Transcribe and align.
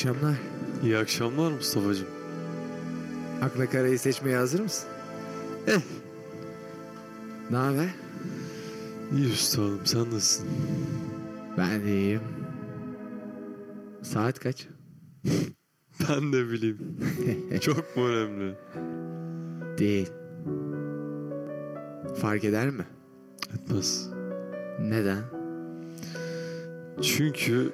akşamlar. 0.00 0.36
İyi 0.82 0.98
akşamlar 0.98 1.52
Mustafa'cığım. 1.52 2.08
Akla 3.42 3.70
karayı 3.70 3.98
seçmeye 3.98 4.36
hazır 4.36 4.60
mısın? 4.60 4.88
Eh. 5.66 5.80
Ne 7.50 7.56
haber? 7.56 7.88
İyi 9.16 9.32
üstadım 9.32 9.80
sen 9.84 10.00
nasılsın? 10.00 10.48
Ben 11.58 11.84
de 11.84 11.98
iyiyim. 11.98 12.20
Saat 14.02 14.38
kaç? 14.38 14.68
Ben 16.08 16.32
de 16.32 16.50
bileyim. 16.50 16.78
Çok 17.60 17.96
mu 17.96 18.06
önemli? 18.06 18.54
Değil. 19.78 20.10
Fark 22.20 22.44
eder 22.44 22.70
mi? 22.70 22.84
Etmez. 23.54 24.10
Neden? 24.80 25.22
Çünkü 27.02 27.72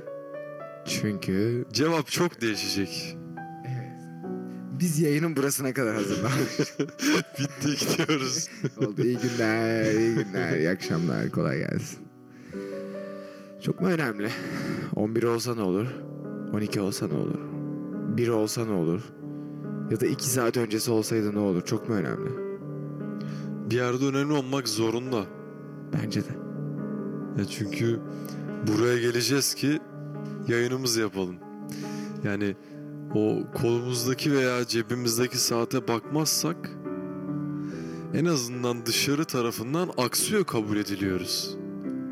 Çünkü 0.86 1.64
cevap 1.72 2.06
çok 2.06 2.40
değişecek. 2.40 3.16
biz 4.80 5.00
yayının 5.00 5.36
burasına 5.36 5.72
kadar 5.74 5.94
hazırlandık. 5.94 6.58
Bitti 7.38 7.86
gidiyoruz. 7.86 8.48
Oldu. 8.76 9.02
İyi 9.02 9.18
günler, 9.18 9.94
iyi 9.94 10.14
günler, 10.14 10.58
iyi 10.58 10.70
akşamlar. 10.70 11.30
Kolay 11.30 11.58
gelsin. 11.58 11.98
Çok 13.62 13.80
mu 13.80 13.86
önemli? 13.88 14.28
11 14.96 15.22
olsa 15.22 15.54
ne 15.54 15.62
olur? 15.62 15.86
12 16.52 16.80
olsa 16.80 17.06
ne 17.08 17.14
olur? 17.14 17.38
1 18.16 18.28
olsa 18.28 18.64
ne 18.64 18.72
olur? 18.72 19.00
Ya 19.90 20.00
da 20.00 20.06
2 20.06 20.28
saat 20.28 20.56
öncesi 20.56 20.90
olsaydı 20.90 21.34
ne 21.34 21.38
olur? 21.38 21.62
Çok 21.62 21.88
mu 21.88 21.94
önemli? 21.94 22.30
Bir 23.70 23.76
yerde 23.76 24.04
önemli 24.04 24.32
olmak 24.32 24.68
zorunda. 24.68 25.24
Bence 25.92 26.20
de. 26.20 26.32
Ya 27.38 27.44
çünkü 27.44 28.00
buraya 28.66 28.98
geleceğiz 28.98 29.54
ki 29.54 29.80
yayınımızı 30.48 31.00
yapalım. 31.00 31.36
Yani 32.24 32.56
o 33.14 33.38
kolumuzdaki 33.54 34.32
veya 34.32 34.66
cebimizdeki 34.66 35.38
saate 35.38 35.88
bakmazsak 35.88 36.70
en 38.14 38.24
azından 38.24 38.86
dışarı 38.86 39.24
tarafından 39.24 39.90
aksıyor 39.98 40.44
kabul 40.44 40.76
ediliyoruz. 40.76 41.56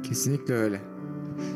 Kesinlikle 0.02 0.54
öyle. 0.54 0.81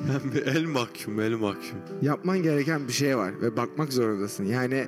Yani 0.09 0.35
bir 0.35 0.47
el 0.47 0.65
mahkum, 0.65 1.21
el 1.21 1.33
mahkum. 1.33 1.79
Yapman 2.03 2.43
gereken 2.43 2.89
bir 2.89 2.93
şey 2.93 3.17
var 3.17 3.43
ve 3.43 3.57
bakmak 3.57 3.93
zorundasın. 3.93 4.45
Yani 4.45 4.87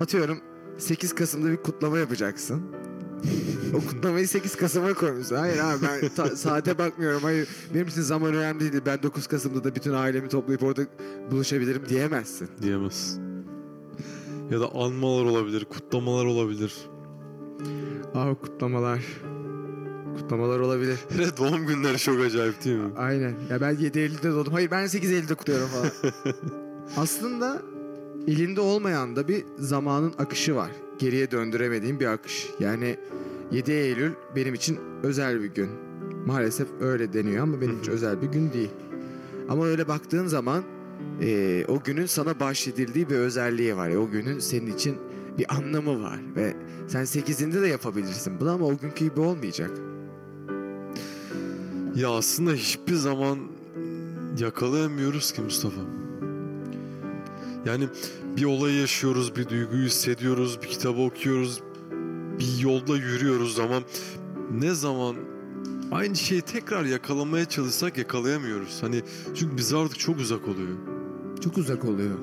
atıyorum 0.00 0.38
8 0.78 1.14
Kasım'da 1.14 1.50
bir 1.50 1.56
kutlama 1.56 1.98
yapacaksın. 1.98 2.62
O 3.74 3.78
kutlamayı 3.88 4.28
8 4.28 4.56
Kasım'a 4.56 4.94
koymuşsun. 4.94 5.36
Hayır 5.36 5.58
abi 5.58 5.82
ben 5.82 6.08
ta- 6.08 6.36
saate 6.36 6.78
bakmıyorum. 6.78 7.22
Hayır 7.22 7.48
benim 7.74 7.86
için 7.86 8.02
zaman 8.02 8.34
önemli 8.34 8.72
değil. 8.72 8.82
Ben 8.86 9.02
9 9.02 9.26
Kasım'da 9.26 9.64
da 9.64 9.74
bütün 9.74 9.92
ailemi 9.92 10.28
toplayıp 10.28 10.62
orada 10.62 10.82
buluşabilirim 11.30 11.82
diyemezsin. 11.88 12.48
diyemez. 12.62 13.18
Ya 14.50 14.60
da 14.60 14.74
anmalar 14.74 15.24
olabilir, 15.24 15.64
kutlamalar 15.64 16.24
olabilir. 16.24 16.74
Aa 18.14 18.34
kutlamalar. 18.34 19.00
Kutlamalar 20.18 20.60
olabilir. 20.60 20.98
Hele 21.08 21.36
doğum 21.36 21.66
günleri 21.66 21.98
çok 21.98 22.20
acayip 22.20 22.64
değil 22.64 22.76
mi? 22.76 22.90
Aynen. 22.96 23.34
Ya 23.50 23.60
ben 23.60 23.76
7 23.76 23.98
Eylül'de 23.98 24.30
doğdum. 24.32 24.52
Hayır 24.52 24.70
ben 24.70 24.86
8 24.86 25.10
Eylül'de 25.12 25.34
kutluyorum 25.34 25.68
falan. 25.68 25.90
Aslında 26.96 27.62
elinde 28.26 28.60
olmayan 28.60 29.16
da 29.16 29.28
bir 29.28 29.44
zamanın 29.58 30.12
akışı 30.18 30.54
var. 30.56 30.70
Geriye 31.00 31.30
döndüremediğim 31.30 32.00
bir 32.00 32.06
akış. 32.06 32.50
Yani 32.60 32.96
7 33.52 33.72
Eylül 33.72 34.12
benim 34.36 34.54
için 34.54 34.78
özel 35.02 35.42
bir 35.42 35.46
gün. 35.54 35.68
Maalesef 36.26 36.68
öyle 36.80 37.12
deniyor 37.12 37.42
ama 37.42 37.60
benim 37.60 37.78
için 37.80 37.92
özel 37.92 38.22
bir 38.22 38.26
gün 38.26 38.52
değil. 38.52 38.70
Ama 39.48 39.66
öyle 39.66 39.88
baktığın 39.88 40.26
zaman 40.26 40.62
eee, 41.20 41.64
o 41.68 41.82
günün 41.84 42.06
sana 42.06 42.40
bahşedildiği 42.40 43.10
bir 43.10 43.14
özelliği 43.14 43.76
var. 43.76 43.90
O 43.90 44.10
günün 44.10 44.38
senin 44.38 44.74
için 44.74 44.96
bir 45.38 45.54
anlamı 45.54 46.02
var. 46.02 46.20
Ve 46.36 46.56
sen 46.88 47.04
8'inde 47.04 47.62
de 47.62 47.66
yapabilirsin 47.66 48.40
bunu 48.40 48.50
ama 48.50 48.66
o 48.66 48.78
günkü 48.78 49.04
gibi 49.04 49.20
olmayacak. 49.20 49.70
Ya 51.94 52.10
aslında 52.10 52.52
hiçbir 52.52 52.94
zaman 52.94 53.38
yakalayamıyoruz 54.38 55.32
ki 55.32 55.40
Mustafa. 55.42 55.80
Yani 57.66 57.88
bir 58.36 58.44
olayı 58.44 58.80
yaşıyoruz, 58.80 59.36
bir 59.36 59.48
duyguyu 59.48 59.86
hissediyoruz, 59.86 60.62
bir 60.62 60.68
kitabı 60.68 61.00
okuyoruz, 61.00 61.60
bir 62.38 62.58
yolda 62.58 62.96
yürüyoruz 62.96 63.58
ama 63.58 63.80
ne 64.50 64.74
zaman 64.74 65.16
aynı 65.92 66.16
şeyi 66.16 66.42
tekrar 66.42 66.84
yakalamaya 66.84 67.44
çalışsak 67.44 67.98
yakalayamıyoruz. 67.98 68.82
Hani 68.82 69.02
çünkü 69.34 69.56
bize 69.56 69.76
artık 69.76 69.98
çok 69.98 70.18
uzak 70.18 70.48
oluyor. 70.48 70.76
Çok 71.44 71.58
uzak 71.58 71.84
oluyor. 71.84 72.18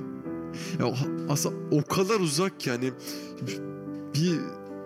Ya 0.80 0.94
aslında 1.30 1.56
o 1.72 1.84
kadar 1.84 2.20
uzak 2.20 2.60
ki 2.60 2.72
hani 2.72 2.92
bir 4.16 4.40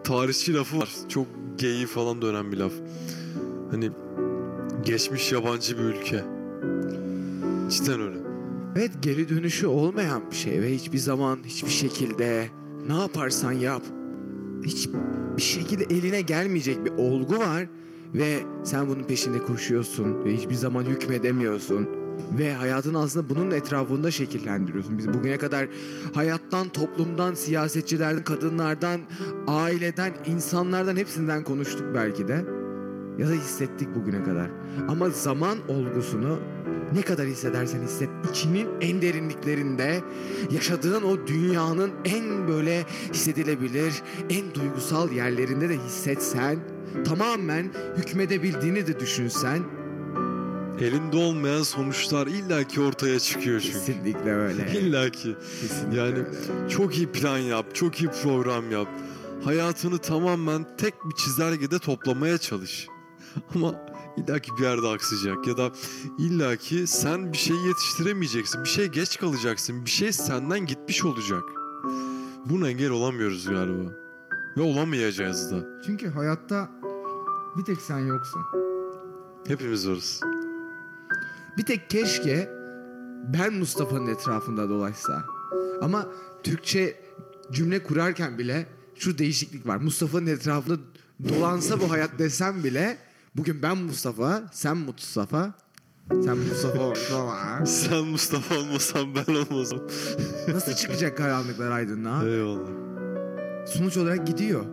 tarihçi 0.04 0.54
lafı 0.54 0.78
var. 0.78 0.90
Çok 1.10 1.28
geyi 1.58 1.86
falan 1.86 2.22
dönen 2.22 2.52
bir 2.52 2.58
laf. 2.58 2.74
Hani 3.72 3.92
geçmiş 4.86 5.32
yabancı 5.32 5.78
bir 5.78 5.84
ülke. 5.84 6.24
Cidden 7.70 8.02
öyle. 8.02 8.31
Evet 8.76 8.92
geri 9.02 9.30
dönüşü 9.30 9.68
olmayan 9.68 10.32
bir 10.32 10.36
şey 10.36 10.62
ve 10.62 10.74
hiçbir 10.74 10.98
zaman 10.98 11.40
hiçbir 11.46 11.70
şekilde 11.70 12.48
ne 12.88 12.94
yaparsan 12.94 13.52
yap 13.52 13.82
hiçbir 14.66 15.42
şekilde 15.42 15.84
eline 15.84 16.22
gelmeyecek 16.22 16.86
bir 16.86 16.92
olgu 16.92 17.38
var 17.40 17.68
ve 18.14 18.38
sen 18.64 18.88
bunun 18.88 19.04
peşinde 19.04 19.38
koşuyorsun 19.38 20.26
ve 20.26 20.34
hiçbir 20.34 20.56
zaman 20.56 20.84
hükmedemiyorsun 20.84 21.90
ve 22.38 22.54
hayatını 22.54 23.00
aslında 23.00 23.30
bunun 23.30 23.52
etrafında 23.52 24.12
şekillendiriyorsun. 24.12 24.98
Biz 24.98 25.14
bugüne 25.14 25.38
kadar 25.38 25.68
hayattan, 26.14 26.70
toplumdan, 26.70 27.34
siyasetçilerden, 27.34 28.24
kadınlardan, 28.24 29.02
aileden, 29.48 30.14
insanlardan 30.26 30.96
hepsinden 30.96 31.44
konuştuk 31.44 31.86
belki 31.96 32.28
de. 32.28 32.46
Ya 33.18 33.28
da 33.28 33.32
hissettik 33.32 33.96
bugüne 33.96 34.24
kadar. 34.24 34.50
Ama 34.90 35.10
zaman 35.10 35.58
olgusunu 35.68 36.40
ne 36.96 37.02
kadar 37.02 37.28
hissedersen 37.28 37.82
hisset 37.82 38.10
içinin 38.32 38.68
en 38.82 39.02
derinliklerinde 39.02 40.02
yaşadığın 40.52 41.04
o 41.04 41.28
dünyanın 41.28 41.92
en 42.06 42.48
böyle 42.48 42.84
hissedilebilir 43.14 43.94
en 44.30 44.56
duygusal 44.56 45.12
yerlerinde 45.12 45.70
de 45.70 45.78
hissetsen 45.78 46.60
tamamen 47.06 47.72
hükmedebildiğini 47.98 48.88
de 48.88 49.00
düşünsen 49.00 49.60
elinde 50.80 51.18
olmayan 51.18 51.64
sonuçlar 51.64 52.28
illaki 52.28 52.82
ortaya 52.82 53.20
çıkıyor 53.20 53.60
çünkü. 53.60 53.74
Kesinlikle 53.78 54.34
öyle. 54.34 54.72
İllaki. 54.80 55.36
Kesinlikle 55.62 55.98
Yani 55.98 56.10
öyle. 56.18 56.28
çok 56.70 56.98
iyi 56.98 57.08
plan 57.08 57.38
yap, 57.38 57.66
çok 57.76 58.02
iyi 58.02 58.10
program 58.24 58.72
yap. 58.72 58.88
Hayatını 59.44 59.98
tamamen 59.98 60.66
tek 60.78 60.94
bir 61.06 61.16
çizelgede 61.16 61.80
toplamaya 61.80 62.38
çalış. 62.38 62.88
Ama 63.56 63.76
illaki 64.18 64.52
bir 64.58 64.64
yerde 64.64 64.88
aksayacak 64.88 65.48
ya 65.48 65.58
da 65.58 65.72
illaki 66.20 66.88
sen 66.88 67.34
bir 67.34 67.38
şey 67.38 67.56
yetiştiremeyeceksin, 67.56 68.64
bir 68.64 68.70
şey 68.70 68.88
geç 68.88 69.18
kalacaksın, 69.20 69.86
bir 69.86 69.90
şey 69.90 70.12
senden 70.12 70.66
gitmiş 70.66 71.06
olacak. 71.06 71.44
Buna 72.46 72.70
engel 72.70 72.90
olamıyoruz 72.90 73.50
galiba. 73.50 73.92
Ve 74.58 74.62
olamayacağız 74.62 75.52
da. 75.52 75.82
Çünkü 75.86 76.10
hayatta 76.10 76.70
bir 77.58 77.64
tek 77.64 77.82
sen 77.82 78.00
yoksun. 78.00 78.42
Hepimiz 79.48 79.90
varız. 79.90 80.22
Bir 81.58 81.66
tek 81.66 81.90
keşke 81.90 82.50
ben 83.34 83.54
Mustafa'nın 83.54 84.08
etrafında 84.08 84.70
dolaşsa. 84.70 85.24
Ama 85.82 86.08
Türkçe 86.44 86.96
cümle 87.52 87.84
kurarken 87.84 88.38
bile 88.38 88.68
şu 88.96 89.18
değişiklik 89.18 89.68
var. 89.68 89.78
Mustafa'nın 89.78 90.28
etrafında 90.28 90.78
dolansa 91.30 91.82
bu 91.82 91.92
hayat 91.92 92.20
desem 92.20 92.64
bile 92.64 92.98
bugün 93.36 93.62
ben 93.62 93.78
Mustafa, 93.78 94.44
sen 94.52 94.78
Mustafa, 94.78 95.54
sen 96.10 96.38
Mustafa 96.38 96.90
Mustafa. 96.90 97.66
Sen 97.66 98.06
Mustafa 98.06 98.56
olmasan 98.56 99.16
ben 99.16 99.34
olmasam. 99.36 99.80
Nasıl 100.48 100.74
çıkacak 100.74 101.18
karanlıklar 101.18 101.72
aydınlığa? 101.72 102.26
Eyvallah. 102.26 102.70
Sonuç 103.68 103.98
olarak 103.98 104.28
gidiyor. 104.28 104.66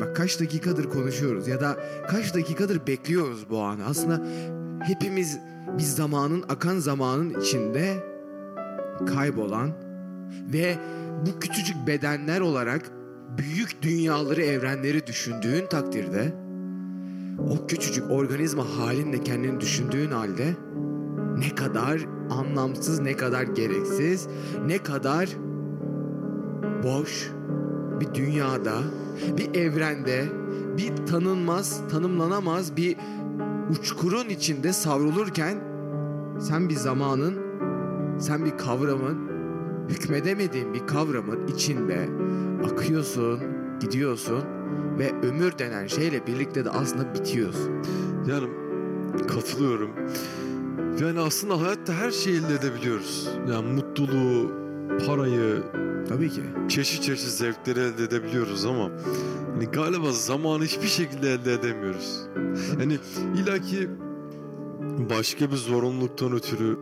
Bak 0.00 0.16
kaç 0.16 0.40
dakikadır 0.40 0.84
konuşuyoruz 0.84 1.48
ya 1.48 1.60
da 1.60 1.76
kaç 2.08 2.34
dakikadır 2.34 2.86
bekliyoruz 2.86 3.50
bu 3.50 3.60
anı. 3.60 3.84
Aslında 3.84 4.26
hepimiz 4.82 5.38
biz 5.78 5.94
zamanın, 5.96 6.44
akan 6.48 6.78
zamanın 6.78 7.40
içinde 7.40 8.04
kaybolan 9.06 9.70
ve 10.52 10.78
bu 11.26 11.40
küçücük 11.40 11.86
bedenler 11.86 12.40
olarak 12.40 12.90
büyük 13.38 13.82
dünyaları, 13.82 14.42
evrenleri 14.42 15.06
düşündüğün 15.06 15.66
takdirde 15.66 16.45
o 17.38 17.66
küçücük 17.66 18.10
organizma 18.10 18.64
halinde 18.78 19.22
kendini 19.22 19.60
düşündüğün 19.60 20.10
halde 20.10 20.54
ne 21.38 21.54
kadar 21.54 22.06
anlamsız, 22.30 23.00
ne 23.00 23.16
kadar 23.16 23.42
gereksiz, 23.42 24.28
ne 24.66 24.78
kadar 24.78 25.28
boş 26.84 27.30
bir 28.00 28.14
dünyada, 28.14 28.78
bir 29.36 29.54
evrende, 29.54 30.24
bir 30.78 31.06
tanınmaz, 31.06 31.80
tanımlanamaz 31.90 32.76
bir 32.76 32.96
uçkurun 33.70 34.28
içinde 34.28 34.72
savrulurken 34.72 35.58
sen 36.40 36.68
bir 36.68 36.74
zamanın, 36.74 37.38
sen 38.18 38.44
bir 38.44 38.58
kavramın, 38.58 39.18
hükmedemediğin 39.88 40.74
bir 40.74 40.86
kavramın 40.86 41.46
içinde 41.46 42.08
akıyorsun, 42.64 43.40
gidiyorsun 43.80 44.55
ve 44.98 45.12
ömür 45.22 45.58
denen 45.58 45.86
şeyle 45.86 46.26
birlikte 46.26 46.64
de 46.64 46.70
aslında 46.70 47.14
bitiyorsun. 47.14 47.72
Yani 48.28 48.48
katılıyorum. 49.28 49.90
Yani 51.00 51.20
aslında 51.20 51.60
hayatta 51.60 51.92
her 51.92 52.10
şeyi 52.10 52.36
elde 52.36 52.54
edebiliyoruz. 52.54 53.28
Yani 53.50 53.72
mutluluğu, 53.72 54.52
parayı, 55.06 55.62
Tabii 56.08 56.30
ki. 56.30 56.40
çeşit 56.68 57.02
çeşit 57.02 57.28
zevkleri 57.28 57.80
elde 57.80 58.04
edebiliyoruz 58.04 58.64
ama 58.64 58.90
hani 59.54 59.64
galiba 59.64 60.12
zamanı 60.12 60.64
hiçbir 60.64 60.86
şekilde 60.88 61.32
elde 61.32 61.52
edemiyoruz. 61.52 62.26
Yani 62.80 62.98
ilaki 63.42 63.88
başka 65.10 65.50
bir 65.50 65.56
zorunluluktan 65.56 66.32
ötürü 66.32 66.78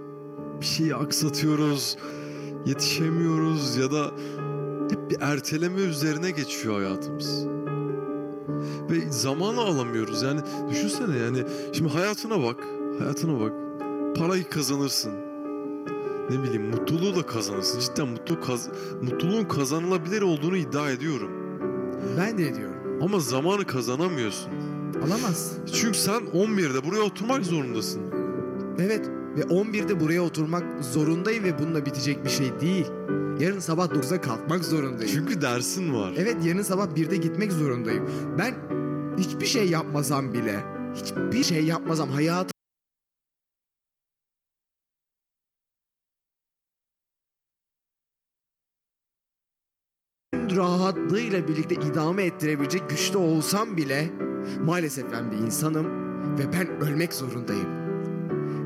bir 0.60 0.66
şeyi 0.66 0.94
aksatıyoruz, 0.94 1.96
yetişemiyoruz 2.66 3.76
ya 3.76 3.92
da 3.92 4.10
hep 4.90 5.10
bir 5.10 5.16
erteleme 5.20 5.80
üzerine 5.80 6.30
geçiyor 6.30 6.74
hayatımız. 6.74 7.46
Ve 8.90 9.12
zamanı 9.12 9.60
alamıyoruz. 9.60 10.22
Yani 10.22 10.40
düşünsene 10.70 11.18
yani 11.18 11.44
şimdi 11.72 11.92
hayatına 11.92 12.42
bak, 12.42 12.56
hayatına 12.98 13.40
bak. 13.40 13.52
Parayı 14.16 14.44
kazanırsın. 14.48 15.12
Ne 16.30 16.42
bileyim 16.42 16.70
mutluluğu 16.70 17.16
da 17.16 17.26
kazanırsın. 17.26 17.80
Cidden 17.80 18.08
mutluluk 18.08 18.44
kaz- 18.44 18.68
mutluluğun 19.02 19.44
kazanılabilir 19.44 20.22
olduğunu 20.22 20.56
iddia 20.56 20.90
ediyorum. 20.90 21.30
Ben 22.18 22.38
de 22.38 22.54
diyorum. 22.54 22.74
Ama 23.02 23.20
zamanı 23.20 23.64
kazanamıyorsun. 23.64 24.50
Alamazsın. 25.06 25.64
Çünkü 25.72 25.98
sen 25.98 26.20
11'de 26.34 26.84
buraya 26.84 27.02
oturmak 27.02 27.44
zorundasın. 27.44 28.02
Evet 28.78 29.10
ve 29.36 29.40
11'de 29.40 30.00
buraya 30.00 30.22
oturmak 30.22 30.84
zorundayım 30.84 31.44
ve 31.44 31.58
bununla 31.58 31.86
bitecek 31.86 32.24
bir 32.24 32.30
şey 32.30 32.60
değil. 32.60 32.86
Yarın 33.40 33.58
sabah 33.58 33.86
9'da 33.86 34.20
kalkmak 34.20 34.64
zorundayım. 34.64 35.12
Çünkü 35.14 35.42
dersin 35.42 35.94
var. 35.94 36.12
Evet 36.16 36.36
yarın 36.44 36.62
sabah 36.62 36.86
1'de 36.86 37.16
gitmek 37.16 37.52
zorundayım. 37.52 38.10
Ben 38.38 38.54
hiçbir 39.18 39.46
şey 39.46 39.68
yapmasam 39.68 40.32
bile, 40.32 40.60
hiçbir 40.94 41.44
şey 41.44 41.64
yapmasam 41.64 42.08
hayatım 42.08 42.54
rahatlığıyla 50.56 51.48
birlikte 51.48 51.74
idame 51.74 52.24
ettirebilecek 52.24 52.90
güçte 52.90 53.18
olsam 53.18 53.76
bile 53.76 54.10
maalesef 54.64 55.12
ben 55.12 55.32
bir 55.32 55.36
insanım 55.36 55.86
ve 56.38 56.52
ben 56.52 56.80
ölmek 56.80 57.14
zorundayım. 57.14 57.68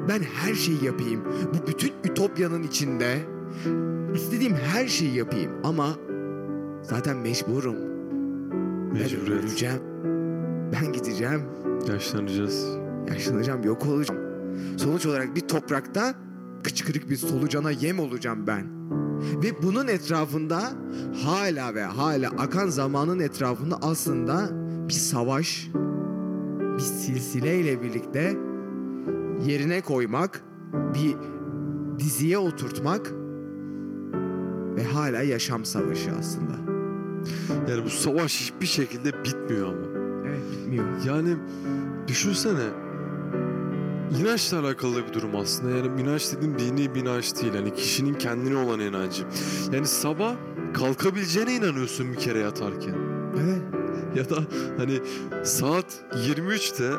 Ben 0.08 0.22
her 0.22 0.54
şeyi 0.54 0.84
yapayım. 0.84 1.24
Bu 1.24 1.66
bütün 1.66 1.92
ütopyanın 2.04 2.62
içinde 2.62 3.37
istediğim 4.14 4.54
her 4.54 4.88
şeyi 4.88 5.14
yapayım 5.14 5.52
ama 5.64 5.88
zaten 6.82 7.16
mecburum. 7.16 7.76
Ben 8.94 9.02
Mecburiyet. 9.02 9.44
öleceğim. 9.44 9.82
Ben 10.72 10.92
gideceğim. 10.92 11.42
Yaşlanacağız. 11.88 12.66
Yaşlanacağım, 13.08 13.62
yok 13.64 13.86
olacağım. 13.86 14.20
Sonuç 14.76 15.06
olarak 15.06 15.36
bir 15.36 15.40
toprakta 15.40 16.14
kıçkırık 16.62 17.10
bir 17.10 17.16
solucana 17.16 17.70
yem 17.70 17.98
olacağım 17.98 18.46
ben. 18.46 18.78
Ve 19.42 19.62
bunun 19.62 19.88
etrafında 19.88 20.62
hala 21.24 21.74
ve 21.74 21.82
hala 21.82 22.28
akan 22.28 22.68
zamanın 22.68 23.20
etrafında 23.20 23.78
aslında 23.82 24.48
bir 24.88 24.94
savaş, 24.94 25.70
bir 26.76 26.82
silsileyle 26.82 27.82
birlikte 27.82 28.36
yerine 29.46 29.80
koymak, 29.80 30.42
bir 30.94 31.16
diziye 31.98 32.38
oturtmak 32.38 33.12
ve 34.78 34.84
hala 34.84 35.22
yaşam 35.22 35.64
savaşı 35.64 36.10
aslında. 36.20 36.52
Yani 37.70 37.84
bu 37.84 37.90
savaş 37.90 38.40
hiçbir 38.40 38.66
şekilde 38.66 39.24
bitmiyor 39.24 39.68
ama. 39.68 39.86
Evet 40.26 40.40
bitmiyor. 40.52 40.84
Yani 41.06 41.36
düşünsene 42.08 42.64
inançla 44.20 44.60
alakalı 44.60 45.06
bir 45.08 45.12
durum 45.12 45.36
aslında. 45.36 45.76
Yani 45.76 46.02
inanç 46.02 46.32
dediğim 46.36 46.58
dini 46.58 46.94
bir 46.94 47.00
inanç 47.00 47.42
değil. 47.42 47.54
Yani 47.54 47.74
kişinin 47.74 48.14
kendine 48.14 48.56
olan 48.56 48.80
inancı. 48.80 49.24
Yani 49.72 49.86
sabah 49.86 50.34
kalkabileceğine 50.74 51.54
inanıyorsun 51.54 52.12
bir 52.12 52.16
kere 52.16 52.38
yatarken. 52.38 52.94
Evet. 53.44 53.62
Ya 54.16 54.30
da 54.30 54.36
hani 54.78 55.00
saat 55.44 55.86
23'te 56.12 56.90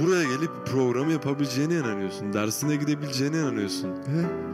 buraya 0.00 0.22
gelip 0.22 0.50
programı 0.66 1.12
yapabileceğine 1.12 1.74
inanıyorsun. 1.74 2.32
Dersine 2.32 2.76
gidebileceğine 2.76 3.36
inanıyorsun. 3.36 3.88
Evet. 4.14 4.49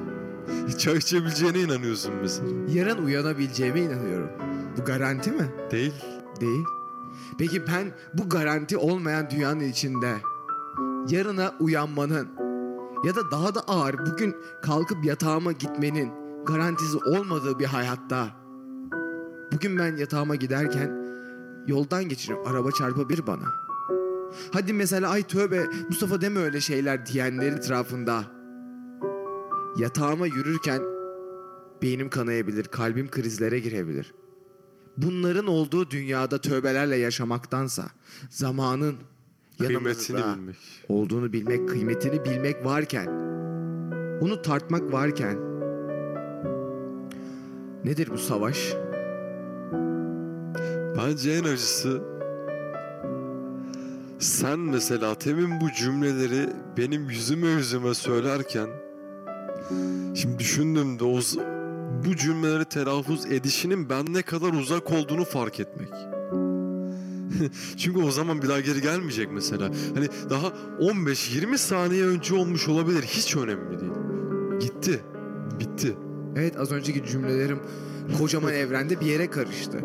Çay 0.79 0.97
içebileceğine 0.97 1.61
inanıyorsun 1.61 2.15
mesela. 2.23 2.49
Yarın 2.75 3.05
uyanabileceğime 3.05 3.81
inanıyorum. 3.81 4.31
Bu 4.79 4.85
garanti 4.85 5.31
mi? 5.31 5.53
Değil. 5.71 5.95
Değil. 6.41 6.65
Peki 7.39 7.67
ben 7.67 7.93
bu 8.15 8.29
garanti 8.29 8.77
olmayan 8.77 9.31
dünyanın 9.31 9.61
içinde 9.61 10.17
yarına 11.09 11.55
uyanmanın 11.61 12.29
ya 13.05 13.15
da 13.15 13.31
daha 13.31 13.55
da 13.55 13.61
ağır 13.61 14.07
bugün 14.07 14.37
kalkıp 14.63 15.05
yatağıma 15.05 15.53
gitmenin 15.53 16.13
garantisi 16.47 16.97
olmadığı 16.97 17.59
bir 17.59 17.65
hayatta 17.65 18.27
bugün 19.53 19.79
ben 19.79 19.97
yatağıma 19.97 20.35
giderken 20.35 21.07
yoldan 21.67 22.05
geçiriyorum 22.09 22.47
araba 22.47 22.71
çarpabilir 22.71 23.27
bana. 23.27 23.45
Hadi 24.53 24.73
mesela 24.73 25.11
ay 25.11 25.23
tövbe 25.23 25.67
Mustafa 25.89 26.21
deme 26.21 26.41
öyle 26.41 26.61
şeyler 26.61 27.07
diyenlerin 27.07 27.57
etrafında 27.57 28.25
yatağıma 29.79 30.27
yürürken 30.27 30.83
beynim 31.83 32.11
kanayabilir, 32.11 32.65
kalbim 32.65 33.11
krizlere 33.11 33.59
girebilir 33.59 34.13
bunların 34.97 35.47
olduğu 35.47 35.91
dünyada 35.91 36.41
tövbelerle 36.41 36.97
yaşamaktansa 36.97 37.85
zamanın 38.31 38.97
Kıymetini 39.59 40.17
bilmek. 40.17 40.57
olduğunu 40.89 41.33
bilmek, 41.33 41.69
kıymetini 41.69 42.25
bilmek 42.25 42.65
varken 42.65 43.07
onu 44.21 44.43
tartmak 44.43 44.93
varken 44.93 45.39
nedir 47.85 48.11
bu 48.13 48.19
savaş? 48.19 48.75
Bence 50.99 51.31
en 51.31 51.45
acısı 51.45 52.03
sen 54.19 54.59
mesela 54.59 55.15
temin 55.15 55.61
bu 55.61 55.73
cümleleri 55.73 56.49
benim 56.77 57.11
yüzüme 57.11 57.49
yüzüme 57.49 57.95
söylerken 57.95 58.69
şimdi 60.15 60.39
düşündüğümde 60.39 61.05
o 61.05 61.19
z- 61.19 61.57
bu 62.07 62.17
cümleleri 62.17 62.65
telaffuz 62.65 63.27
edişinin 63.27 63.89
ben 63.89 64.05
ne 64.15 64.23
kadar 64.23 64.53
uzak 64.53 64.93
olduğunu 64.93 65.25
fark 65.25 65.61
etmek. 65.61 65.89
Çünkü 67.77 67.99
o 68.03 68.11
zaman 68.11 68.43
bir 68.43 68.49
daha 68.49 68.61
geri 68.61 68.81
gelmeyecek 68.83 69.33
mesela. 69.33 69.71
Hani 69.95 70.09
daha 70.31 70.47
15-20 70.81 71.59
saniye 71.59 72.05
önce 72.05 72.35
olmuş 72.35 72.69
olabilir. 72.69 73.03
Hiç 73.03 73.37
önemli 73.37 73.81
değil. 73.81 73.93
Gitti. 74.61 75.01
Bitti. 75.61 75.97
Evet 76.37 76.57
az 76.61 76.73
önceki 76.73 77.05
cümlelerim 77.07 77.59
kocaman 78.19 78.55
evrende 78.55 79.01
bir 79.01 79.07
yere 79.07 79.31
karıştı. 79.31 79.79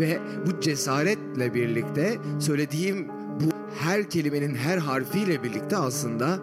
Ve 0.00 0.20
bu 0.46 0.60
cesaretle 0.60 1.54
birlikte 1.54 2.18
söylediğim 2.38 3.08
bu 3.08 3.50
her 3.78 4.10
kelimenin 4.10 4.54
her 4.54 4.78
harfiyle 4.78 5.42
birlikte 5.42 5.76
aslında 5.76 6.38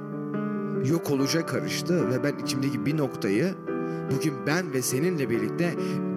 yok 0.83 1.11
olacak 1.11 1.49
karıştı 1.49 2.09
ve 2.09 2.23
ben 2.23 2.37
içimdeki 2.43 2.85
bir 2.85 2.97
noktayı 2.97 3.55
bugün 4.15 4.33
ben 4.47 4.73
ve 4.73 4.81
seninle 4.81 5.29
birlikte 5.29 5.73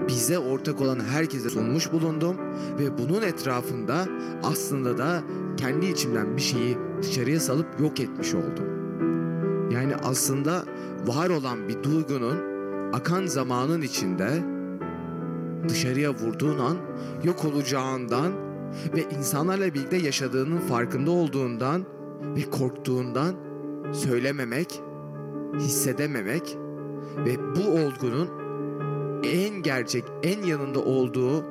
bize 0.09 0.39
ortak 0.39 0.81
olan 0.81 1.01
herkese 1.01 1.51
sunmuş 1.51 1.93
bulundum 1.93 2.37
ve 2.79 2.99
bunun 2.99 3.23
etrafında 3.23 4.07
aslında 4.43 4.99
da 4.99 5.23
kendi 5.57 5.87
içimden 5.87 6.37
bir 6.37 6.43
şeyi 6.43 6.79
dışarıya 7.03 7.41
salıp 7.41 7.81
yok 7.81 8.01
etmiş 8.01 8.35
oldum. 8.35 8.77
Yani 9.71 9.97
aslında 9.97 10.65
var 11.07 11.31
olan 11.31 11.69
bir 11.69 11.83
duygunun 11.83 12.37
akan 12.93 13.27
zamanın 13.27 13.83
içinde 13.83 14.29
dışarıya 15.69 16.11
vurduğun 16.15 16.59
an 16.59 16.77
yok 17.25 17.45
olacağından 17.45 18.33
ve 18.97 19.05
insanlarla 19.19 19.75
birlikte 19.75 19.97
yaşadığının 19.97 20.59
farkında 20.59 21.11
olduğundan 21.11 21.85
ve 22.37 22.51
korktuğundan 22.51 23.35
söylememek, 23.93 24.83
hissedememek 25.59 26.59
ve 27.27 27.39
bu 27.57 27.71
olgunun 27.71 28.29
en 29.23 29.63
gerçek, 29.63 30.05
en 30.23 30.43
yanında 30.43 30.81
olduğu 30.81 31.45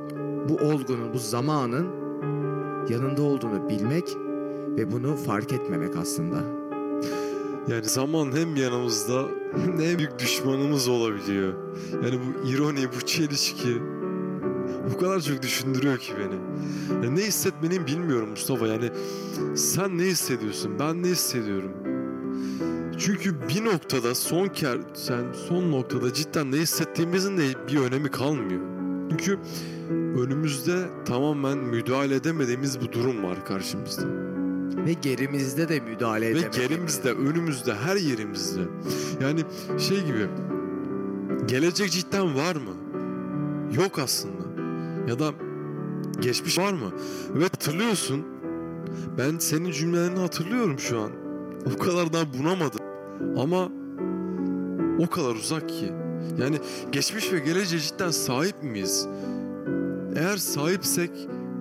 bu 0.50 0.56
olgunun, 0.56 1.14
bu 1.14 1.18
zamanın 1.18 1.88
yanında 2.90 3.22
olduğunu 3.22 3.70
bilmek 3.70 4.18
ve 4.78 4.92
bunu 4.92 5.16
fark 5.16 5.54
etmemek 5.54 5.96
aslında. 5.96 6.38
Yani 7.68 7.86
zaman 7.86 8.32
hem 8.36 8.56
yanımızda 8.56 9.26
hem 9.80 9.98
büyük 9.98 10.20
düşmanımız 10.20 10.88
olabiliyor. 10.88 11.54
Yani 12.04 12.20
bu 12.20 12.48
ironi, 12.48 12.88
bu 12.96 13.06
çelişki 13.06 13.82
bu 14.94 14.98
kadar 14.98 15.22
çok 15.22 15.42
düşündürüyor 15.42 15.98
ki 15.98 16.14
beni. 16.20 16.36
Yani 17.06 17.16
ne 17.16 17.22
hissetmeliyim 17.22 17.88
bilmiyorum 17.88 18.30
Mustafa. 18.30 18.68
Yani 18.68 18.92
sen 19.56 19.98
ne 19.98 20.04
hissediyorsun? 20.04 20.80
Ben 20.80 21.04
ne 21.04 21.08
hissediyorum? 21.08 21.72
Çünkü 22.98 23.50
bir 23.50 23.66
noktada 23.66 24.16
son 24.16 24.48
ker, 24.48 24.78
sen 24.94 25.24
son 25.50 25.72
noktada 25.72 26.14
cidden 26.14 26.52
ne 26.52 26.56
hissettiğimizin 26.58 27.38
de 27.38 27.44
bir 27.68 27.78
önemi 27.78 28.12
kalmıyor. 28.12 28.62
Çünkü 29.10 29.40
önümüzde 30.20 30.86
tamamen 31.06 31.58
müdahale 31.58 32.16
edemediğimiz 32.16 32.82
bu 32.82 32.92
durum 32.92 33.24
var 33.24 33.46
karşımızda. 33.46 34.06
Ve 34.86 34.94
gerimizde 34.94 35.70
de 35.70 35.80
müdahale 35.80 36.26
Ve 36.26 36.30
edememek. 36.30 36.54
gerimizde, 36.54 37.12
önümüzde, 37.12 37.76
her 37.76 37.96
yerimizde. 37.96 38.62
Yani 39.22 39.42
şey 39.80 40.06
gibi, 40.06 40.28
gelecek 41.46 41.92
cidden 41.92 42.36
var 42.36 42.56
mı? 42.56 42.72
Yok 43.76 44.00
aslında. 44.00 44.46
Ya 45.08 45.20
da 45.20 45.34
geçmiş 46.20 46.58
var 46.58 46.74
mı? 46.74 46.92
Ve 47.36 47.44
hatırlıyorsun, 47.44 48.26
ben 49.18 49.38
senin 49.38 49.72
cümlelerini 49.72 50.20
hatırlıyorum 50.20 50.80
şu 50.80 51.00
an. 51.00 51.12
O 51.76 51.78
kadar 51.78 52.14
daha 52.14 52.24
bunamadım. 52.40 52.85
Ama 53.38 53.70
o 55.00 55.08
kadar 55.08 55.36
uzak 55.36 55.70
ki. 55.70 55.94
Yani 56.38 56.58
geçmiş 56.92 57.34
ve 57.34 57.40
geleceğe 57.40 57.80
cidden 57.80 58.12
sahip 58.12 58.64
miyiz? 58.64 59.08
Eğer 60.16 60.38
sahipsek 60.38 61.12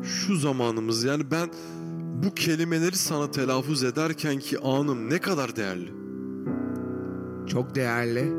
şu 0.02 0.36
zamanımız 0.36 1.04
yani 1.04 1.30
ben 1.30 1.48
bu 2.24 2.34
kelimeleri 2.34 2.96
sana 2.96 3.30
telaffuz 3.30 3.84
ederken 3.84 4.38
ki 4.38 4.58
anım 4.58 5.10
ne 5.10 5.18
kadar 5.18 5.56
değerli. 5.56 5.92
Çok 7.46 7.74
değerli 7.74 8.32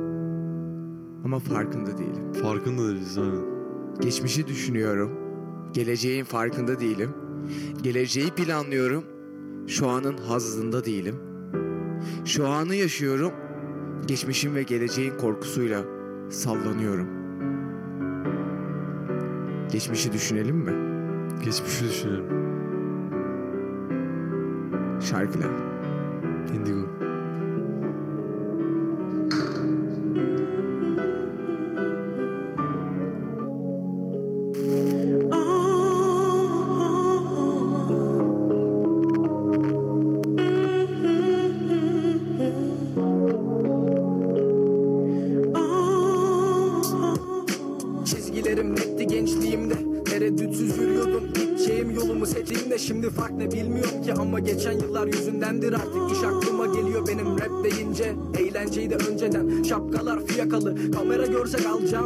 ama 1.25 1.39
farkında 1.39 1.97
değilim. 1.97 2.33
Farkında 2.41 2.87
değiliz 2.87 3.17
aynen. 3.17 3.43
Geçmişi 4.01 4.47
düşünüyorum. 4.47 5.11
Geleceğin 5.73 6.23
farkında 6.23 6.79
değilim. 6.79 7.09
Geleceği 7.81 8.29
planlıyorum. 8.31 9.03
Şu 9.67 9.87
anın 9.89 10.17
hazzında 10.17 10.85
değilim. 10.85 11.15
Şu 12.25 12.47
anı 12.47 12.75
yaşıyorum. 12.75 13.31
Geçmişin 14.07 14.55
ve 14.55 14.63
geleceğin 14.63 15.17
korkusuyla 15.17 15.83
sallanıyorum. 16.29 17.07
Geçmişi 19.71 20.13
düşünelim 20.13 20.55
mi? 20.55 20.71
Geçmişi 21.45 21.85
düşünelim. 21.85 22.25
Şarkıyla. 25.01 25.47
Indigo. 26.55 26.84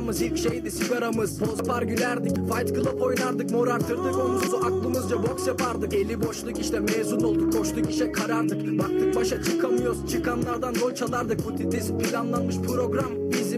Alacağımız 0.09 0.21
ilk 0.21 0.37
şeydi 0.37 0.71
sigaramız. 0.71 1.39
Poz 1.39 1.57
yapar 1.57 1.83
gülerdik 1.83 2.35
Fight 2.35 2.75
Club 2.75 3.01
oynardık 3.01 3.51
Mor 3.51 3.67
artırdık 3.67 4.17
omuzu. 4.17 4.57
Aklımızca 4.57 5.23
boks 5.23 5.47
yapardık. 5.47 5.93
Eli 5.93 6.21
boşluk 6.21 6.59
işte 6.59 6.79
mezun 6.79 7.19
olduk 7.19 7.53
Koştuk 7.53 7.89
işe 7.89 8.11
karandık 8.11 8.79
Baktık 8.79 9.15
başa 9.15 9.43
çıkamıyoruz 9.43 10.11
Çıkanlardan 10.11 10.75
rol 10.75 10.95
çalardık. 10.95 11.45
Bu 11.45 11.55
titiz 11.55 11.91
planlanmış 11.91 12.55
program 12.57 13.11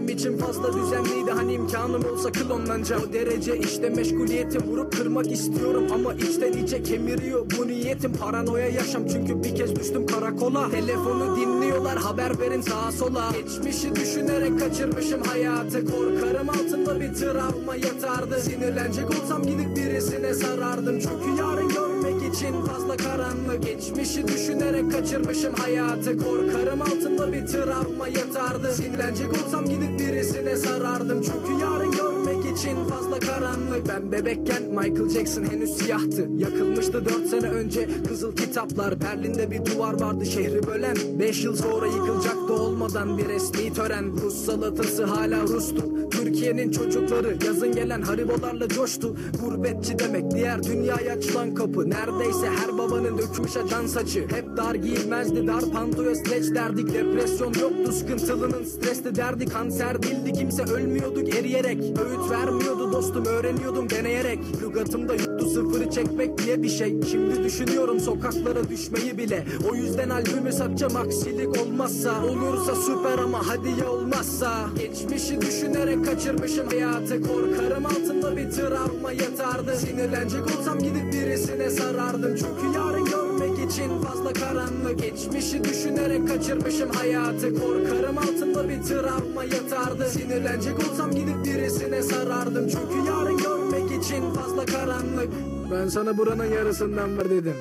Bizim 0.08 0.18
için 0.18 0.38
fazla 0.38 0.72
düzenliydi. 0.72 1.30
Hani 1.30 1.52
imkanım 1.52 2.04
olsa 2.04 2.32
klonlanacağım. 2.32 3.02
O 3.10 3.12
derece 3.12 3.58
işte 3.58 3.90
meşguliyetim. 3.90 4.62
Vurup 4.62 4.96
kırmak 4.96 5.32
istiyorum 5.32 5.84
Ama 5.94 6.14
içten 6.14 6.52
içe 6.52 6.82
kemiriyor 6.82 7.46
bu 7.58 7.68
niyetim 7.68 8.12
Paranoya 8.12 8.68
yaşam. 8.68 9.06
Çünkü 9.06 9.44
bir 9.44 9.56
kez 9.56 9.76
düştüm 9.76 10.06
karakola. 10.06 10.70
Telefonu 10.70 11.36
dinliyorlar. 11.36 11.98
Haber 11.98 12.40
verin 12.40 12.60
sağa 12.60 12.92
sola. 12.92 13.32
Geçmişi 13.32 13.94
düşünerek 13.94 14.60
kaçırmışım 14.60 15.22
hayatı. 15.22 15.84
Korkarım 15.86 16.48
altında 16.48 17.00
bir 17.00 17.14
travma 17.14 17.76
yatardı. 17.76 18.40
Sinirlenecek 18.40 19.10
olsam 19.10 19.42
gidip 19.42 19.76
birisine 19.76 20.34
sarardım. 20.34 20.98
Çünkü 21.00 21.40
yarın 21.40 21.68
görmek 21.68 21.91
için 22.32 22.64
fazla 22.64 22.96
karanlık. 22.96 23.62
Geçmişi 23.62 24.28
düşünerek 24.28 24.92
kaçırmışım 24.92 25.54
hayatı. 25.54 26.18
Korkarım 26.18 26.82
altında 26.82 27.32
bir 27.32 27.46
travma 27.46 28.08
yatardı. 28.08 28.72
Sinirlenecek 28.72 29.28
olsam 29.44 29.64
gidip 29.64 30.00
birisine 30.00 30.56
sarardım. 30.56 31.22
Çünkü 31.22 31.62
yarın 31.62 31.90
görmek 31.92 32.58
için 32.58 32.84
fazla 32.84 33.18
karanlık. 33.18 33.88
Ben 33.88 34.12
bebekken 34.12 34.62
Michael 34.62 35.08
Jackson 35.08 35.44
henüz 35.44 35.76
siyahtı. 35.76 36.28
Yakılmıştı 36.36 37.04
dört 37.04 37.26
sene 37.26 37.48
önce 37.48 37.88
kızıl 38.08 38.36
kitaplar. 38.36 39.00
Berlin'de 39.00 39.50
bir 39.50 39.66
duvar 39.66 40.00
vardı 40.00 40.26
şehri 40.26 40.66
bölen. 40.66 40.96
Beş 41.18 41.44
yıl 41.44 41.56
sonra 41.56 41.86
yıkılacaktı 41.86 42.52
olmadan 42.52 43.18
bir 43.18 43.28
resmi 43.28 43.74
tören. 43.74 44.04
Rus 44.22 44.44
salatası 44.44 45.04
hala 45.04 45.42
Rus'tu 45.42 46.10
Türkiye'nin 46.22 46.70
çocukları 46.70 47.36
yazın 47.46 47.72
gelen 47.72 48.02
haribolarla 48.02 48.68
coştu. 48.68 49.16
Gurbetçi 49.40 49.98
demek 49.98 50.30
diğer 50.30 50.62
dünyaya 50.62 51.12
açılan 51.12 51.54
kapı. 51.54 51.90
Neredeyse 51.90 52.46
her 52.46 52.78
babanın 52.78 53.18
dökmüş 53.18 53.56
acan 53.56 53.86
saçı. 53.86 54.20
Hep 54.20 54.56
dar 54.56 54.74
giyilmezdi 54.74 55.46
dar 55.46 55.64
pantoya 55.72 56.14
streç 56.14 56.54
derdik. 56.54 56.94
Depresyon 56.94 57.54
yoktu 57.60 57.92
sıkıntılının 57.92 58.64
stresli 58.64 59.14
derdi. 59.14 59.46
Kanser 59.46 60.02
değildi 60.02 60.32
kimse 60.32 60.62
ölmüyorduk 60.62 61.34
eriyerek 61.36 61.78
Öğüt 61.78 62.30
vermiyordu 62.30 62.92
dostum 62.92 63.24
öğreniyordum 63.24 63.90
deneyerek. 63.90 64.38
Lügatımda 64.62 65.14
sıfırı 65.52 65.90
çekmek 65.90 66.38
diye 66.38 66.62
bir 66.62 66.68
şey. 66.68 67.02
Şimdi 67.10 67.44
düşünüyorum 67.44 68.00
sokaklara 68.00 68.68
düşmeyi 68.68 69.18
bile. 69.18 69.44
O 69.70 69.74
yüzden 69.74 70.10
albümü 70.10 70.52
satacağım 70.52 70.96
aksilik 70.96 71.62
olmazsa. 71.62 72.24
Olursa 72.24 72.74
süper 72.74 73.18
ama 73.18 73.48
hadi 73.48 73.68
ya 73.80 73.90
olmazsa. 73.90 74.68
Geçmişi 74.78 75.40
düşünerek 75.40 76.04
kaçırmışım. 76.04 76.68
Hayatı 76.68 77.22
Korkarım 77.22 77.86
altında 77.86 78.36
bir 78.36 78.50
travma 78.50 79.12
yatardı. 79.12 79.76
Sinirlenecek 79.76 80.58
olsam 80.58 80.78
gidip 80.78 81.12
birisine 81.12 81.70
sarardım. 81.70 82.34
Çünkü 82.36 82.78
yarın 82.78 83.04
görmek 83.04 83.70
için 83.70 83.90
fazla 84.02 84.32
karanlık. 84.32 84.98
Geçmişi 84.98 85.64
düşünerek 85.64 86.28
kaçırmışım. 86.28 86.90
Hayatı 86.90 87.54
Korkarım 87.54 88.18
altında 88.18 88.68
bir 88.68 88.82
travma 88.82 89.44
yatardı. 89.44 90.10
Sinirlenecek 90.10 90.74
olsam 90.90 91.10
gidip 91.10 91.44
birisine 91.44 92.02
sarardım. 92.02 92.68
Çünkü 92.68 93.08
yarın 93.08 93.36
görmek 93.36 93.61
için 94.02 94.30
fazla 94.34 94.64
karanlık. 94.66 95.28
Ben 95.72 95.88
sana 95.88 96.18
buranın 96.18 96.44
yarısından 96.44 97.18
ver 97.18 97.30
dedim. 97.30 97.54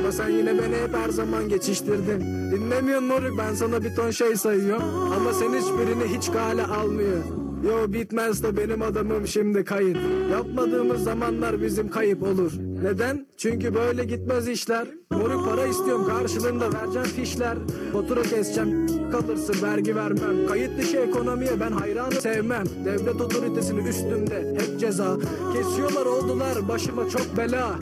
Ama 0.00 0.12
sen 0.12 0.28
yine 0.28 0.58
beni 0.58 0.76
hep 0.76 0.94
her 0.94 1.08
zaman 1.08 1.48
geçiştirdin. 1.48 2.20
Dinlemiyorsun 2.52 3.08
moruk 3.08 3.38
ben 3.38 3.54
sana 3.54 3.84
bir 3.84 3.96
ton 3.96 4.10
şey 4.10 4.36
sayıyorum. 4.36 5.12
Ama 5.16 5.32
sen 5.32 5.52
hiçbirini 5.52 6.16
hiç 6.16 6.32
kale 6.32 6.64
almıyor 6.64 7.43
Yo 7.66 7.92
bitmez 7.92 8.42
de 8.42 8.56
benim 8.56 8.82
adamım 8.82 9.26
şimdi 9.26 9.64
kayıt 9.64 9.96
Yapmadığımız 10.32 11.02
zamanlar 11.04 11.62
bizim 11.62 11.88
kayıp 11.88 12.22
olur. 12.22 12.52
Neden? 12.82 13.26
Çünkü 13.36 13.74
böyle 13.74 14.04
gitmez 14.04 14.48
işler. 14.48 14.88
Moruk 15.10 15.48
para 15.48 15.66
istiyorum 15.66 16.06
karşılığında 16.08 16.72
vereceğim 16.72 17.08
fişler. 17.08 17.58
Fatura 17.92 18.22
keseceğim 18.22 18.86
kalırsın 19.10 19.62
vergi 19.62 19.96
vermem. 19.96 20.46
Kayıt 20.48 20.78
dışı 20.78 20.96
ekonomiye 20.96 21.60
ben 21.60 21.72
hayranı 21.72 22.12
sevmem. 22.12 22.64
Devlet 22.84 23.20
otoritesini 23.20 23.88
üstümde 23.88 24.56
hep 24.58 24.80
ceza. 24.80 25.16
Kesiyorlar 25.52 26.06
oldular 26.06 26.68
başıma 26.68 27.08
çok 27.08 27.36
bela 27.36 27.78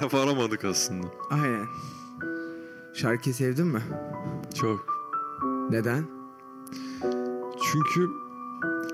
Yere 0.00 0.12
varamadık 0.12 0.64
aslında. 0.64 1.06
Aynen. 1.30 1.66
Şarkıyı 2.94 3.34
sevdin 3.34 3.66
mi? 3.66 3.82
Çok. 4.54 4.86
Neden? 5.70 6.04
Çünkü 7.72 8.10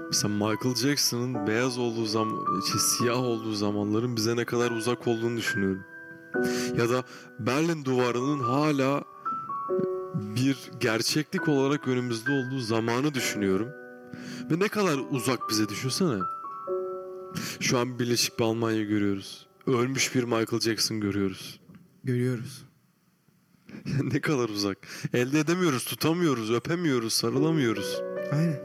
mesela 0.07 0.35
Michael 0.35 0.75
Jackson'ın 0.75 1.47
beyaz 1.47 1.79
olduğu 1.79 2.07
zaman, 2.07 2.63
şey, 2.73 2.81
siyah 2.81 3.19
olduğu 3.19 3.53
zamanların 3.53 4.17
bize 4.17 4.37
ne 4.37 4.45
kadar 4.45 4.71
uzak 4.71 5.07
olduğunu 5.09 5.37
düşünüyorum. 5.37 5.85
Ya 6.77 6.91
da 6.91 7.05
Berlin 7.39 7.85
duvarının 7.85 8.41
hala 8.41 9.05
bir 10.15 10.71
gerçeklik 10.81 11.49
olarak 11.49 11.89
önümüzde 11.89 12.33
olduğu 12.33 12.59
zamanı 12.59 13.15
düşünüyorum. 13.15 13.69
Ve 14.51 14.59
ne 14.59 14.69
kadar 14.69 14.99
uzak 15.11 15.51
bize 15.51 15.69
düşünsene. 15.69 16.21
Şu 17.61 17.79
an 17.79 17.99
Birleşik 17.99 18.39
bir 18.39 18.45
Almanya 18.45 18.83
görüyoruz. 18.83 19.46
Ölmüş 19.67 20.15
bir 20.15 20.25
Michael 20.25 20.61
Jackson 20.61 21.01
görüyoruz. 21.01 21.61
Görüyoruz. 22.05 22.65
ne 24.03 24.21
kadar 24.21 24.49
uzak. 24.49 24.79
Elde 25.15 25.41
edemiyoruz, 25.41 25.85
tutamıyoruz, 25.85 26.51
öpemiyoruz, 26.53 27.13
sarılamıyoruz. 27.13 28.03
Aynen. 28.33 28.61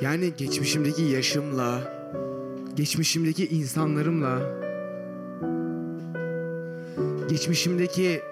yani 0.02 0.32
geçmişimdeki 0.38 1.02
yaşımla, 1.02 1.96
geçmişimdeki 2.76 3.48
insanlarımla, 3.48 4.60
geçmişimdeki 7.28 8.22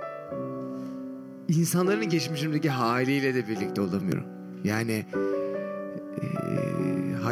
insanların 1.49 2.09
geçmişimdeki 2.09 2.71
haliyle 2.71 3.35
de 3.35 3.49
birlikte 3.49 3.81
olamıyorum. 3.81 4.25
Yani 4.65 5.07
eee, 6.23 6.64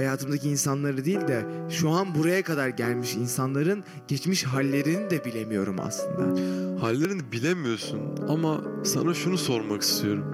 hayatımdaki 0.03 0.49
insanları 0.49 1.05
değil 1.05 1.29
de 1.29 1.47
şu 1.71 1.91
an 1.91 2.15
buraya 2.15 2.43
kadar 2.43 2.69
gelmiş 2.69 3.15
insanların 3.15 3.85
geçmiş 4.09 4.45
hallerini 4.45 5.11
de 5.11 5.25
bilemiyorum 5.25 5.77
aslında. 5.81 6.41
Hallerini 6.81 7.33
bilemiyorsun 7.33 8.01
ama 8.29 8.61
sana 8.85 9.15
şunu 9.15 9.39
sormak 9.39 9.83
istiyorum. 9.83 10.25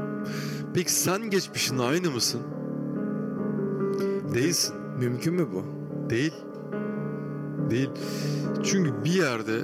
Peki 0.74 0.92
sen 0.92 1.30
geçmişin 1.30 1.78
aynı 1.78 2.10
mısın? 2.10 2.40
Değilsin. 4.34 4.76
Mümkün 4.98 5.34
mü 5.34 5.46
bu? 5.52 5.64
Değil. 6.10 6.34
Değil. 7.70 7.90
Çünkü 8.64 9.04
bir 9.04 9.12
yerde 9.12 9.58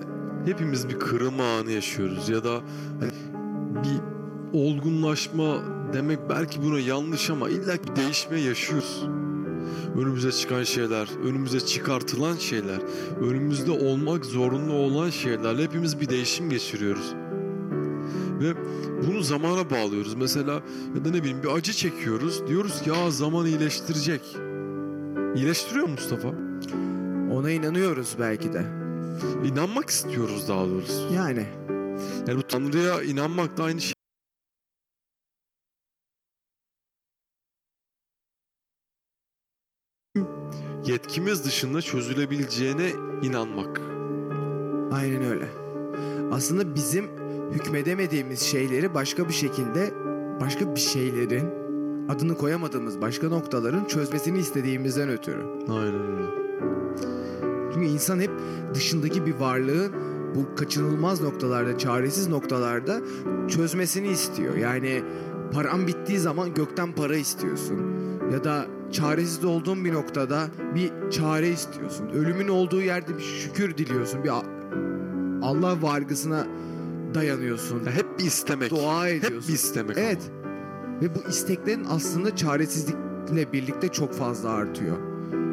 hepimiz 0.45 0.89
bir 0.89 0.99
kırılma 0.99 1.45
anı 1.59 1.71
yaşıyoruz 1.71 2.29
ya 2.29 2.45
da 2.45 2.61
hani 3.01 3.13
bir 3.85 4.01
olgunlaşma 4.59 5.63
demek 5.93 6.19
belki 6.31 6.63
buna 6.63 6.79
yanlış 6.79 7.31
ama 7.31 7.49
illa 7.49 7.75
bir 7.75 7.97
değişme 7.97 8.41
yaşıyoruz. 8.41 9.07
Önümüze 9.97 10.33
çıkan 10.33 10.63
şeyler, 10.63 11.09
önümüze 11.25 11.61
çıkartılan 11.61 12.37
şeyler, 12.37 12.79
önümüzde 13.21 13.71
olmak 13.71 14.25
zorunda 14.25 14.73
olan 14.73 15.11
şeylerle 15.11 15.63
hepimiz 15.63 16.01
bir 16.01 16.09
değişim 16.09 16.51
geçiriyoruz. 16.51 17.15
Ve 18.41 18.55
bunu 19.07 19.23
zamana 19.23 19.71
bağlıyoruz. 19.71 20.15
Mesela 20.15 20.53
ya 20.97 21.05
da 21.05 21.11
ne 21.11 21.21
bileyim 21.21 21.43
bir 21.43 21.49
acı 21.49 21.73
çekiyoruz. 21.73 22.49
Diyoruz 22.49 22.83
ki 22.83 22.91
ya 22.91 23.11
zaman 23.11 23.47
iyileştirecek. 23.47 24.21
İyileştiriyor 25.37 25.87
mu 25.87 25.93
Mustafa? 25.93 26.29
Ona 27.33 27.51
inanıyoruz 27.51 28.17
belki 28.21 28.53
de. 28.53 28.63
İnanmak 29.45 29.91
istiyoruz 29.91 30.49
daha 30.49 30.69
doğrusu. 30.69 31.09
Yani 31.15 31.47
Yani 32.27 32.39
bu 32.39 32.43
Tanrı'ya 32.43 33.03
inanmak 33.03 33.57
da 33.57 33.65
aynı 33.65 33.81
şey. 33.81 33.95
Yetkimiz 40.87 41.45
dışında 41.45 41.83
çözülebileceğine 41.83 42.91
inanmak. 43.23 43.81
Aynen 44.93 45.25
öyle. 45.25 45.49
Aslında 46.33 46.75
bizim 46.75 47.05
hükmedemediğimiz 47.53 48.41
şeyleri 48.41 48.95
başka 48.95 49.29
bir 49.29 49.33
şekilde 49.33 49.95
başka 50.41 50.75
bir 50.75 50.81
şeylerin 50.81 51.49
adını 52.09 52.37
koyamadığımız 52.37 53.01
başka 53.01 53.29
noktaların 53.29 53.85
çözmesini 53.85 54.39
istediğimizden 54.39 55.09
ötürü. 55.09 55.45
Aynen 55.69 56.13
öyle. 56.13 56.27
Çünkü 57.75 57.87
insan 57.87 58.21
hep 58.21 58.31
dışındaki 58.75 59.27
bir 59.27 59.35
varlığın 59.35 59.93
bu 60.35 60.55
kaçınılmaz 60.55 61.21
noktalarda, 61.21 61.79
çaresiz 61.79 62.29
noktalarda 62.29 63.01
çözmesini 63.49 64.09
istiyor. 64.09 64.57
Yani 64.57 65.03
paran 65.53 65.87
bittiği 65.87 66.19
zaman 66.19 66.55
gökten 66.55 66.93
para 66.93 67.17
istiyorsun. 67.17 67.81
Ya 68.33 68.45
da 68.45 68.67
çaresiz 68.93 69.45
olduğun 69.45 69.85
bir 69.85 69.93
noktada 69.93 70.47
bir 70.75 71.11
çare 71.11 71.49
istiyorsun. 71.49 72.09
Ölümün 72.09 72.49
olduğu 72.49 72.81
yerde 72.81 73.17
bir 73.19 73.23
şükür 73.23 73.77
diliyorsun. 73.77 74.25
Bir 74.25 74.31
Allah 75.43 75.83
vargısına 75.83 76.47
dayanıyorsun. 77.15 77.85
Ya 77.85 77.93
hep 77.93 78.19
bir 78.19 78.25
istemek. 78.25 78.71
Dua 78.71 79.07
hep 79.07 79.25
ediyorsun. 79.25 79.49
bir 79.49 79.55
istemek 79.55 79.99
Evet. 79.99 80.31
Ve 81.03 81.15
bu 81.15 81.29
isteklerin 81.29 81.87
aslında 81.91 82.37
çaresizlikle 82.37 83.53
birlikte 83.53 83.89
çok 83.89 84.13
fazla 84.13 84.51
artıyor. 84.51 84.97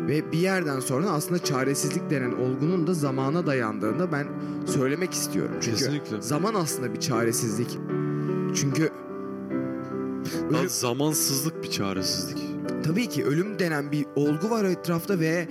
Ve 0.07 0.31
bir 0.31 0.37
yerden 0.37 0.79
sonra 0.79 1.09
aslında 1.09 1.43
çaresizlik 1.43 2.09
denen 2.09 2.31
olgunun 2.31 2.87
da 2.87 2.93
zamana 2.93 3.45
dayandığını 3.45 4.11
ben 4.11 4.27
söylemek 4.65 5.13
istiyorum. 5.13 5.55
Çünkü 5.61 5.77
Kesinlikle. 5.77 6.21
zaman 6.21 6.53
aslında 6.53 6.93
bir 6.93 6.99
çaresizlik. 6.99 7.77
Çünkü 8.55 8.89
ölüm, 10.49 10.69
Zamansızlık 10.69 11.63
bir 11.63 11.69
çaresizlik. 11.69 12.50
Tabii 12.83 13.09
ki 13.09 13.25
ölüm 13.25 13.59
denen 13.59 13.91
bir 13.91 14.05
olgu 14.15 14.49
var 14.49 14.65
etrafta 14.65 15.19
ve 15.19 15.47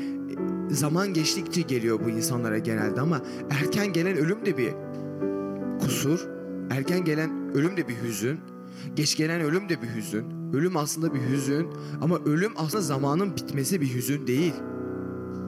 zaman 0.70 1.14
geçtikçe 1.14 1.60
geliyor 1.60 2.00
bu 2.04 2.10
insanlara 2.10 2.58
genelde 2.58 3.00
ama 3.00 3.20
erken 3.50 3.92
gelen 3.92 4.16
ölüm 4.16 4.46
de 4.46 4.58
bir 4.58 4.72
kusur. 5.80 6.20
Erken 6.70 7.04
gelen 7.04 7.54
ölüm 7.54 7.76
de 7.76 7.88
bir 7.88 7.96
hüzün. 8.02 8.40
Geç 8.96 9.16
gelen 9.16 9.40
ölüm 9.40 9.68
de 9.68 9.82
bir 9.82 9.88
hüzün. 9.94 10.24
Ölüm 10.52 10.76
aslında 10.76 11.14
bir 11.14 11.20
hüzün 11.20 11.68
ama 12.00 12.18
ölüm 12.18 12.52
aslında 12.56 12.82
zamanın 12.82 13.36
bitmesi 13.36 13.80
bir 13.80 13.94
hüzün 13.94 14.26
değil. 14.26 14.52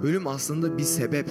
Ölüm 0.03 0.27
aslında 0.27 0.79
bir 0.79 0.83
sebep. 0.83 1.31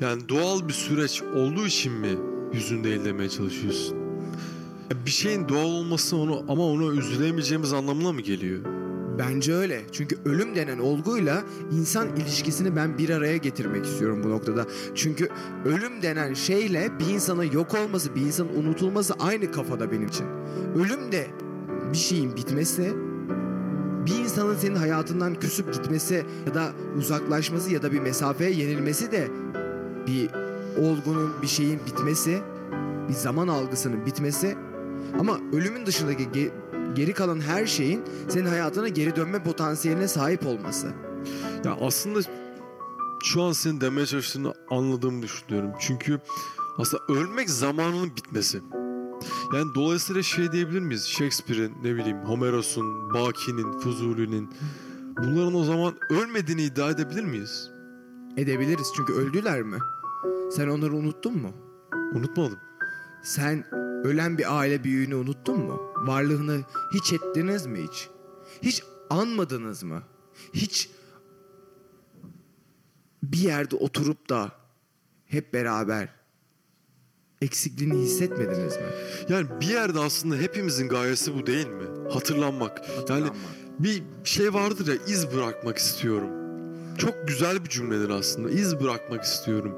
Yani 0.00 0.28
doğal 0.28 0.68
bir 0.68 0.72
süreç 0.72 1.22
olduğu 1.22 1.66
için 1.66 1.92
mi 1.92 2.18
yüzün 2.52 2.84
değil 2.84 3.04
demeye 3.04 3.28
çalışıyorsun? 3.28 3.96
Bir 5.06 5.10
şeyin 5.10 5.48
doğal 5.48 5.64
olması 5.64 6.16
onu 6.16 6.44
ama 6.48 6.66
ona 6.66 6.92
üzülemeyeceğimiz 6.92 7.72
anlamına 7.72 8.12
mı 8.12 8.20
geliyor? 8.20 8.75
Bence 9.18 9.54
öyle. 9.54 9.82
Çünkü 9.92 10.18
ölüm 10.24 10.56
denen 10.56 10.78
olguyla 10.78 11.42
insan 11.72 12.16
ilişkisini 12.16 12.76
ben 12.76 12.98
bir 12.98 13.10
araya 13.10 13.36
getirmek 13.36 13.86
istiyorum 13.86 14.20
bu 14.24 14.30
noktada. 14.30 14.66
Çünkü 14.94 15.28
ölüm 15.64 16.02
denen 16.02 16.34
şeyle 16.34 16.90
bir 16.98 17.06
insanın 17.06 17.52
yok 17.52 17.74
olması, 17.74 18.14
bir 18.14 18.20
insanın 18.20 18.54
unutulması 18.54 19.14
aynı 19.18 19.52
kafada 19.52 19.92
benim 19.92 20.06
için. 20.06 20.26
Ölüm 20.76 21.12
de 21.12 21.26
bir 21.92 21.98
şeyin 21.98 22.36
bitmesi, 22.36 22.92
bir 24.06 24.18
insanın 24.18 24.54
senin 24.54 24.76
hayatından 24.76 25.34
küsüp 25.34 25.74
gitmesi 25.74 26.24
ya 26.46 26.54
da 26.54 26.72
uzaklaşması 26.98 27.72
ya 27.72 27.82
da 27.82 27.92
bir 27.92 28.00
mesafeye 28.00 28.50
yenilmesi 28.50 29.12
de 29.12 29.28
bir 30.06 30.30
olgunun, 30.82 31.32
bir 31.42 31.46
şeyin 31.46 31.80
bitmesi, 31.86 32.38
bir 33.08 33.14
zaman 33.14 33.48
algısının 33.48 34.06
bitmesi. 34.06 34.56
Ama 35.20 35.38
ölümün 35.52 35.86
dışındaki 35.86 36.22
ge- 36.24 36.50
geri 36.94 37.12
kalan 37.12 37.40
her 37.40 37.66
şeyin 37.66 38.02
senin 38.28 38.46
hayatına 38.46 38.88
geri 38.88 39.16
dönme 39.16 39.42
potansiyeline 39.42 40.08
sahip 40.08 40.46
olması. 40.46 40.86
Ya 41.64 41.76
aslında 41.80 42.20
şu 43.24 43.42
an 43.42 43.52
senin 43.52 43.80
demeye 43.80 44.06
çalıştığını 44.06 44.54
anladığımı 44.70 45.22
düşünüyorum. 45.22 45.70
Çünkü 45.80 46.20
aslında 46.78 47.02
ölmek 47.08 47.50
zamanının 47.50 48.16
bitmesi. 48.16 48.60
Yani 49.54 49.74
dolayısıyla 49.74 50.22
şey 50.22 50.52
diyebilir 50.52 50.80
miyiz? 50.80 51.06
Shakespeare'in, 51.06 51.72
ne 51.82 51.94
bileyim 51.94 52.18
Homeros'un, 52.18 53.14
Baki'nin, 53.14 53.78
Fuzuli'nin 53.78 54.50
bunların 55.18 55.54
o 55.54 55.64
zaman 55.64 55.94
ölmediğini 56.10 56.62
iddia 56.62 56.90
edebilir 56.90 57.24
miyiz? 57.24 57.70
Edebiliriz 58.36 58.86
çünkü 58.96 59.12
öldüler 59.12 59.62
mi? 59.62 59.78
Sen 60.50 60.68
onları 60.68 60.94
unuttun 60.94 61.38
mu? 61.38 61.50
Unutmadım. 62.14 62.58
Sen 63.24 63.64
ölen 64.04 64.38
bir 64.38 64.58
aile 64.58 64.84
büyüğünü 64.84 65.14
unuttun 65.14 65.58
mu? 65.60 65.80
Varlığını 65.96 66.60
hiç 66.94 67.12
ettiniz 67.12 67.66
mi 67.66 67.78
hiç? 67.82 68.08
Hiç 68.62 68.82
anmadınız 69.10 69.82
mı? 69.82 70.02
Hiç 70.54 70.90
bir 73.22 73.38
yerde 73.38 73.76
oturup 73.76 74.28
da 74.28 74.52
hep 75.26 75.54
beraber 75.54 76.08
eksikliğini 77.42 77.98
hissetmediniz 77.98 78.76
mi? 78.76 78.82
Yani 79.28 79.46
bir 79.60 79.66
yerde 79.66 80.00
aslında 80.00 80.36
hepimizin 80.36 80.88
gayesi 80.88 81.34
bu 81.34 81.46
değil 81.46 81.66
mi? 81.66 82.10
Hatırlanmak. 82.12 82.82
Yani 83.08 83.28
bir 83.78 84.02
şey 84.24 84.54
vardır 84.54 84.86
ya 84.86 84.94
iz 85.06 85.34
bırakmak 85.34 85.78
istiyorum. 85.78 86.30
Çok 86.98 87.28
güzel 87.28 87.64
bir 87.64 87.68
cümledir 87.68 88.10
aslında. 88.10 88.50
İz 88.50 88.80
bırakmak 88.80 89.24
istiyorum. 89.24 89.74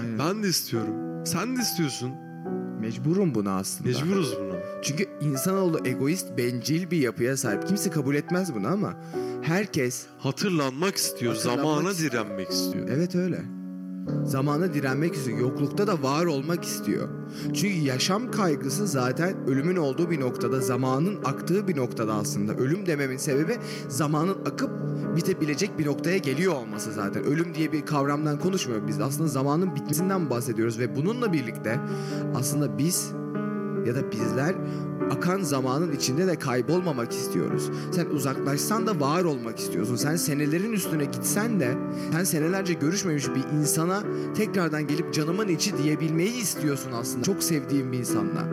Aynen. 0.00 0.18
Ben 0.18 0.42
de 0.42 0.48
istiyorum. 0.48 1.26
Sen 1.26 1.56
de 1.56 1.60
istiyorsun. 1.60 2.10
Mecburum 2.80 3.34
buna 3.34 3.56
aslında. 3.56 3.88
Mecburuz 3.88 4.36
buna. 4.40 4.54
Çünkü 4.82 5.06
insanoğlu 5.20 5.78
egoist, 5.88 6.38
bencil 6.38 6.90
bir 6.90 6.98
yapıya 6.98 7.36
sahip. 7.36 7.66
Kimse 7.68 7.90
kabul 7.90 8.14
etmez 8.14 8.54
bunu 8.54 8.68
ama 8.68 8.94
herkes 9.42 10.06
Hatırlanmak 10.18 10.96
istiyor. 10.96 11.34
Hatırlanmak 11.34 11.64
zamana 11.66 11.90
istiyor. 11.90 12.12
direnmek 12.12 12.50
istiyor. 12.50 12.88
Evet 12.88 13.14
öyle. 13.14 13.42
Zamana 14.24 14.74
direnmek 14.74 15.14
istiyor. 15.14 15.38
Yoklukta 15.38 15.86
da 15.86 16.02
var 16.02 16.26
olmak 16.26 16.64
istiyor. 16.64 17.08
Çünkü 17.44 17.68
yaşam 17.68 18.30
kaygısı 18.30 18.86
zaten 18.86 19.34
ölümün 19.48 19.76
olduğu 19.76 20.10
bir 20.10 20.20
noktada, 20.20 20.60
zamanın 20.60 21.18
aktığı 21.24 21.68
bir 21.68 21.76
noktada 21.76 22.14
aslında. 22.14 22.54
Ölüm 22.54 22.86
dememin 22.86 23.16
sebebi 23.16 23.56
zamanın 23.88 24.36
akıp 24.46 24.70
bitebilecek 25.16 25.78
bir 25.78 25.86
noktaya 25.86 26.18
geliyor 26.18 26.54
olması 26.54 26.92
zaten. 26.92 27.24
Ölüm 27.24 27.54
diye 27.54 27.72
bir 27.72 27.86
kavramdan 27.86 28.38
konuşmuyoruz 28.38 28.88
biz. 28.88 29.00
Aslında 29.00 29.28
zamanın 29.28 29.74
bitmesinden 29.74 30.30
bahsediyoruz 30.30 30.78
ve 30.78 30.96
bununla 30.96 31.32
birlikte 31.32 31.80
aslında 32.34 32.78
biz 32.78 33.12
ya 33.86 33.94
da 33.94 34.12
bizler 34.12 34.54
akan 35.10 35.42
zamanın 35.42 35.92
içinde 35.92 36.26
de 36.26 36.38
kaybolmamak 36.38 37.12
istiyoruz. 37.12 37.70
Sen 37.92 38.06
uzaklaşsan 38.06 38.86
da 38.86 39.00
var 39.00 39.24
olmak 39.24 39.58
istiyorsun. 39.58 39.96
Sen 39.96 40.16
senelerin 40.16 40.72
üstüne 40.72 41.04
gitsen 41.04 41.60
de 41.60 41.74
sen 42.12 42.24
senelerce 42.24 42.72
görüşmemiş 42.72 43.28
bir 43.28 43.58
insana 43.58 44.02
tekrardan 44.36 44.86
gelip 44.86 45.14
canımın 45.14 45.48
içi 45.48 45.78
diyebilmeyi 45.78 46.42
istiyorsun 46.42 46.92
aslında. 46.92 47.24
Çok 47.24 47.42
sevdiğin 47.42 47.92
bir 47.92 47.98
insanla. 47.98 48.48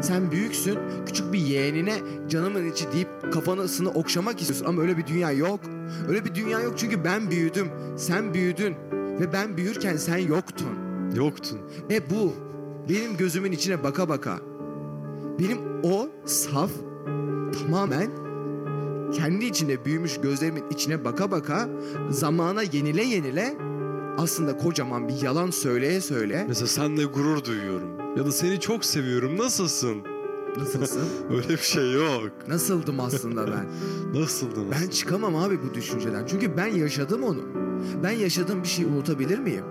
Sen 0.00 0.30
büyüksün, 0.30 0.78
küçük 1.06 1.32
bir 1.32 1.38
yeğenine 1.38 1.96
canımın 2.28 2.70
içi 2.70 2.92
deyip 2.92 3.32
kafanısını 3.32 3.90
okşamak 3.90 4.40
istiyorsun 4.40 4.66
ama 4.66 4.82
öyle 4.82 4.96
bir 4.96 5.06
dünya 5.06 5.32
yok. 5.32 5.60
Öyle 6.08 6.24
bir 6.24 6.34
dünya 6.34 6.60
yok 6.60 6.74
çünkü 6.76 7.04
ben 7.04 7.30
büyüdüm, 7.30 7.68
sen 7.96 8.34
büyüdün 8.34 8.74
ve 8.92 9.32
ben 9.32 9.56
büyürken 9.56 9.96
sen 9.96 10.18
yoktun. 10.18 10.68
Yoktun. 11.16 11.58
Ve 11.90 12.10
bu 12.10 12.32
benim 12.88 13.16
gözümün 13.16 13.52
içine 13.52 13.84
baka 13.84 14.08
baka 14.08 14.49
benim 15.40 15.58
o 15.82 16.08
saf 16.24 16.70
tamamen 17.60 18.10
kendi 19.12 19.44
içinde 19.44 19.84
büyümüş 19.84 20.20
gözlerimin 20.20 20.64
içine 20.70 21.04
baka 21.04 21.30
baka 21.30 21.68
zamana 22.10 22.62
yenile 22.62 23.02
yenile 23.04 23.56
aslında 24.18 24.56
kocaman 24.56 25.08
bir 25.08 25.22
yalan 25.22 25.50
söyleye 25.50 26.00
söyle 26.00 26.44
Mesela 26.48 26.66
senle 26.66 27.04
gurur 27.04 27.44
duyuyorum. 27.44 28.16
Ya 28.16 28.26
da 28.26 28.32
seni 28.32 28.60
çok 28.60 28.84
seviyorum. 28.84 29.38
Nasılsın? 29.38 30.02
nasılsın? 30.56 31.02
Öyle 31.30 31.48
bir 31.48 31.56
şey 31.56 31.92
yok. 31.92 32.30
Nasıldım 32.48 33.00
aslında 33.00 33.46
ben? 33.46 33.66
Nasıldın? 34.20 34.66
Ben 34.70 34.88
çıkamam 34.88 35.36
abi 35.36 35.58
bu 35.62 35.74
düşünceden. 35.74 36.26
Çünkü 36.26 36.56
ben 36.56 36.66
yaşadım 36.66 37.22
onu. 37.22 37.40
Ben 38.02 38.10
yaşadığım 38.10 38.62
bir 38.62 38.68
şeyi 38.68 38.88
unutabilir 38.88 39.38
miyim? 39.38 39.64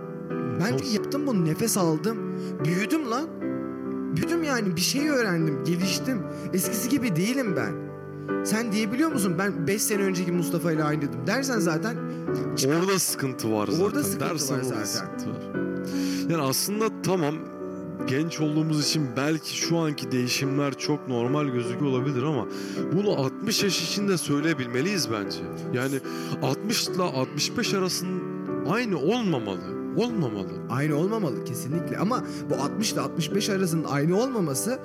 Ben 0.59 0.77
çünkü 0.77 0.95
yaptım 0.95 1.27
bunu, 1.27 1.45
nefes 1.45 1.77
aldım. 1.77 2.17
Büyüdüm 2.65 3.11
lan. 3.11 3.38
Büyüdüm 4.15 4.43
yani 4.43 4.75
bir 4.75 4.81
şey 4.81 5.09
öğrendim, 5.09 5.63
geliştim. 5.63 6.21
Eskisi 6.53 6.89
gibi 6.89 7.15
değilim 7.15 7.55
ben. 7.55 7.89
Sen 8.45 8.71
diyebiliyor 8.71 9.11
musun 9.11 9.35
ben 9.39 9.67
5 9.67 9.81
sene 9.81 10.01
önceki 10.03 10.31
Mustafa 10.31 10.71
ile 10.71 10.83
aynıydım 10.83 11.27
dersen 11.27 11.59
zaten 11.59 11.95
Orada 12.67 12.99
sıkıntı 12.99 13.51
var 13.53 13.67
zaten. 13.67 13.83
Orada 13.85 14.03
sıkıntı 14.03 14.29
Dersen 14.29 14.57
var 14.57 14.63
zaten. 14.63 14.83
sıkıntı 14.85 15.29
var. 15.29 15.55
Yani 16.29 16.41
aslında 16.43 17.01
tamam 17.03 17.35
genç 18.07 18.39
olduğumuz 18.39 18.85
için 18.85 19.07
belki 19.17 19.57
şu 19.57 19.77
anki 19.77 20.11
değişimler 20.11 20.73
çok 20.77 21.07
normal 21.07 21.45
gözüküyor 21.47 21.91
olabilir 21.91 22.23
ama 22.23 22.47
bunu 22.93 23.11
60 23.11 23.63
yaş 23.63 23.83
için 23.91 24.07
de 24.07 24.17
söyleyebilmeliyiz 24.17 25.11
bence. 25.11 25.39
Yani 25.73 25.95
60 26.41 26.87
ile 26.87 27.03
65 27.03 27.73
arasının 27.73 28.21
aynı 28.69 28.97
olmamalı. 28.97 29.78
Olmamalı. 29.99 30.49
aynı 30.69 30.95
olmamalı 30.95 31.43
kesinlikle. 31.43 31.97
Ama 31.97 32.23
bu 32.49 32.55
60 32.55 32.93
ile 32.93 33.01
65 33.01 33.49
arasının 33.49 33.83
aynı 33.83 34.17
olmaması 34.17 34.79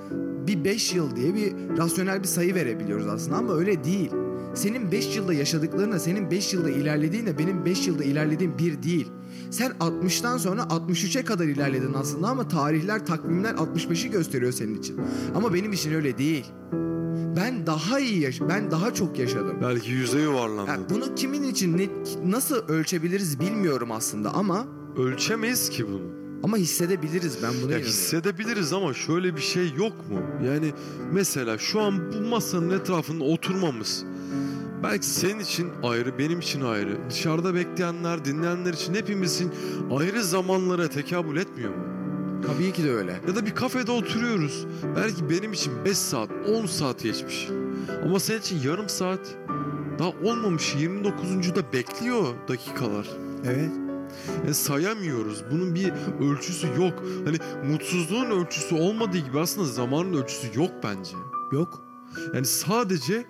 bir 0.47 0.65
5 0.65 0.95
yıl 0.95 1.17
diye 1.17 1.35
bir 1.35 1.79
rasyonel 1.79 2.23
bir 2.23 2.29
sayı 2.29 2.55
verebiliyoruz 2.55 3.07
aslında 3.07 3.37
ama 3.37 3.55
öyle 3.55 3.85
değil. 3.85 4.11
Senin 4.55 4.93
5 4.93 5.17
yılda 5.17 5.35
yaşadıklarına 5.35 5.99
senin 5.99 6.31
5 6.31 6.55
yılda 6.55 6.71
ilerlediğinle 6.71 7.39
benim 7.39 7.65
5 7.65 7.87
yılda 7.87 8.05
ilerlediğim 8.05 8.59
bir 8.59 8.83
değil. 8.83 9.09
Sen 9.51 9.71
60'tan 9.71 10.39
sonra 10.39 10.63
63'e 10.63 11.25
kadar 11.25 11.45
ilerledin 11.45 11.95
aslında 11.95 12.29
ama 12.29 12.49
tarihler, 12.49 13.07
takvimler 13.07 13.55
65'i 13.55 14.11
gösteriyor 14.11 14.53
senin 14.53 14.79
için. 14.79 15.01
Ama 15.35 15.55
benim 15.55 15.73
için 15.73 15.95
öyle 15.95 16.19
değil. 16.19 16.47
Ben 17.37 17.67
daha 17.67 18.01
iyi 18.01 18.21
yaş 18.21 18.41
ben 18.41 18.71
daha 18.71 18.95
çok 18.95 19.19
yaşadım. 19.19 19.57
Belki 19.63 19.91
yüze 19.91 20.21
yuvarlandın. 20.21 20.73
Yani 20.73 20.85
bunu 20.91 21.15
kimin 21.15 21.43
için 21.43 21.79
ne, 21.79 21.89
nasıl 22.31 22.57
ölçebiliriz 22.69 23.41
bilmiyorum 23.41 23.93
aslında 23.93 24.35
ama 24.35 24.67
Ölçemeyiz 24.99 25.69
ki 25.71 25.87
bunu. 25.89 26.03
ama 26.43 26.57
hissedebiliriz 26.57 27.37
ben 27.43 27.51
buna 27.51 27.57
Ya 27.57 27.61
inanıyorum. 27.63 27.87
hissedebiliriz 27.87 28.73
ama 28.73 28.95
şöyle 28.95 29.37
bir 29.37 29.41
şey 29.41 29.73
yok 29.77 29.93
mu? 30.11 30.21
Yani 30.47 30.73
mesela 31.13 31.59
şu 31.59 31.81
an 31.81 32.13
bu 32.13 32.29
masanın 32.29 32.71
etrafında 32.71 33.25
oturmamız 33.25 34.05
belki 34.83 35.07
senin 35.07 35.39
için 35.41 35.69
ayrı, 35.83 36.19
benim 36.19 36.39
için 36.41 36.61
ayrı. 36.61 36.99
Dışarıda 37.11 37.55
bekleyenler, 37.55 38.25
dinleyenler 38.25 38.73
için 38.73 38.95
hepimizin 38.95 39.51
ayrı 39.99 40.25
zamanlara 40.25 40.89
tekabül 40.89 41.37
etmiyor 41.37 41.71
mu? 41.75 41.85
Tabii 42.47 42.73
ki 42.73 42.85
de 42.85 42.91
öyle. 42.93 43.21
Ya 43.29 43.37
da 43.37 43.47
bir 43.47 43.55
kafede 43.55 43.91
oturuyoruz. 43.91 44.67
Belki 44.97 45.31
benim 45.31 45.53
için 45.53 45.73
5 45.85 45.99
saat, 45.99 46.31
10 46.49 46.67
saat 46.67 47.03
geçmiş. 47.03 47.49
Ama 48.05 48.21
senin 48.21 48.41
için 48.41 48.61
yarım 48.65 48.89
saat 48.89 49.21
daha 49.99 50.09
olmamış 50.09 50.75
29'uncu 50.75 51.55
da 51.55 51.73
bekliyor 51.73 52.25
dakikalar. 52.49 53.07
Evet. 53.47 53.71
Yani 54.45 54.55
sayamıyoruz. 54.55 55.45
Bunun 55.51 55.75
bir 55.75 55.93
ölçüsü 56.21 56.67
yok. 56.67 57.03
Hani 57.25 57.39
mutsuzluğun 57.73 58.31
ölçüsü 58.31 58.75
olmadığı 58.75 59.19
gibi 59.19 59.41
aslında 59.41 59.69
zamanın 59.69 60.23
ölçüsü 60.23 60.61
yok 60.61 60.71
bence. 60.83 61.17
Yok. 61.53 61.85
Yani 62.35 62.47
sadece 62.47 63.25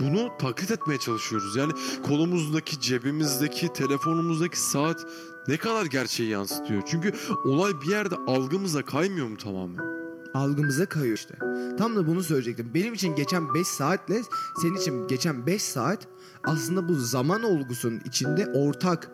bunu 0.00 0.28
taklit 0.38 0.70
etmeye 0.70 0.98
çalışıyoruz. 0.98 1.56
Yani 1.56 1.72
kolumuzdaki, 2.06 2.80
cebimizdeki, 2.80 3.72
telefonumuzdaki 3.72 4.60
saat 4.60 5.06
ne 5.48 5.56
kadar 5.56 5.86
gerçeği 5.86 6.30
yansıtıyor. 6.30 6.82
Çünkü 6.86 7.12
olay 7.44 7.80
bir 7.80 7.90
yerde 7.90 8.14
algımıza 8.16 8.84
kaymıyor 8.84 9.26
mu 9.26 9.36
tamamen? 9.36 9.92
Algımıza 10.34 10.86
kayıyor 10.86 11.16
işte. 11.16 11.34
Tam 11.78 11.96
da 11.96 12.06
bunu 12.06 12.22
söyleyecektim. 12.22 12.70
Benim 12.74 12.94
için 12.94 13.14
geçen 13.14 13.54
5 13.54 13.66
saatle 13.66 14.22
senin 14.62 14.76
için 14.76 15.08
geçen 15.08 15.46
5 15.46 15.62
saat 15.62 16.08
aslında 16.44 16.88
bu 16.88 16.94
zaman 16.94 17.42
olgusunun 17.42 18.00
içinde 18.04 18.46
ortak. 18.46 19.10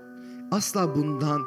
Asla 0.50 0.96
bundan, 0.96 1.42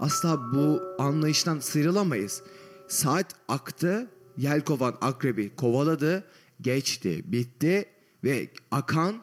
asla 0.00 0.38
bu 0.54 0.82
anlayıştan 0.98 1.58
sıyrılamayız. 1.58 2.42
Saat 2.88 3.26
aktı, 3.48 4.10
yelkovan 4.36 4.94
akrebi 5.00 5.56
kovaladı, 5.56 6.24
geçti, 6.60 7.22
bitti 7.32 7.84
ve 8.24 8.48
akan 8.70 9.14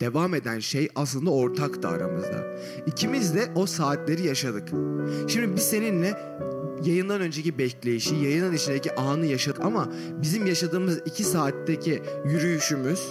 devam 0.00 0.34
eden 0.34 0.58
şey 0.58 0.88
aslında 0.94 1.30
ortaktı 1.30 1.88
aramızda. 1.88 2.46
İkimiz 2.86 3.34
de 3.34 3.52
o 3.54 3.66
saatleri 3.66 4.26
yaşadık. 4.26 4.68
Şimdi 5.28 5.56
biz 5.56 5.62
seninle 5.62 6.18
yayından 6.84 7.20
önceki 7.20 7.58
bekleyişi, 7.58 8.14
yayının 8.14 8.52
içindeki 8.52 8.94
anı 8.94 9.26
yaşadık 9.26 9.60
ama 9.64 9.92
bizim 10.22 10.46
yaşadığımız 10.46 10.98
iki 11.06 11.24
saatteki 11.24 12.02
yürüyüşümüz 12.24 13.08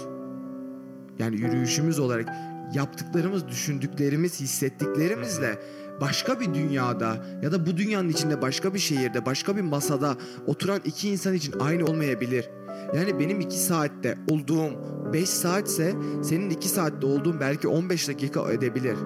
yani 1.18 1.36
yürüyüşümüz 1.36 1.98
olarak 1.98 2.28
yaptıklarımız, 2.74 3.48
düşündüklerimiz, 3.48 4.40
hissettiklerimizle 4.40 5.58
başka 6.00 6.40
bir 6.40 6.54
dünyada 6.54 7.16
ya 7.42 7.52
da 7.52 7.66
bu 7.66 7.76
dünyanın 7.76 8.08
içinde 8.08 8.42
başka 8.42 8.74
bir 8.74 8.78
şehirde, 8.78 9.26
başka 9.26 9.56
bir 9.56 9.62
masada 9.62 10.16
oturan 10.46 10.80
iki 10.84 11.08
insan 11.08 11.34
için 11.34 11.54
aynı 11.60 11.84
olmayabilir. 11.84 12.50
Yani 12.96 13.18
benim 13.18 13.40
iki 13.40 13.58
saatte 13.58 14.18
olduğum 14.30 14.70
5 15.12 15.28
saatse 15.28 15.94
senin 16.22 16.50
iki 16.50 16.68
saatte 16.68 17.06
olduğun 17.06 17.40
belki 17.40 17.68
15 17.68 18.08
dakika 18.08 18.52
edebilir. 18.52 18.96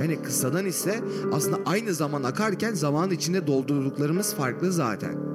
Yani 0.00 0.22
kıssadan 0.22 0.66
ise 0.66 1.00
aslında 1.32 1.56
aynı 1.66 1.94
zaman 1.94 2.22
akarken 2.22 2.74
zaman 2.74 3.10
içinde 3.10 3.46
doldurduklarımız 3.46 4.34
farklı 4.34 4.72
zaten. 4.72 5.28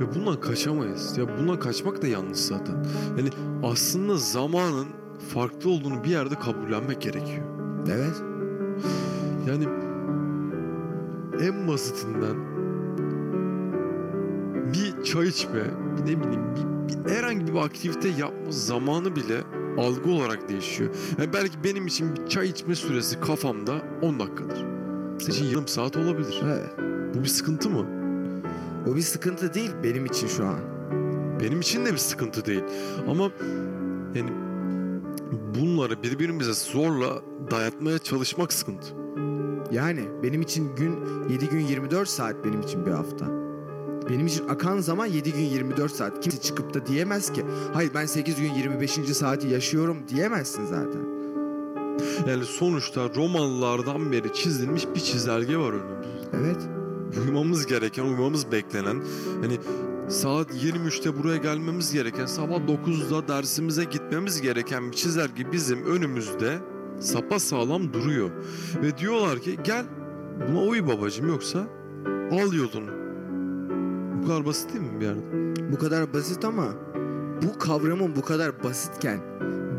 Ve 0.00 0.14
bundan 0.14 0.40
kaçamayız. 0.40 1.18
Ya 1.18 1.38
bundan 1.38 1.60
kaçmak 1.60 2.02
da 2.02 2.06
yanlış 2.06 2.38
zaten. 2.38 2.84
Yani 3.18 3.30
aslında 3.62 4.16
zamanın 4.16 4.86
farklı 5.18 5.70
olduğunu 5.70 6.04
bir 6.04 6.10
yerde 6.10 6.34
kabullenmek 6.34 7.00
gerekiyor. 7.00 7.44
Evet. 7.88 8.22
Yani 9.48 9.64
en 11.42 11.68
basitinden 11.68 12.36
bir 14.72 15.04
çay 15.04 15.28
içme, 15.28 15.64
ne 16.00 16.04
bileyim 16.04 16.42
bir, 16.56 17.04
bir 17.04 17.10
herhangi 17.10 17.46
bir 17.46 17.58
aktivite 17.58 18.08
yapma 18.08 18.50
zamanı 18.50 19.16
bile 19.16 19.40
algı 19.78 20.10
olarak 20.10 20.48
değişiyor. 20.48 20.90
Yani 21.18 21.32
belki 21.32 21.64
benim 21.64 21.86
için 21.86 22.16
bir 22.16 22.26
çay 22.26 22.48
içme 22.48 22.74
süresi 22.74 23.20
kafamda 23.20 23.82
10 24.02 24.20
dakikadır. 24.20 24.64
Senin 25.18 25.36
için 25.36 25.44
yarım 25.44 25.68
saat 25.68 25.96
olabilir. 25.96 26.42
Evet. 26.44 26.70
Bu 27.14 27.22
bir 27.22 27.28
sıkıntı 27.28 27.70
mı? 27.70 27.86
O 28.86 28.96
bir 28.96 29.02
sıkıntı 29.02 29.54
değil 29.54 29.70
benim 29.84 30.06
için 30.06 30.28
şu 30.28 30.46
an. 30.46 30.58
Benim 31.40 31.60
için 31.60 31.86
de 31.86 31.92
bir 31.92 31.98
sıkıntı 31.98 32.44
değil. 32.44 32.64
Ama 33.08 33.30
yani 34.14 34.30
bunları 35.54 36.02
birbirimize 36.02 36.52
zorla 36.52 37.22
dayatmaya 37.50 37.98
çalışmak 37.98 38.52
sıkıntı. 38.52 38.86
Yani 39.72 40.00
benim 40.22 40.42
için 40.42 40.76
gün 40.76 40.96
7 41.30 41.48
gün 41.48 41.60
24 41.60 42.08
saat 42.08 42.44
benim 42.44 42.60
için 42.60 42.86
bir 42.86 42.90
hafta. 42.90 43.26
Benim 44.10 44.26
için 44.26 44.48
akan 44.48 44.78
zaman 44.78 45.06
7 45.06 45.32
gün 45.32 45.44
24 45.44 45.92
saat. 45.92 46.20
Kimse 46.20 46.40
çıkıp 46.40 46.74
da 46.74 46.86
diyemez 46.86 47.32
ki 47.32 47.44
hayır 47.74 47.90
ben 47.94 48.06
8 48.06 48.40
gün 48.40 48.54
25. 48.54 48.92
saati 48.92 49.48
yaşıyorum 49.48 49.96
diyemezsin 50.08 50.66
zaten. 50.66 51.18
Yani 52.28 52.44
sonuçta 52.44 53.10
Romalılardan 53.16 54.12
beri 54.12 54.32
çizilmiş 54.32 54.86
bir 54.94 55.00
çizelge 55.00 55.56
var 55.56 55.72
önümüzde. 55.72 56.28
Evet. 56.32 56.68
Uymamız 57.26 57.66
gereken, 57.66 58.04
uymamız 58.04 58.52
beklenen. 58.52 59.02
Hani 59.42 59.58
saat 60.08 60.54
23'te 60.54 61.18
buraya 61.18 61.36
gelmemiz 61.36 61.92
gereken, 61.92 62.26
sabah 62.26 62.56
9'da 62.56 63.28
dersimize 63.28 63.84
gitmemiz 63.84 64.40
gereken 64.40 64.90
bir 64.90 64.96
çizelge 64.96 65.52
bizim 65.52 65.86
önümüzde 65.86 66.58
sapa 67.00 67.38
sağlam 67.38 67.92
duruyor. 67.92 68.30
Ve 68.82 68.98
diyorlar 68.98 69.38
ki 69.38 69.58
gel 69.64 69.84
buna 70.48 70.60
uy 70.60 70.86
babacım 70.86 71.28
yoksa 71.28 71.66
al 72.30 72.52
yolunu. 72.52 72.90
Bu 74.22 74.26
kadar 74.26 74.46
basit 74.46 74.74
değil 74.74 74.84
mi 74.84 75.00
bir 75.00 75.04
yerde? 75.04 75.20
Bu 75.72 75.78
kadar 75.78 76.12
basit 76.12 76.44
ama 76.44 76.64
bu 77.42 77.58
kavramın 77.58 78.16
bu 78.16 78.22
kadar 78.22 78.64
basitken 78.64 79.20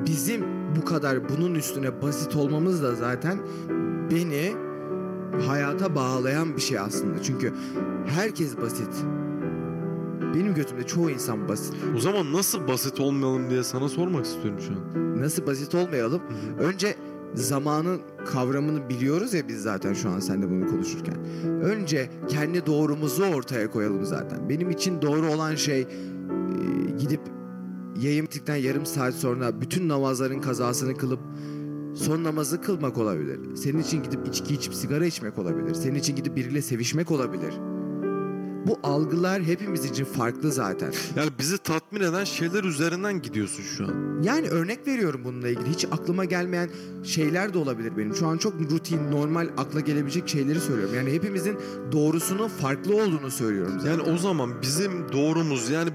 bizim 0.07 0.45
bu 0.75 0.85
kadar 0.85 1.29
bunun 1.29 1.55
üstüne 1.55 2.01
basit 2.01 2.35
olmamız 2.35 2.83
da 2.83 2.95
zaten 2.95 3.39
beni 4.11 4.53
hayata 5.47 5.95
bağlayan 5.95 6.55
bir 6.55 6.61
şey 6.61 6.79
aslında. 6.79 7.23
Çünkü 7.23 7.53
herkes 8.15 8.57
basit. 8.57 9.05
Benim 10.21 10.55
götümde 10.55 10.83
çoğu 10.87 11.09
insan 11.09 11.47
basit. 11.47 11.73
O 11.97 11.99
zaman 11.99 12.33
nasıl 12.33 12.67
basit 12.67 12.99
olmayalım 12.99 13.49
diye 13.49 13.63
sana 13.63 13.89
sormak 13.89 14.25
istiyorum 14.25 14.59
şu 14.67 14.73
an. 14.73 15.21
Nasıl 15.21 15.47
basit 15.47 15.75
olmayalım? 15.75 16.21
Önce 16.59 16.95
zamanın 17.33 18.01
kavramını 18.25 18.89
biliyoruz 18.89 19.33
ya 19.33 19.47
biz 19.47 19.61
zaten 19.61 19.93
şu 19.93 20.09
an 20.09 20.19
seninle 20.19 20.49
bunu 20.49 20.67
konuşurken. 20.67 21.15
Önce 21.61 22.09
kendi 22.27 22.65
doğrumuzu 22.65 23.23
ortaya 23.23 23.71
koyalım 23.71 24.05
zaten. 24.05 24.49
Benim 24.49 24.69
için 24.69 25.01
doğru 25.01 25.27
olan 25.31 25.55
şey 25.55 25.81
e, 25.81 25.87
gidip 26.99 27.21
yayın 28.01 28.25
bittikten 28.25 28.55
yarım 28.55 28.85
saat 28.85 29.13
sonra 29.13 29.61
bütün 29.61 29.89
namazların 29.89 30.41
kazasını 30.41 30.97
kılıp 30.97 31.19
son 31.95 32.23
namazı 32.23 32.61
kılmak 32.61 32.97
olabilir. 32.97 33.55
Senin 33.55 33.81
için 33.81 34.03
gidip 34.03 34.27
içki 34.27 34.53
içip 34.53 34.73
sigara 34.73 35.05
içmek 35.05 35.37
olabilir. 35.37 35.73
Senin 35.73 35.95
için 35.95 36.15
gidip 36.15 36.35
biriyle 36.35 36.61
sevişmek 36.61 37.11
olabilir. 37.11 37.53
Bu 38.67 38.79
algılar 38.83 39.43
hepimiz 39.43 39.85
için 39.85 40.05
farklı 40.05 40.51
zaten. 40.51 40.93
Yani 41.15 41.29
bizi 41.39 41.57
tatmin 41.57 42.01
eden 42.01 42.23
şeyler 42.23 42.63
üzerinden 42.63 43.21
gidiyorsun 43.21 43.63
şu 43.63 43.85
an. 43.85 44.21
Yani 44.23 44.47
örnek 44.47 44.87
veriyorum 44.87 45.21
bununla 45.23 45.49
ilgili. 45.49 45.69
Hiç 45.69 45.85
aklıma 45.91 46.25
gelmeyen 46.25 46.69
şeyler 47.03 47.53
de 47.53 47.57
olabilir 47.57 47.97
benim. 47.97 48.15
Şu 48.15 48.27
an 48.27 48.37
çok 48.37 48.53
rutin, 48.71 49.11
normal, 49.11 49.49
akla 49.57 49.79
gelebilecek 49.79 50.29
şeyleri 50.29 50.59
söylüyorum. 50.59 50.95
Yani 50.95 51.13
hepimizin 51.13 51.57
doğrusunun 51.91 52.47
farklı 52.47 52.95
olduğunu 52.95 53.31
söylüyorum. 53.31 53.73
zaten. 53.77 53.91
Yani 53.91 54.01
o 54.01 54.17
zaman 54.17 54.61
bizim 54.61 55.11
doğrumuz 55.11 55.69
yani 55.69 55.89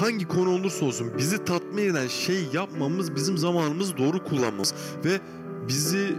hangi 0.00 0.28
konu 0.28 0.50
olursa 0.50 0.84
olsun 0.84 1.12
bizi 1.18 1.44
tatmin 1.44 1.90
eden 1.90 2.06
şey 2.06 2.48
yapmamız 2.52 3.14
bizim 3.14 3.38
zamanımızı 3.38 3.96
doğru 3.96 4.24
kullanmamız 4.24 4.74
ve 5.04 5.20
bizi 5.68 6.14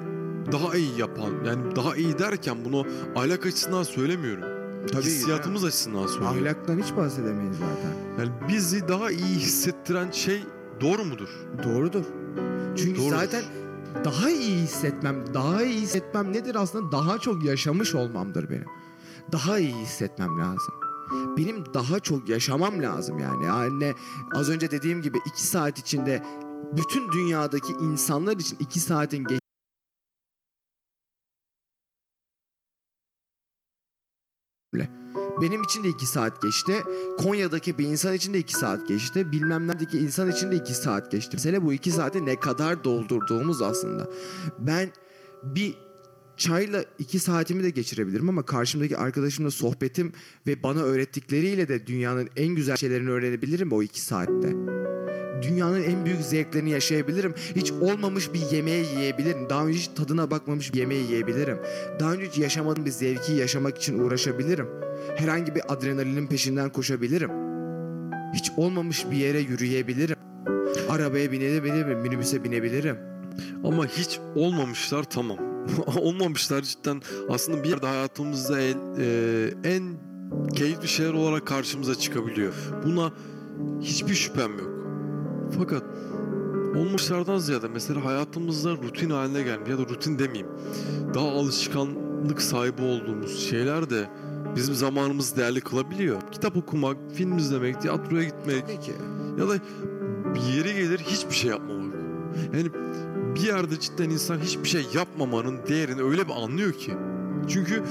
daha 0.52 0.76
iyi 0.78 1.00
yapan 1.00 1.32
yani 1.46 1.76
daha 1.76 1.96
iyi 1.96 2.20
derken 2.20 2.58
bunu 2.65 2.86
ahlak 3.15 3.46
açısından 3.46 3.84
söylemiyorum. 3.84 4.57
Tabii 4.91 5.04
Hissiyatımız 5.04 5.63
açısından 5.63 6.08
söylüyorum. 6.08 6.38
Ahlaktan 6.38 6.80
hiç 6.80 6.95
bahsedemeyiz 6.95 7.58
zaten. 7.58 7.97
Yani 8.19 8.32
bizi 8.50 8.88
daha 8.88 9.12
iyi 9.12 9.36
hissettiren 9.36 10.12
şey 10.12 10.43
doğru 10.82 11.06
mudur? 11.06 11.30
Doğrudur. 11.63 12.04
Çünkü 12.78 13.00
Doğrudur. 13.02 13.15
zaten 13.15 13.43
daha 14.06 14.30
iyi 14.30 14.56
hissetmem, 14.58 15.34
daha 15.34 15.63
iyi 15.63 15.82
hissetmem 15.82 16.34
nedir 16.34 16.56
aslında? 16.56 16.91
Daha 16.91 17.19
çok 17.19 17.43
yaşamış 17.43 17.95
olmamdır 17.95 18.50
benim. 18.50 18.65
Daha 19.32 19.60
iyi 19.60 19.76
hissetmem 19.76 20.39
lazım. 20.39 20.73
Benim 21.38 21.63
daha 21.73 22.00
çok 22.00 22.30
yaşamam 22.30 22.82
lazım 22.82 23.19
yani. 23.19 23.45
Yani 23.45 23.93
az 24.36 24.50
önce 24.50 24.71
dediğim 24.71 25.02
gibi 25.02 25.17
iki 25.26 25.43
saat 25.43 25.80
içinde 25.80 26.23
bütün 26.78 27.12
dünyadaki 27.12 27.73
insanlar 27.73 28.38
için 28.38 28.58
iki 28.60 28.80
saatin 28.80 29.23
geç 29.23 29.39
Benim 35.42 35.64
için 35.64 35.84
de 35.84 35.90
iki 35.90 36.06
saat 36.06 36.42
geçti. 36.42 36.74
Konya'daki 37.18 37.78
bir 37.78 37.86
insan 37.86 38.14
için 38.14 38.34
de 38.34 38.40
iki 38.40 38.54
saat 38.54 38.88
geçti. 38.88 39.32
Bilmem 39.32 39.68
neredeki 39.68 39.98
insan 39.98 40.32
için 40.32 40.52
de 40.52 40.56
iki 40.56 40.74
saat 40.74 41.12
geçti. 41.12 41.30
Mesele 41.34 41.64
bu 41.64 41.74
iki 41.74 41.92
saati 41.92 42.26
ne 42.26 42.40
kadar 42.40 42.84
doldurduğumuz 42.84 43.62
aslında. 43.62 44.10
Ben 44.60 44.90
bir 45.44 45.76
çayla 46.38 46.86
iki 47.00 47.20
saatimi 47.20 47.64
de 47.64 47.70
geçirebilirim 47.70 48.30
ama 48.30 48.44
karşımdaki 48.44 48.98
arkadaşımla 48.98 49.52
sohbetim 49.52 50.12
ve 50.48 50.64
bana 50.64 50.80
öğrettikleriyle 50.82 51.68
de 51.68 51.88
dünyanın 51.88 52.30
en 52.36 52.48
güzel 52.48 52.78
şeylerini 52.78 53.10
öğrenebilirim 53.10 53.72
o 53.72 53.84
iki 53.84 54.02
saatte. 54.02 54.54
Dünyanın 55.41 55.84
en 55.84 56.06
büyük 56.06 56.21
zevklerini 56.21 56.69
yaşayabilirim. 56.69 57.34
Hiç 57.56 57.71
olmamış 57.71 58.34
bir 58.34 58.52
yemeği 58.52 58.86
yiyebilirim. 58.86 59.50
Daha 59.50 59.65
önce 59.65 59.80
hiç 59.80 59.88
tadına 59.88 60.32
bakmamış 60.32 60.73
bir 60.73 60.80
yemeği 60.80 61.04
yiyebilirim. 61.04 61.58
Daha 62.00 62.13
önce 62.13 62.26
hiç 62.26 62.38
yaşamadığım 62.38 62.86
bir 62.86 62.91
zevki 62.91 63.34
yaşamak 63.34 63.78
için 63.78 64.00
uğraşabilirim. 64.00 64.67
Herhangi 65.15 65.56
bir 65.56 65.73
adrenalinin 65.73 66.28
peşinden 66.28 66.69
koşabilirim. 66.69 67.32
Hiç 68.34 68.52
olmamış 68.58 69.12
bir 69.12 69.17
yere 69.17 69.39
yürüyebilirim. 69.39 70.15
Arabaya 70.89 71.32
binebilirim, 71.32 72.00
minibüse 72.00 72.43
binebilirim. 72.43 72.97
Ama 73.63 73.86
hiç 73.86 74.19
olmamışlar 74.36 75.04
tamam. 75.04 75.38
olmamışlar 75.97 76.62
cidden 76.62 77.02
aslında 77.30 77.63
bir 77.63 77.69
yerde 77.69 77.88
hayatımızda 77.88 78.62
en, 78.62 78.78
e, 79.00 79.50
en 79.63 79.84
keyifli 80.56 80.88
şeyler 80.88 81.13
olarak 81.13 81.47
karşımıza 81.47 81.95
çıkabiliyor. 81.95 82.54
Buna 82.86 83.13
hiçbir 83.82 84.15
şüphem 84.15 84.58
yok. 84.58 84.77
Fakat 85.58 85.84
olmuşlardan 86.76 87.38
ziyade 87.38 87.68
mesela 87.68 88.06
hayatımızda 88.06 88.72
rutin 88.72 89.10
haline 89.10 89.44
gelmiş 89.44 89.70
ya 89.70 89.78
da 89.78 89.82
rutin 89.82 90.20
demeyeyim. 90.20 90.48
Daha 91.14 91.28
alışkanlık 91.28 92.42
sahibi 92.42 92.82
olduğumuz 92.82 93.40
şeyler 93.40 93.90
de 93.90 94.10
bizim 94.56 94.76
zamanımızı 94.76 95.36
değerli 95.38 95.62
kılabiliyor. 95.62 96.22
Kitap 96.32 96.58
okumak, 96.58 96.98
film 97.14 97.38
izlemek, 97.38 97.82
tiyatroya 97.82 98.24
gitmek 98.24 98.68
Tabii 98.68 98.80
ki. 98.80 98.92
ya 99.40 99.50
da 99.50 99.54
bir 100.36 100.56
yere 100.56 100.72
gelir 100.72 101.00
hiçbir 101.00 101.36
şey 101.36 101.50
yapmamak. 101.50 101.94
Yani 102.54 102.72
bir 103.36 103.42
yerde 103.42 103.80
cidden 103.80 104.10
insan 104.10 104.40
hiçbir 104.40 104.68
şey 104.70 104.86
yapmamanın 104.94 105.60
değerini 105.68 106.02
öyle 106.02 106.28
bir 106.28 106.34
anlıyor 106.44 106.74
ki. 106.74 106.94
Çünkü 107.48 107.84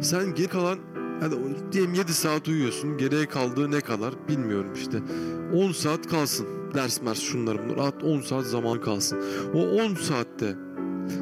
sen 0.00 0.34
geri 0.34 0.48
kalan 0.48 0.78
o- 1.22 1.72
diyelim 1.72 1.94
7 1.94 2.14
saat 2.14 2.48
uyuyorsun. 2.48 2.98
Geriye 2.98 3.26
kaldığı 3.26 3.70
ne 3.70 3.80
kadar 3.80 4.14
bilmiyorum 4.28 4.72
işte. 4.74 4.98
10 5.54 5.72
saat 5.72 6.06
kalsın. 6.06 6.46
Ders 6.74 7.02
mers 7.02 7.20
şunlar 7.20 7.58
bunlar. 7.64 7.76
Rahat 7.76 8.04
10 8.04 8.20
saat 8.20 8.44
zaman 8.44 8.80
kalsın. 8.80 9.18
O 9.54 9.58
10 9.58 9.94
saatte 9.94 10.56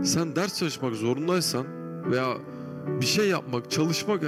sen 0.05 0.37
ders 0.37 0.59
çalışmak 0.59 0.95
zorundaysan 0.95 1.67
veya 2.11 2.37
bir 3.01 3.07
şey 3.07 3.29
yapmak, 3.29 3.71
çalışmak 3.71 4.23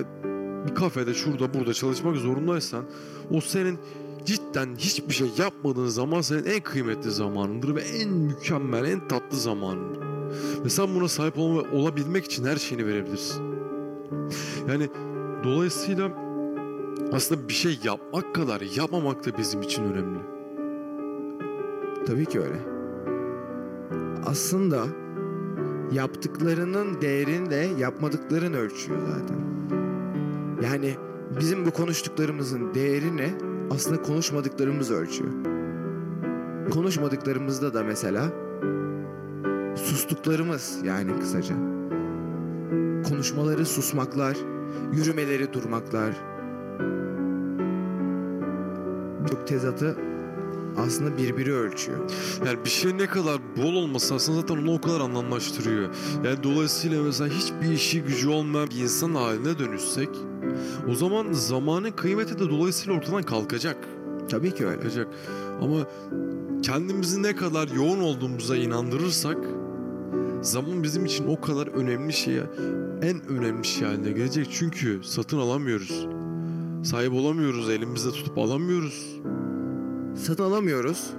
bir 0.69 0.75
kafede 0.75 1.15
şurada 1.15 1.55
burada 1.55 1.75
çalışmak 1.75 2.17
zorundaysan 2.17 2.85
o 3.31 3.41
senin 3.41 3.79
cidden 4.25 4.77
hiçbir 4.77 5.15
şey 5.15 5.29
yapmadığın 5.39 5.87
zaman 5.87 6.21
senin 6.21 6.45
en 6.45 6.61
kıymetli 6.61 7.11
zamanındır 7.11 7.75
ve 7.75 7.81
en 7.81 8.09
mükemmel, 8.11 8.85
en 8.85 9.09
tatlı 9.09 9.37
zamanındır. 9.37 10.05
Ve 10.65 10.69
sen 10.69 10.95
buna 10.95 11.09
sahip 11.09 11.39
olma, 11.39 11.61
olabilmek 11.73 12.25
için 12.25 12.45
her 12.45 12.57
şeyini 12.57 12.87
verebilirsin. 12.87 13.43
Yani 14.69 14.89
dolayısıyla 15.45 16.11
aslında 17.13 17.49
bir 17.49 17.53
şey 17.53 17.79
yapmak 17.85 18.35
kadar 18.35 18.61
yapmamak 18.77 19.27
da 19.27 19.39
bizim 19.39 19.63
için 19.63 19.85
önemli. 19.85 20.19
Tabii 22.07 22.27
ki 22.27 22.41
öyle. 22.41 22.59
Aslında 24.27 24.85
yaptıklarının 25.93 27.01
değerini 27.01 27.51
de 27.51 27.69
yapmadıkların 27.79 28.53
ölçüyor 28.53 28.99
zaten. 29.01 29.39
Yani 30.63 30.95
bizim 31.41 31.67
bu 31.67 31.71
konuştuklarımızın 31.71 32.75
değerini 32.75 33.35
aslında 33.71 34.03
konuşmadıklarımız 34.03 34.91
ölçüyor. 34.91 35.31
Konuşmadıklarımızda 36.71 37.75
da 37.75 37.83
mesela 37.83 38.33
sustuklarımız 39.77 40.79
yani 40.85 41.21
kısaca. 41.21 41.55
Konuşmaları 43.09 43.67
susmaklar, 43.67 44.37
yürümeleri 44.93 45.53
durmaklar. 45.53 46.15
Çok 49.31 49.47
tezatı 49.47 49.97
aslında 50.77 51.19
birbiri 51.19 51.55
ölçüyor. 51.55 51.99
Yani 52.47 52.65
bir 52.65 52.71
şey 52.71 52.99
ne 52.99 53.07
kadar 53.07 53.39
bol 53.57 53.75
olması 53.75 54.15
aslında 54.15 54.41
zaten 54.41 54.57
onu 54.57 54.75
o 54.75 54.81
kadar 54.81 55.01
anlamlaştırıyor. 55.01 55.89
Yani 56.25 56.43
dolayısıyla 56.43 57.03
mesela 57.03 57.31
hiçbir 57.31 57.73
işi 57.73 58.03
gücü 58.03 58.29
olmayan 58.29 58.71
bir 58.71 58.77
insan 58.77 59.15
haline 59.15 59.59
dönüşsek 59.59 60.09
o 60.91 60.95
zaman 60.95 61.33
zamanın 61.33 61.91
kıymeti 61.91 62.39
de 62.39 62.51
dolayısıyla 62.51 62.99
ortadan 62.99 63.23
kalkacak. 63.23 63.77
Tabii 64.31 64.55
ki 64.55 64.67
öyle. 64.67 64.77
Kalkacak. 64.77 65.09
Ama 65.63 65.77
kendimizi 66.63 67.23
ne 67.23 67.37
kadar 67.37 67.69
yoğun 67.69 68.01
olduğumuza 68.01 68.57
inandırırsak 68.57 69.39
zaman 70.45 70.83
bizim 70.83 71.05
için 71.05 71.27
o 71.29 71.41
kadar 71.41 71.67
önemli 71.67 72.13
şeye 72.13 72.43
en 73.03 73.27
önemli 73.29 73.65
şey 73.65 73.89
haline 73.89 74.13
gelecek. 74.13 74.49
Çünkü 74.51 75.01
satın 75.03 75.39
alamıyoruz. 75.39 76.07
Sahip 76.83 77.13
olamıyoruz, 77.13 77.71
elimizde 77.71 78.11
tutup 78.11 78.39
alamıyoruz. 78.39 79.21
Satın 80.15 80.45
alamıyoruz. 80.45 81.11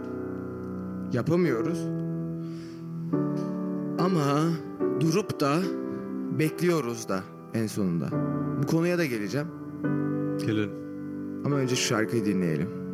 Yapamıyoruz. 1.13 1.79
Ama 3.99 4.49
durup 4.99 5.39
da 5.39 5.59
bekliyoruz 6.39 7.09
da 7.09 7.23
en 7.53 7.67
sonunda. 7.67 8.09
Bu 8.63 8.67
konuya 8.67 8.97
da 8.97 9.05
geleceğim. 9.05 9.47
Gelelim. 10.45 10.71
Ama 11.45 11.55
önce 11.55 11.75
şu 11.75 11.88
şarkıyı 11.88 12.25
dinleyelim. 12.25 12.84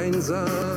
einsam. 0.00 0.69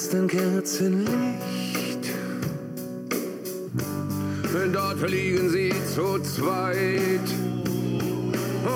Fenstern 0.00 0.28
Kerzenlicht. 0.28 2.08
Dort 4.72 5.10
liegen 5.10 5.50
sie 5.50 5.74
zu 5.94 6.18
zweit 6.20 7.28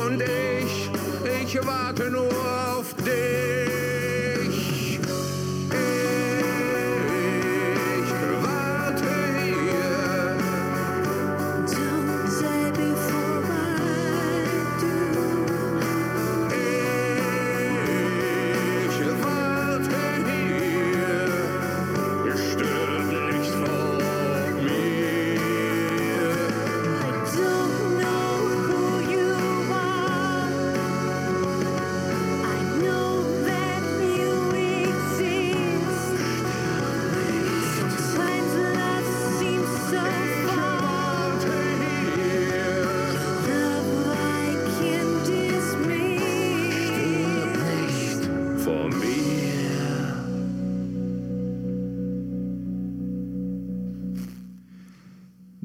und 0.05 0.21
ich, 0.21 0.91
ich 1.43 1.67
warte 1.67 2.11
nur 2.11 2.34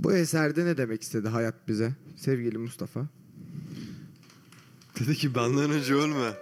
Bu 0.09 0.13
eserde 0.13 0.65
ne 0.65 0.77
demek 0.77 1.01
istedi 1.01 1.27
hayat 1.27 1.67
bize 1.67 1.91
sevgili 2.15 2.57
Mustafa? 2.57 3.07
Dedi 4.99 5.15
ki 5.15 5.35
benden 5.35 5.71
önce 5.71 5.93
ölme. 5.93 6.33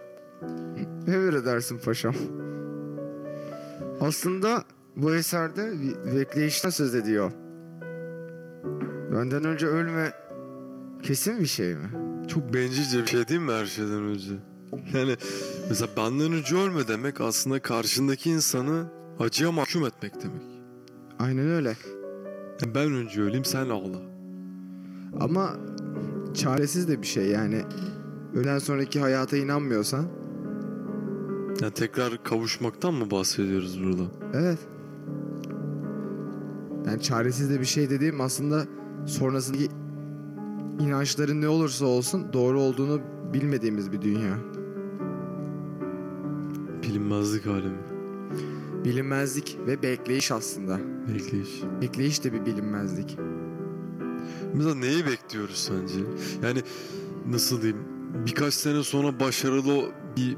Emredersin 1.07 1.77
paşam. 1.77 2.15
Aslında 4.01 4.63
bu 4.95 5.15
eserde 5.15 5.73
bekleyişten 6.15 6.69
söz 6.69 6.95
ediyor. 6.95 7.31
Benden 9.13 9.43
önce 9.43 9.67
ölme 9.67 10.13
kesin 11.03 11.39
bir 11.39 11.45
şey 11.45 11.75
mi? 11.75 11.89
Çok 12.27 12.53
bencilce 12.53 13.01
bir 13.01 13.07
şey 13.07 13.27
değil 13.27 13.41
mi 13.41 13.51
her 13.51 13.65
şeyden 13.65 14.03
önce? 14.03 14.33
Yani 14.93 15.15
mesela 15.69 15.89
benden 15.97 16.31
önce 16.31 16.55
ölme 16.55 16.87
demek 16.87 17.21
aslında 17.21 17.59
karşındaki 17.59 18.29
insanı 18.29 18.91
acıya 19.19 19.51
mahkum 19.51 19.85
etmek 19.85 20.13
demek. 20.23 20.41
Aynen 21.19 21.49
öyle. 21.49 21.75
Ben 22.65 22.93
önce 22.93 23.21
öleyim 23.21 23.45
sen 23.45 23.69
ağla. 23.69 24.01
Ama 25.19 25.49
çaresiz 26.33 26.87
de 26.87 27.01
bir 27.01 27.07
şey 27.07 27.27
yani. 27.27 27.61
Ölen 28.35 28.59
sonraki 28.59 28.99
hayata 28.99 29.37
inanmıyorsan. 29.37 30.05
Yani 31.61 31.73
tekrar 31.73 32.23
kavuşmaktan 32.23 32.93
mı 32.93 33.11
bahsediyoruz 33.11 33.83
burada? 33.83 34.03
Evet. 34.33 34.59
Yani 36.85 37.01
çaresiz 37.01 37.49
de 37.49 37.59
bir 37.59 37.65
şey 37.65 37.89
dediğim 37.89 38.21
aslında 38.21 38.65
sonrasındaki 39.05 39.67
inançların 40.79 41.41
ne 41.41 41.47
olursa 41.47 41.85
olsun 41.85 42.33
doğru 42.33 42.61
olduğunu 42.61 43.01
bilmediğimiz 43.33 43.91
bir 43.91 44.01
dünya. 44.01 44.37
Bilinmezlik 46.83 47.47
alemi. 47.47 47.86
Bilinmezlik 48.85 49.57
ve 49.67 49.81
bekleyiş 49.83 50.31
aslında. 50.31 50.79
Bekleyiş. 51.13 51.49
Bekleyiş 51.81 52.23
de 52.23 52.33
bir 52.33 52.45
bilinmezlik. 52.45 53.17
Mesela 54.53 54.75
neyi 54.75 55.05
bekliyoruz 55.05 55.57
sence? 55.57 55.99
Yani 56.43 56.61
nasıl 57.31 57.61
diyeyim? 57.61 57.83
Birkaç 58.25 58.53
sene 58.53 58.83
sonra 58.83 59.19
başarılı 59.19 59.91
bir 60.17 60.37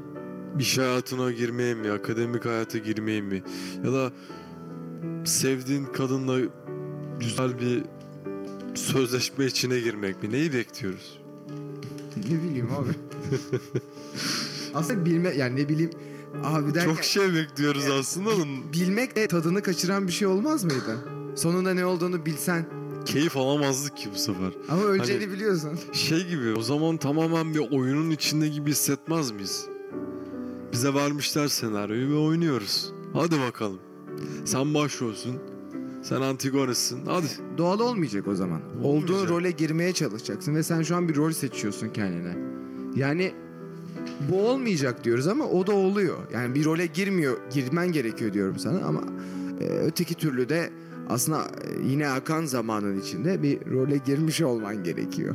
iş 0.58 0.78
hayatına 0.78 1.32
girmeye 1.32 1.74
mi? 1.74 1.90
Akademik 1.90 2.44
hayata 2.44 2.78
girmeye 2.78 3.20
mi? 3.20 3.42
Ya 3.84 3.92
da 3.92 4.12
sevdiğin 5.24 5.84
kadınla 5.84 6.38
güzel 7.20 7.60
bir 7.60 7.82
sözleşme 8.74 9.46
içine 9.46 9.80
girmek 9.80 10.22
mi? 10.22 10.32
Neyi 10.32 10.52
bekliyoruz? 10.52 11.20
Ne 12.16 12.42
bileyim 12.42 12.68
abi. 12.72 12.90
aslında 14.74 15.04
bilme 15.04 15.28
yani 15.28 15.56
ne 15.56 15.68
bileyim 15.68 15.90
abi 16.44 16.74
derken 16.74 16.94
Çok 16.94 17.04
şey 17.04 17.34
bekliyoruz 17.34 17.90
aslında 18.00 18.30
da 18.30 18.42
bilmek 18.72 19.16
de 19.16 19.28
tadını 19.28 19.62
kaçıran 19.62 20.06
bir 20.06 20.12
şey 20.12 20.28
olmaz 20.28 20.64
mıydı? 20.64 20.98
Sonunda 21.36 21.74
ne 21.74 21.84
olduğunu 21.86 22.26
bilsen 22.26 22.66
keyif 23.04 23.36
alamazdık 23.36 23.96
ki 23.96 24.08
bu 24.14 24.18
sefer. 24.18 24.52
ama 24.68 24.82
öleceğini 24.82 25.24
Hani- 25.24 25.32
biliyorsun. 25.34 25.78
Şey 25.92 26.26
gibi 26.26 26.54
o 26.54 26.62
zaman 26.62 26.96
tamamen 26.96 27.54
bir 27.54 27.70
oyunun 27.78 28.10
içinde 28.10 28.48
gibi 28.48 28.70
hissetmez 28.70 29.30
miyiz? 29.30 29.66
Bize 30.72 30.94
vermişler 30.94 31.48
senaryoyu 31.48 32.10
ve 32.10 32.16
oynuyoruz. 32.18 32.92
Hadi 33.12 33.40
bakalım. 33.40 33.78
Sen 34.44 34.74
başrolsün. 34.74 35.34
Sen 36.02 36.20
Antigone'sin. 36.20 37.06
Hadi. 37.06 37.26
Doğal 37.58 37.80
olmayacak 37.80 38.28
o 38.28 38.34
zaman. 38.34 38.60
Olduğun 38.82 39.12
Olmayacak. 39.12 39.30
role 39.30 39.50
girmeye 39.50 39.92
çalışacaksın 39.92 40.54
ve 40.54 40.62
sen 40.62 40.82
şu 40.82 40.96
an 40.96 41.08
bir 41.08 41.16
rol 41.16 41.30
seçiyorsun 41.32 41.88
kendine. 41.88 42.36
Yani 42.96 43.32
bu 44.30 44.48
olmayacak 44.48 45.04
diyoruz 45.04 45.26
ama 45.26 45.44
o 45.44 45.66
da 45.66 45.72
oluyor. 45.72 46.16
Yani 46.32 46.54
bir 46.54 46.64
role 46.64 46.86
girmiyor, 46.86 47.36
girmen 47.52 47.92
gerekiyor 47.92 48.32
diyorum 48.32 48.58
sana 48.58 48.84
ama 48.86 49.02
e, 49.60 49.64
öteki 49.64 50.14
türlü 50.14 50.48
de 50.48 50.70
aslında 51.08 51.38
e, 51.38 51.88
yine 51.88 52.08
akan 52.08 52.44
zamanın 52.44 53.00
içinde 53.00 53.42
bir 53.42 53.66
role 53.70 53.96
girmiş 53.96 54.40
olman 54.42 54.84
gerekiyor. 54.84 55.34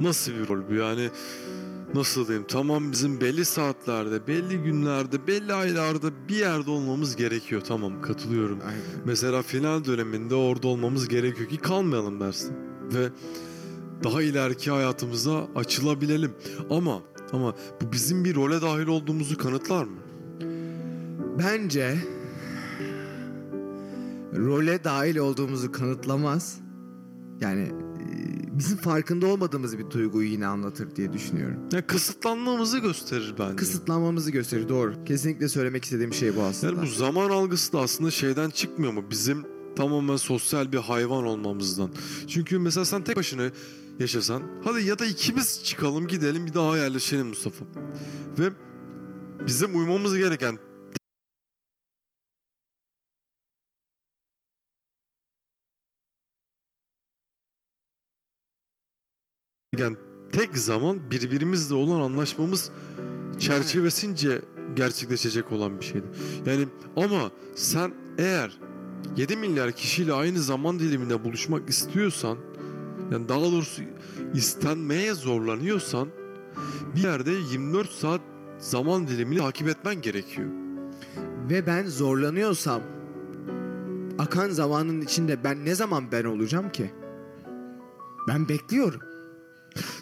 Nasıl 0.00 0.32
bir 0.32 0.48
rol 0.48 0.60
bu 0.70 0.74
yani? 0.74 1.10
Nasıl 1.94 2.26
diyeyim? 2.26 2.46
Tamam 2.48 2.92
bizim 2.92 3.20
belli 3.20 3.44
saatlerde, 3.44 4.26
belli 4.26 4.58
günlerde, 4.58 5.26
belli 5.26 5.52
aylarda 5.52 6.28
bir 6.28 6.36
yerde 6.36 6.70
olmamız 6.70 7.16
gerekiyor. 7.16 7.62
Tamam 7.68 8.02
katılıyorum. 8.02 8.58
Aynen. 8.66 8.82
Mesela 9.04 9.42
final 9.42 9.84
döneminde 9.84 10.34
orada 10.34 10.68
olmamız 10.68 11.08
gerekiyor 11.08 11.48
ki 11.48 11.56
kalmayalım 11.56 12.20
dersin. 12.20 12.56
Ve 12.94 13.08
daha 14.04 14.22
ileriki 14.22 14.70
hayatımıza 14.70 15.48
açılabilelim. 15.54 16.32
Ama 16.70 17.02
ama 17.32 17.54
bu 17.80 17.92
bizim 17.92 18.24
bir 18.24 18.34
role 18.34 18.62
dahil 18.62 18.86
olduğumuzu 18.86 19.38
kanıtlar 19.38 19.84
mı? 19.84 19.98
Bence 21.38 21.98
role 24.36 24.84
dahil 24.84 25.16
olduğumuzu 25.16 25.72
kanıtlamaz. 25.72 26.58
Yani 27.40 27.62
e, 27.62 28.58
bizim 28.58 28.76
farkında 28.76 29.26
olmadığımız 29.26 29.78
bir 29.78 29.90
duyguyu 29.90 30.28
yine 30.28 30.46
anlatır 30.46 30.96
diye 30.96 31.12
düşünüyorum. 31.12 31.56
Ya 31.72 31.86
kısıtlanmamızı 31.86 32.78
gösterir 32.78 33.34
bence. 33.38 33.56
Kısıtlanmamızı 33.56 34.30
gösterir 34.30 34.68
doğru. 34.68 35.04
Kesinlikle 35.04 35.48
söylemek 35.48 35.84
istediğim 35.84 36.14
şey 36.14 36.36
bu 36.36 36.42
aslında. 36.42 36.72
Yani 36.72 36.82
bu 36.82 36.90
zaman 36.90 37.30
algısı 37.30 37.72
da 37.72 37.80
aslında 37.80 38.10
şeyden 38.10 38.50
çıkmıyor 38.50 38.92
mu? 38.92 39.04
Bizim 39.10 39.44
tamamen 39.76 40.16
sosyal 40.16 40.72
bir 40.72 40.78
hayvan 40.78 41.24
olmamızdan. 41.26 41.90
Çünkü 42.28 42.58
mesela 42.58 42.84
sen 42.84 43.04
tek 43.04 43.16
başına 43.16 43.50
yaşasan 43.98 44.42
hadi 44.64 44.84
ya 44.84 44.98
da 44.98 45.06
ikimiz 45.06 45.64
çıkalım 45.64 46.06
gidelim 46.06 46.46
bir 46.46 46.54
daha 46.54 46.78
yerleşelim 46.78 47.26
Mustafa. 47.26 47.64
Ve 48.38 48.50
bizim 49.46 49.78
uymamız 49.78 50.16
gereken 50.16 50.58
yani 59.78 59.96
tek 60.32 60.58
zaman 60.58 61.10
birbirimizle 61.10 61.74
olan 61.74 62.00
anlaşmamız 62.00 62.70
çerçevesince 63.38 64.42
gerçekleşecek 64.76 65.52
olan 65.52 65.80
bir 65.80 65.84
şeydi. 65.84 66.06
Yani 66.46 66.68
ama 66.96 67.30
sen 67.54 67.94
eğer 68.18 68.58
7 69.16 69.36
milyar 69.36 69.72
kişiyle 69.72 70.12
aynı 70.12 70.38
zaman 70.38 70.78
diliminde 70.78 71.24
buluşmak 71.24 71.68
istiyorsan 71.68 72.38
yani 73.12 73.28
daha 73.28 73.40
doğrusu 73.40 73.82
istenmeye 74.34 75.14
zorlanıyorsan 75.14 76.08
bir 76.96 77.02
yerde 77.02 77.30
24 77.30 77.90
saat 77.90 78.20
zaman 78.58 79.08
dilimini 79.08 79.38
takip 79.38 79.68
etmen 79.68 80.02
gerekiyor. 80.02 80.48
Ve 81.50 81.66
ben 81.66 81.86
zorlanıyorsam 81.86 82.82
akan 84.18 84.50
zamanın 84.50 85.00
içinde 85.00 85.44
ben 85.44 85.64
ne 85.64 85.74
zaman 85.74 86.12
ben 86.12 86.24
olacağım 86.24 86.72
ki? 86.72 86.90
Ben 88.28 88.48
bekliyorum. 88.48 89.00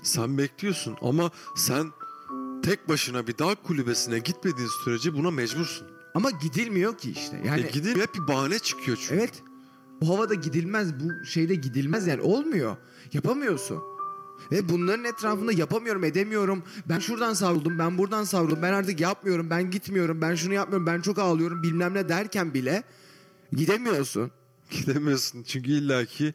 Sen 0.03 0.39
bekliyorsun 0.39 0.97
ama 1.03 1.31
sen 1.57 1.87
tek 2.63 2.89
başına 2.89 3.27
bir 3.27 3.39
dağ 3.39 3.55
kulübesine 3.55 4.19
gitmediğin 4.19 4.69
sürece 4.85 5.15
buna 5.15 5.31
mecbursun. 5.31 5.87
Ama 6.15 6.31
gidilmiyor 6.31 6.99
ki 6.99 7.11
işte. 7.11 7.43
Yani 7.45 7.61
e 7.61 7.71
gidip 7.71 7.97
hep 7.97 8.15
bir 8.15 8.29
bahane 8.29 8.59
çıkıyor 8.59 8.99
çünkü. 9.01 9.15
evet. 9.15 9.43
Bu 10.01 10.09
havada 10.09 10.35
gidilmez, 10.35 11.01
bu 11.01 11.27
şeyde 11.27 11.55
gidilmez 11.55 12.07
yani 12.07 12.21
olmuyor. 12.23 12.77
Yapamıyorsun. 13.13 13.83
Ve 14.53 14.69
bunların 14.69 15.05
etrafında 15.05 15.53
yapamıyorum, 15.53 16.05
edemiyorum. 16.05 16.63
Ben 16.89 16.99
şuradan 16.99 17.35
savruldum, 17.35 17.79
ben 17.79 17.99
buradan 17.99 18.25
savruldum. 18.25 18.59
Ben 18.63 18.73
artık 18.73 19.01
yapmıyorum, 19.01 19.51
ben 19.51 19.71
gitmiyorum, 19.71 20.21
ben 20.21 20.35
şunu 20.35 20.55
yapmıyorum, 20.55 20.87
ben 20.87 21.01
çok 21.01 21.19
ağlıyorum 21.19 21.63
bilmem 21.63 21.95
ne 21.95 22.09
derken 22.09 22.55
bile 22.55 22.83
gidemiyorsun. 23.53 24.31
Gidemiyorsun 24.71 25.43
çünkü 25.43 25.71
illaki 25.71 26.35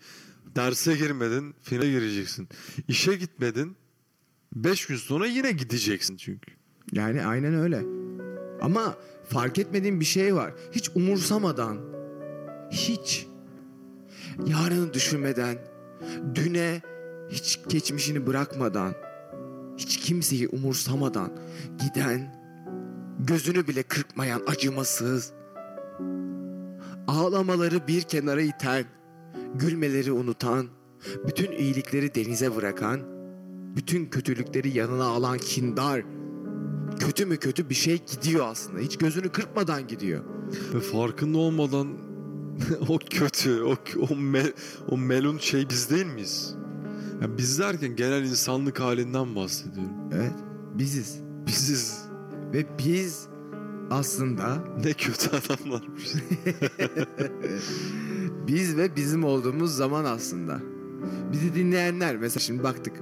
derse 0.56 0.96
girmedin, 0.96 1.56
finale 1.62 1.92
gireceksin. 1.92 2.50
İşe 2.88 3.16
gitmedin, 3.16 3.76
5 4.56 4.86
gün 4.86 4.96
sonra 4.96 5.26
yine 5.26 5.52
gideceksin 5.52 6.18
çünkü. 6.18 6.52
Yani 6.92 7.26
aynen 7.26 7.56
öyle. 7.56 7.86
Ama 8.62 8.98
fark 9.30 9.60
etmediğim 9.60 10.00
bir 10.00 10.06
şey 10.06 10.36
var. 10.36 10.54
Hiç 10.72 10.90
umursamadan, 10.96 11.78
hiç 12.72 13.28
yarını 14.46 14.94
düşünmeden, 14.94 15.58
düne 16.36 16.82
hiç 17.30 17.60
geçmişini 17.70 18.28
bırakmadan, 18.28 18.94
hiç 19.78 19.98
kimseyi 19.98 20.48
umursamadan 20.48 21.32
giden, 21.84 22.36
gözünü 23.20 23.68
bile 23.68 23.84
kırpmayan 23.84 24.42
acımasız, 24.48 25.34
ağlamaları 27.08 27.88
bir 27.88 28.02
kenara 28.02 28.42
iten, 28.42 28.86
gülmeleri 29.56 30.12
unutan, 30.12 30.68
bütün 31.28 31.52
iyilikleri 31.52 32.16
denize 32.16 32.56
bırakan, 32.56 33.00
bütün 33.76 34.06
kötülükleri 34.06 34.78
yanına 34.78 35.06
alan 35.06 35.38
kindar, 35.38 36.02
kötü 37.00 37.26
mü 37.26 37.38
kötü 37.38 37.70
bir 37.70 37.76
şey 37.76 38.02
gidiyor 38.06 38.48
aslında. 38.48 38.80
Hiç 38.80 38.98
gözünü 38.98 39.30
kırpmadan 39.30 39.88
gidiyor. 39.88 40.24
Ve 40.74 40.80
farkında 40.80 41.38
olmadan 41.38 41.88
o 42.90 42.98
kötü, 43.10 43.62
o, 43.62 43.72
o, 44.00 44.06
me- 44.06 44.54
o 44.90 44.98
melun 44.98 45.38
şey 45.38 45.70
biz 45.70 45.90
değil 45.90 46.06
miyiz? 46.06 46.56
Yani 47.22 47.38
biz 47.38 47.60
derken 47.60 47.96
genel 47.96 48.24
insanlık 48.24 48.80
halinden 48.80 49.36
bahsediyorum. 49.36 49.94
Evet, 50.14 50.34
biziz. 50.74 51.20
Biziz 51.48 52.06
Ve 52.54 52.66
biz 52.80 53.28
aslında 53.92 54.64
ne 54.84 54.94
kötü 54.94 55.30
adamlarmış. 55.30 56.14
biz 58.48 58.78
ve 58.78 58.96
bizim 58.96 59.24
olduğumuz 59.24 59.76
zaman 59.76 60.06
aslında. 60.06 60.60
Bizi 61.32 61.56
dinleyenler 61.56 62.18
mesela 62.18 62.40
şimdi 62.40 62.64
baktık. 62.64 62.94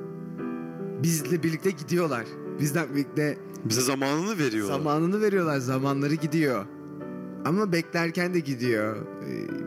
Bizle 1.03 1.43
birlikte 1.43 1.71
gidiyorlar. 1.71 2.25
Bizden 2.59 2.85
birlikte 2.93 3.37
Bize 3.65 3.81
zamanını 3.81 4.37
veriyorlar. 4.37 4.73
zamanını 4.77 5.21
veriyorlar. 5.21 5.57
Zamanları 5.59 6.13
gidiyor. 6.15 6.65
Ama 7.45 7.71
beklerken 7.71 8.33
de 8.33 8.39
gidiyor. 8.39 8.95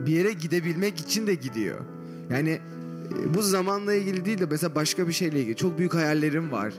Bir 0.06 0.10
yere 0.12 0.32
gidebilmek 0.32 1.00
için 1.00 1.26
de 1.26 1.34
gidiyor. 1.34 1.80
Yani 2.30 2.50
e, 2.50 3.34
bu 3.34 3.42
zamanla 3.42 3.94
ilgili 3.94 4.24
değil 4.24 4.38
de 4.38 4.46
mesela 4.50 4.74
başka 4.74 5.08
bir 5.08 5.12
şeyle 5.12 5.40
ilgili. 5.40 5.56
Çok 5.56 5.78
büyük 5.78 5.94
hayallerim 5.94 6.52
var. 6.52 6.72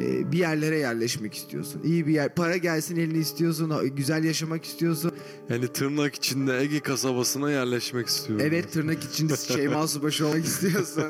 Ee, 0.00 0.32
Bir 0.32 0.38
yerlere 0.38 0.78
yerleşmek 0.78 1.34
istiyorsun. 1.34 1.80
İyi 1.84 2.06
bir 2.06 2.12
yer. 2.12 2.34
Para 2.34 2.56
gelsin 2.56 2.96
eline 2.96 3.18
istiyorsun. 3.18 3.72
Güzel 3.96 4.24
yaşamak 4.24 4.64
istiyorsun. 4.64 5.12
Yani 5.48 5.68
tırnak 5.68 6.14
içinde 6.14 6.58
Ege 6.60 6.80
kasabasına 6.80 7.50
yerleşmek 7.50 8.06
istiyorum. 8.06 8.46
Evet 8.48 8.72
tırnak 8.72 9.04
içinde 9.04 9.36
Şeyma 9.54 9.86
Subaşı 9.88 10.26
olmak 10.26 10.44
istiyorsun. 10.44 11.04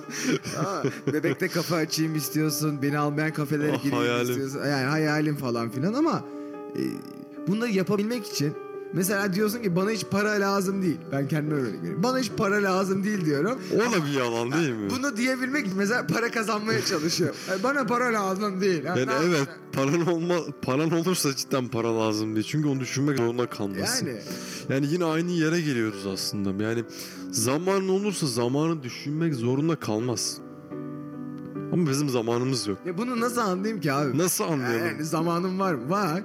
Ama 0.58 0.82
bebekte 1.12 1.48
kafa 1.48 1.76
açayım 1.76 2.14
istiyorsun. 2.16 2.82
Beni 2.82 2.98
almayan 2.98 3.32
kafelere 3.32 3.72
Ah, 3.72 3.82
gireyim 3.82 3.96
hayalim. 4.04 4.28
istiyorsun. 4.30 4.58
Yani 4.70 4.84
hayalim 4.86 5.36
falan 5.36 5.70
filan 5.70 5.94
ama 5.94 6.24
e, 6.76 6.80
bunları 7.48 7.70
yapabilmek 7.70 8.26
için 8.26 8.52
mesela 8.92 9.32
diyorsun 9.34 9.62
ki 9.62 9.76
bana 9.76 9.90
hiç 9.90 10.04
para 10.10 10.30
lazım 10.30 10.82
değil. 10.82 10.96
Ben 11.12 11.28
kendime 11.28 11.60
örnek 11.60 11.80
vereyim. 11.82 12.02
Bana 12.02 12.18
hiç 12.18 12.30
para 12.36 12.62
lazım 12.62 13.04
değil 13.04 13.24
diyorum. 13.24 13.58
O 13.76 13.92
da 13.92 14.04
bir 14.06 14.18
yalan 14.18 14.52
değil 14.52 14.70
mi? 14.70 14.90
Bunu 14.90 15.16
diyebilmek 15.16 15.66
mesela 15.76 16.06
para 16.06 16.30
kazanmaya 16.30 16.84
çalışıyorum. 16.84 17.36
Yani 17.50 17.62
bana 17.62 17.86
para 17.86 18.12
lazım 18.12 18.60
değil. 18.60 18.84
Yani 18.84 19.00
Yani 19.00 19.12
evet 19.28 19.48
paran 19.72 20.06
olma 20.06 20.34
paran 20.62 20.90
olursa 20.90 21.36
cidden 21.36 21.68
para 21.68 21.98
lazım 21.98 22.34
değil. 22.34 22.46
Çünkü 22.50 22.68
onu 22.68 22.80
düşünmek 22.80 23.18
zorunda 23.18 23.46
kalmasın. 23.46 24.06
Yani 24.06 24.18
Yani 24.68 24.86
yine 24.92 25.04
aynı 25.04 25.30
yere 25.30 25.60
geliyoruz 25.60 26.06
aslında. 26.06 26.64
Yani 26.64 26.84
zamanın 27.30 27.88
olursa 27.88 28.26
zamanı 28.26 28.82
düşünmek 28.82 29.34
zorunda 29.34 29.76
kalmaz. 29.76 30.38
Ama 31.72 31.90
bizim 31.90 32.08
zamanımız 32.08 32.66
yok. 32.66 32.78
ya 32.86 32.98
bunu 32.98 33.20
nasıl 33.20 33.40
anlayayım 33.40 33.80
ki 33.80 33.92
abi? 33.92 34.18
Nasıl 34.18 34.44
anlayalım? 34.44 34.86
Yani 34.86 35.04
zamanım 35.04 35.58
var 35.58 35.74
mı? 35.74 35.90
Var. 35.90 36.22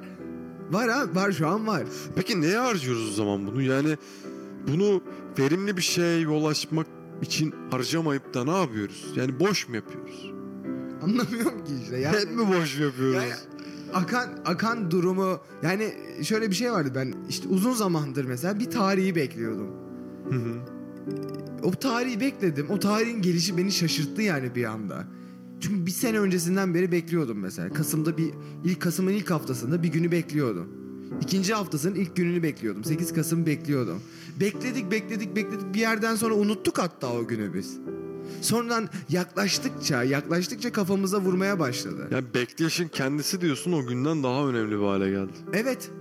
Var 0.71 0.87
abi 0.87 1.15
var 1.15 1.31
şu 1.31 1.47
an 1.47 1.67
var. 1.67 1.83
Peki 2.15 2.41
neye 2.41 2.57
harcıyoruz 2.57 3.09
o 3.09 3.13
zaman 3.13 3.47
bunu? 3.47 3.61
Yani 3.61 3.97
bunu 4.67 5.01
verimli 5.39 5.77
bir 5.77 5.81
şeye 5.81 6.19
yol 6.19 6.45
açmak 6.45 6.87
için 7.21 7.53
harcamayıp 7.71 8.33
da 8.33 8.43
ne 8.43 8.57
yapıyoruz? 8.57 9.05
Yani 9.15 9.39
boş 9.39 9.69
mu 9.69 9.75
yapıyoruz? 9.75 10.31
Anlamıyorum 11.03 11.63
ki 11.65 11.73
işte. 11.83 11.97
Yani, 11.97 12.17
Hep 12.17 12.31
mi 12.31 12.47
boş 12.47 12.79
yapıyoruz? 12.79 13.15
yani 13.15 13.31
akan 13.93 14.29
akan 14.45 14.91
durumu 14.91 15.39
yani 15.63 15.93
şöyle 16.23 16.49
bir 16.49 16.55
şey 16.55 16.71
vardı 16.71 16.91
ben 16.95 17.13
işte 17.29 17.47
uzun 17.47 17.73
zamandır 17.73 18.25
mesela 18.25 18.59
bir 18.59 18.71
tarihi 18.71 19.15
bekliyordum. 19.15 19.69
Hı 20.29 20.35
hı. 20.35 20.59
O 21.63 21.71
tarihi 21.71 22.19
bekledim. 22.19 22.69
O 22.69 22.79
tarihin 22.79 23.21
gelişi 23.21 23.57
beni 23.57 23.71
şaşırttı 23.71 24.21
yani 24.21 24.55
bir 24.55 24.63
anda. 24.63 25.07
Çünkü 25.61 25.85
bir 25.85 25.91
sene 25.91 26.19
öncesinden 26.19 26.73
beri 26.73 26.91
bekliyordum 26.91 27.39
mesela. 27.39 27.73
Kasım'da 27.73 28.17
bir 28.17 28.29
ilk 28.65 28.81
Kasım'ın 28.81 29.11
ilk 29.11 29.31
haftasında 29.31 29.83
bir 29.83 29.87
günü 29.87 30.11
bekliyordum. 30.11 30.67
İkinci 31.21 31.53
haftasının 31.53 31.95
ilk 31.95 32.15
gününü 32.15 32.43
bekliyordum. 32.43 32.83
8 32.83 33.13
Kasım 33.13 33.45
bekliyordum. 33.45 34.01
Bekledik 34.39 34.91
bekledik 34.91 35.35
bekledik 35.35 35.73
bir 35.73 35.79
yerden 35.79 36.15
sonra 36.15 36.33
unuttuk 36.33 36.77
hatta 36.77 37.13
o 37.13 37.27
günü 37.27 37.53
biz. 37.53 37.77
Sonradan 38.41 38.89
yaklaştıkça 39.09 40.03
yaklaştıkça 40.03 40.71
kafamıza 40.71 41.21
vurmaya 41.21 41.59
başladı. 41.59 42.07
Yani 42.11 42.25
bekleyişin 42.33 42.87
kendisi 42.87 43.41
diyorsun 43.41 43.71
o 43.71 43.87
günden 43.87 44.23
daha 44.23 44.47
önemli 44.47 44.71
bir 44.71 44.85
hale 44.85 45.09
geldi. 45.09 45.33
Evet. 45.53 45.91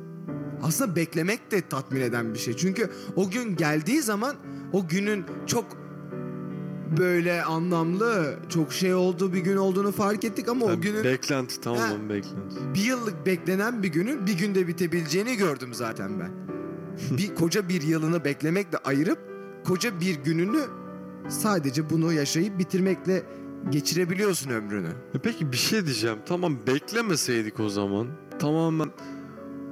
Aslında 0.63 0.97
beklemek 0.97 1.51
de 1.51 1.61
tatmin 1.61 2.01
eden 2.01 2.35
bir 2.35 2.39
şey. 2.39 2.57
Çünkü 2.57 2.91
o 3.17 3.31
gün 3.31 3.57
geldiği 3.57 4.03
zaman 4.03 4.37
o 4.73 4.89
günün 4.89 5.25
çok 5.47 5.86
böyle 6.99 7.43
anlamlı, 7.45 8.37
çok 8.49 8.73
şey 8.73 8.95
olduğu 8.95 9.33
bir 9.33 9.41
gün 9.41 9.57
olduğunu 9.57 9.93
fark 9.93 10.25
ettik 10.25 10.49
ama 10.49 10.65
o 10.67 10.71
Yani 10.71 10.81
günün 10.81 11.05
Beklenti 11.05 11.61
tamamen 11.61 12.09
beklenti. 12.09 12.75
bir 12.75 12.81
yıllık 12.81 13.27
beklenen 13.27 13.83
bir 13.83 13.89
günün 13.89 14.27
bir 14.27 14.39
günde 14.39 14.69
bitebileceğini 14.69 15.37
gördüm 15.37 15.75
zaten 15.75 16.21
ben. 16.21 16.31
bir 17.19 17.35
koca 17.35 17.69
bir 17.69 17.83
yılını 17.83 18.25
beklemekle 18.25 18.79
ayırıp 18.79 19.19
koca 19.65 20.01
bir 20.01 20.15
gününü 20.15 20.61
sadece 21.29 21.91
bunu 21.91 22.13
yaşayıp 22.13 22.59
bitirmekle 22.59 23.23
geçirebiliyorsun 23.71 24.51
ömrünü. 24.51 24.89
E 25.15 25.19
Peki 25.23 25.53
bir 25.53 25.57
şey 25.57 25.85
diyeceğim. 25.85 26.19
Tamam 26.27 26.57
beklemeseydik 26.67 27.61
o 27.61 27.69
zaman. 27.69 28.07
Tamamen 28.39 28.89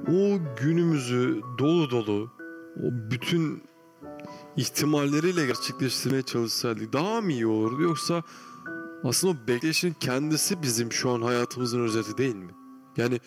o 0.07 0.37
günümüzü 0.61 1.41
dolu 1.59 1.89
dolu 1.89 2.31
o 2.77 3.11
bütün 3.11 3.63
ihtimalleriyle 4.57 5.45
gerçekleştirmeye 5.45 6.21
çalışsaydık 6.21 6.93
daha 6.93 7.21
mı 7.21 7.31
iyi 7.31 7.47
olurdu 7.47 7.81
yoksa 7.81 8.23
aslında 9.03 9.33
o 9.33 9.47
bekleyişin 9.47 9.95
kendisi 9.99 10.61
bizim 10.61 10.91
şu 10.91 11.09
an 11.09 11.21
hayatımızın 11.21 11.79
özeti 11.83 12.17
değil 12.17 12.35
mi? 12.35 12.51
Yani 12.97 13.19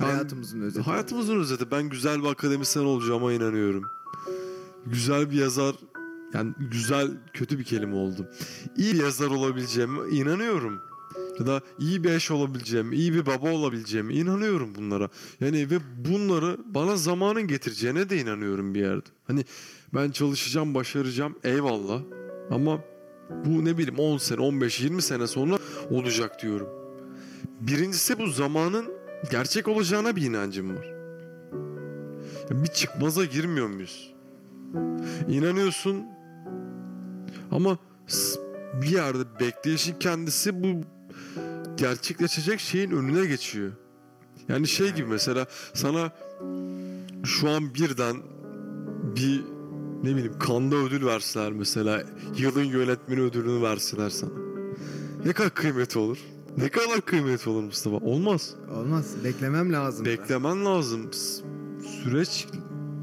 ben- 0.00 0.04
Hayatımızın 0.06 0.60
özeti. 0.60 0.84
Hayatımızın 0.90 1.40
özeti. 1.40 1.70
Ben 1.70 1.88
güzel 1.88 2.22
bir 2.22 2.28
akademisyen 2.28 2.84
olacağıma 2.84 3.32
inanıyorum. 3.32 3.82
Güzel 4.86 5.30
bir 5.30 5.36
yazar 5.36 5.74
yani 6.34 6.54
güzel 6.58 7.10
kötü 7.32 7.58
bir 7.58 7.64
kelime 7.64 7.94
oldu. 7.94 8.28
İyi 8.76 8.94
bir 8.94 9.02
yazar 9.02 9.26
olabileceğime 9.26 9.98
inanıyorum. 10.10 10.80
Ya 11.40 11.46
da 11.46 11.60
iyi 11.78 12.04
bir 12.04 12.10
eş 12.10 12.30
olabileceğim, 12.30 12.92
iyi 12.92 13.14
bir 13.14 13.26
baba 13.26 13.50
olabileceğime 13.50 14.14
inanıyorum 14.14 14.74
bunlara. 14.74 15.08
Yani 15.40 15.70
ve 15.70 15.78
bunları 15.96 16.58
bana 16.74 16.96
zamanın 16.96 17.42
getireceğine 17.42 18.10
de 18.10 18.20
inanıyorum 18.20 18.74
bir 18.74 18.80
yerde. 18.80 19.08
Hani 19.26 19.44
ben 19.94 20.10
çalışacağım, 20.10 20.74
başaracağım 20.74 21.38
eyvallah. 21.44 22.00
Ama 22.50 22.80
bu 23.44 23.64
ne 23.64 23.78
bileyim 23.78 23.98
10 23.98 24.18
sene, 24.18 24.40
15, 24.40 24.80
20 24.80 25.02
sene 25.02 25.26
sonra 25.26 25.58
olacak 25.90 26.42
diyorum. 26.42 26.68
Birincisi 27.60 28.18
bu 28.18 28.26
zamanın 28.26 28.86
gerçek 29.30 29.68
olacağına 29.68 30.16
bir 30.16 30.22
inancım 30.22 30.76
var. 30.76 30.94
Bir 32.50 32.66
çıkmaza 32.66 33.24
girmiyor 33.24 33.66
muyuz? 33.66 34.14
İnanıyorsun 35.28 36.02
ama 37.50 37.78
bir 38.82 38.88
yerde 38.88 39.40
bekleyişin 39.40 39.98
kendisi 39.98 40.62
bu 40.62 40.80
gerçekleşecek 41.76 42.60
şeyin 42.60 42.90
önüne 42.90 43.26
geçiyor. 43.26 43.72
Yani 44.48 44.68
şey 44.68 44.90
gibi 44.92 45.06
mesela 45.08 45.46
sana 45.74 46.12
şu 47.24 47.50
an 47.50 47.74
birden 47.74 48.16
bir 49.16 49.44
ne 50.02 50.10
bileyim 50.16 50.38
kanda 50.38 50.76
ödül 50.76 51.06
verseler 51.06 51.52
mesela 51.52 52.02
yılın 52.36 52.64
yönetmeni 52.64 53.20
ödülünü 53.20 53.62
verseler 53.62 54.10
sana. 54.10 54.30
Ne 55.24 55.32
kadar 55.32 55.54
kıymeti 55.54 55.98
olur? 55.98 56.18
Ne 56.56 56.68
kadar 56.68 57.00
kıymeti 57.00 57.50
olur 57.50 57.62
Mustafa? 57.62 57.96
Olmaz. 57.96 58.54
Olmaz. 58.76 59.06
Beklemem 59.24 59.72
lazım. 59.72 60.04
da. 60.06 60.08
Beklemen 60.10 60.64
lazım. 60.64 61.12
S- 61.12 61.44
Süreç 62.02 62.46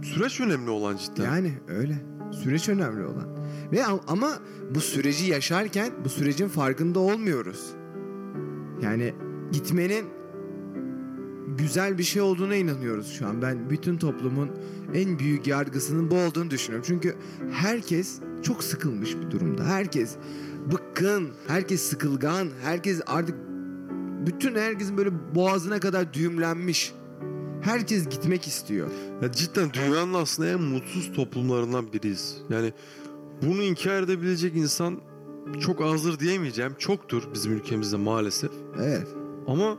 süreç 0.03 0.41
önemli 0.41 0.69
olan 0.69 0.97
cidden. 0.97 1.23
Yani 1.23 1.53
öyle. 1.67 2.05
Süreç 2.43 2.69
önemli 2.69 3.05
olan. 3.05 3.27
Ve 3.71 3.85
ama 3.85 4.31
bu 4.75 4.79
süreci 4.81 5.25
yaşarken 5.25 5.91
bu 6.05 6.09
sürecin 6.09 6.47
farkında 6.47 6.99
olmuyoruz. 6.99 7.65
Yani 8.81 9.13
gitmenin 9.51 10.05
güzel 11.57 11.97
bir 11.97 12.03
şey 12.03 12.21
olduğuna 12.21 12.55
inanıyoruz 12.55 13.13
şu 13.19 13.27
an. 13.27 13.41
Ben 13.41 13.69
bütün 13.69 13.97
toplumun 13.97 14.51
en 14.93 15.19
büyük 15.19 15.47
yargısının 15.47 16.11
bu 16.11 16.15
olduğunu 16.15 16.49
düşünüyorum. 16.49 16.85
Çünkü 16.87 17.15
herkes 17.51 18.19
çok 18.43 18.63
sıkılmış 18.63 19.15
bir 19.17 19.31
durumda. 19.31 19.65
Herkes 19.65 20.15
bıkkın, 20.71 21.29
herkes 21.47 21.81
sıkılgan, 21.81 22.49
herkes 22.63 23.01
artık 23.07 23.35
bütün 24.25 24.55
herkesin 24.55 24.97
böyle 24.97 25.35
boğazına 25.35 25.79
kadar 25.79 26.13
düğümlenmiş. 26.13 26.93
Herkes 27.61 28.09
gitmek 28.09 28.47
istiyor. 28.47 28.89
Ya 29.21 29.31
cidden 29.31 29.73
dünyanın 29.73 30.13
aslında 30.13 30.49
en 30.49 30.61
mutsuz 30.61 31.13
toplumlarından 31.13 31.93
biriyiz. 31.93 32.37
Yani 32.49 32.73
bunu 33.41 33.63
inkar 33.63 34.03
edebilecek 34.03 34.55
insan 34.55 35.01
çok 35.59 35.81
azdır 35.81 36.19
diyemeyeceğim. 36.19 36.73
Çoktur 36.79 37.23
bizim 37.33 37.53
ülkemizde 37.53 37.97
maalesef. 37.97 38.51
Evet. 38.79 39.07
Ama 39.47 39.77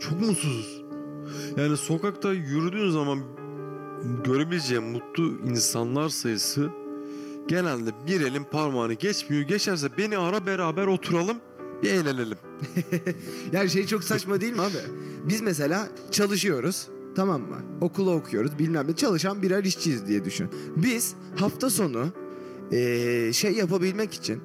çok 0.00 0.20
mutsuzuz. 0.20 0.82
Yani 1.56 1.76
sokakta 1.76 2.32
yürüdüğün 2.32 2.90
zaman 2.90 3.18
görebileceğim 4.24 4.84
mutlu 4.84 5.22
insanlar 5.50 6.08
sayısı 6.08 6.70
genelde 7.48 7.90
bir 8.06 8.20
elin 8.20 8.44
parmağını 8.44 8.92
geçmiyor. 8.92 9.42
Geçerse 9.42 9.88
beni 9.98 10.18
ara 10.18 10.46
beraber 10.46 10.86
oturalım 10.86 11.36
bir 11.82 11.90
eğlenelim. 11.90 12.38
Yani 13.52 13.70
şey 13.70 13.86
çok 13.86 14.04
saçma 14.04 14.40
değil 14.40 14.52
mi 14.52 14.60
abi? 14.60 14.76
Biz 15.28 15.40
mesela 15.40 15.88
çalışıyoruz. 16.10 16.88
Tamam 17.16 17.40
mı? 17.40 17.56
Okulu 17.80 18.12
okuyoruz 18.14 18.58
bilmem 18.58 18.86
ne. 18.88 18.96
Çalışan 18.96 19.42
birer 19.42 19.64
işçiyiz 19.64 20.06
diye 20.06 20.24
düşün. 20.24 20.48
Biz 20.76 21.14
hafta 21.36 21.70
sonu 21.70 22.06
eee, 22.72 23.30
şey 23.32 23.52
yapabilmek 23.52 24.14
için 24.14 24.40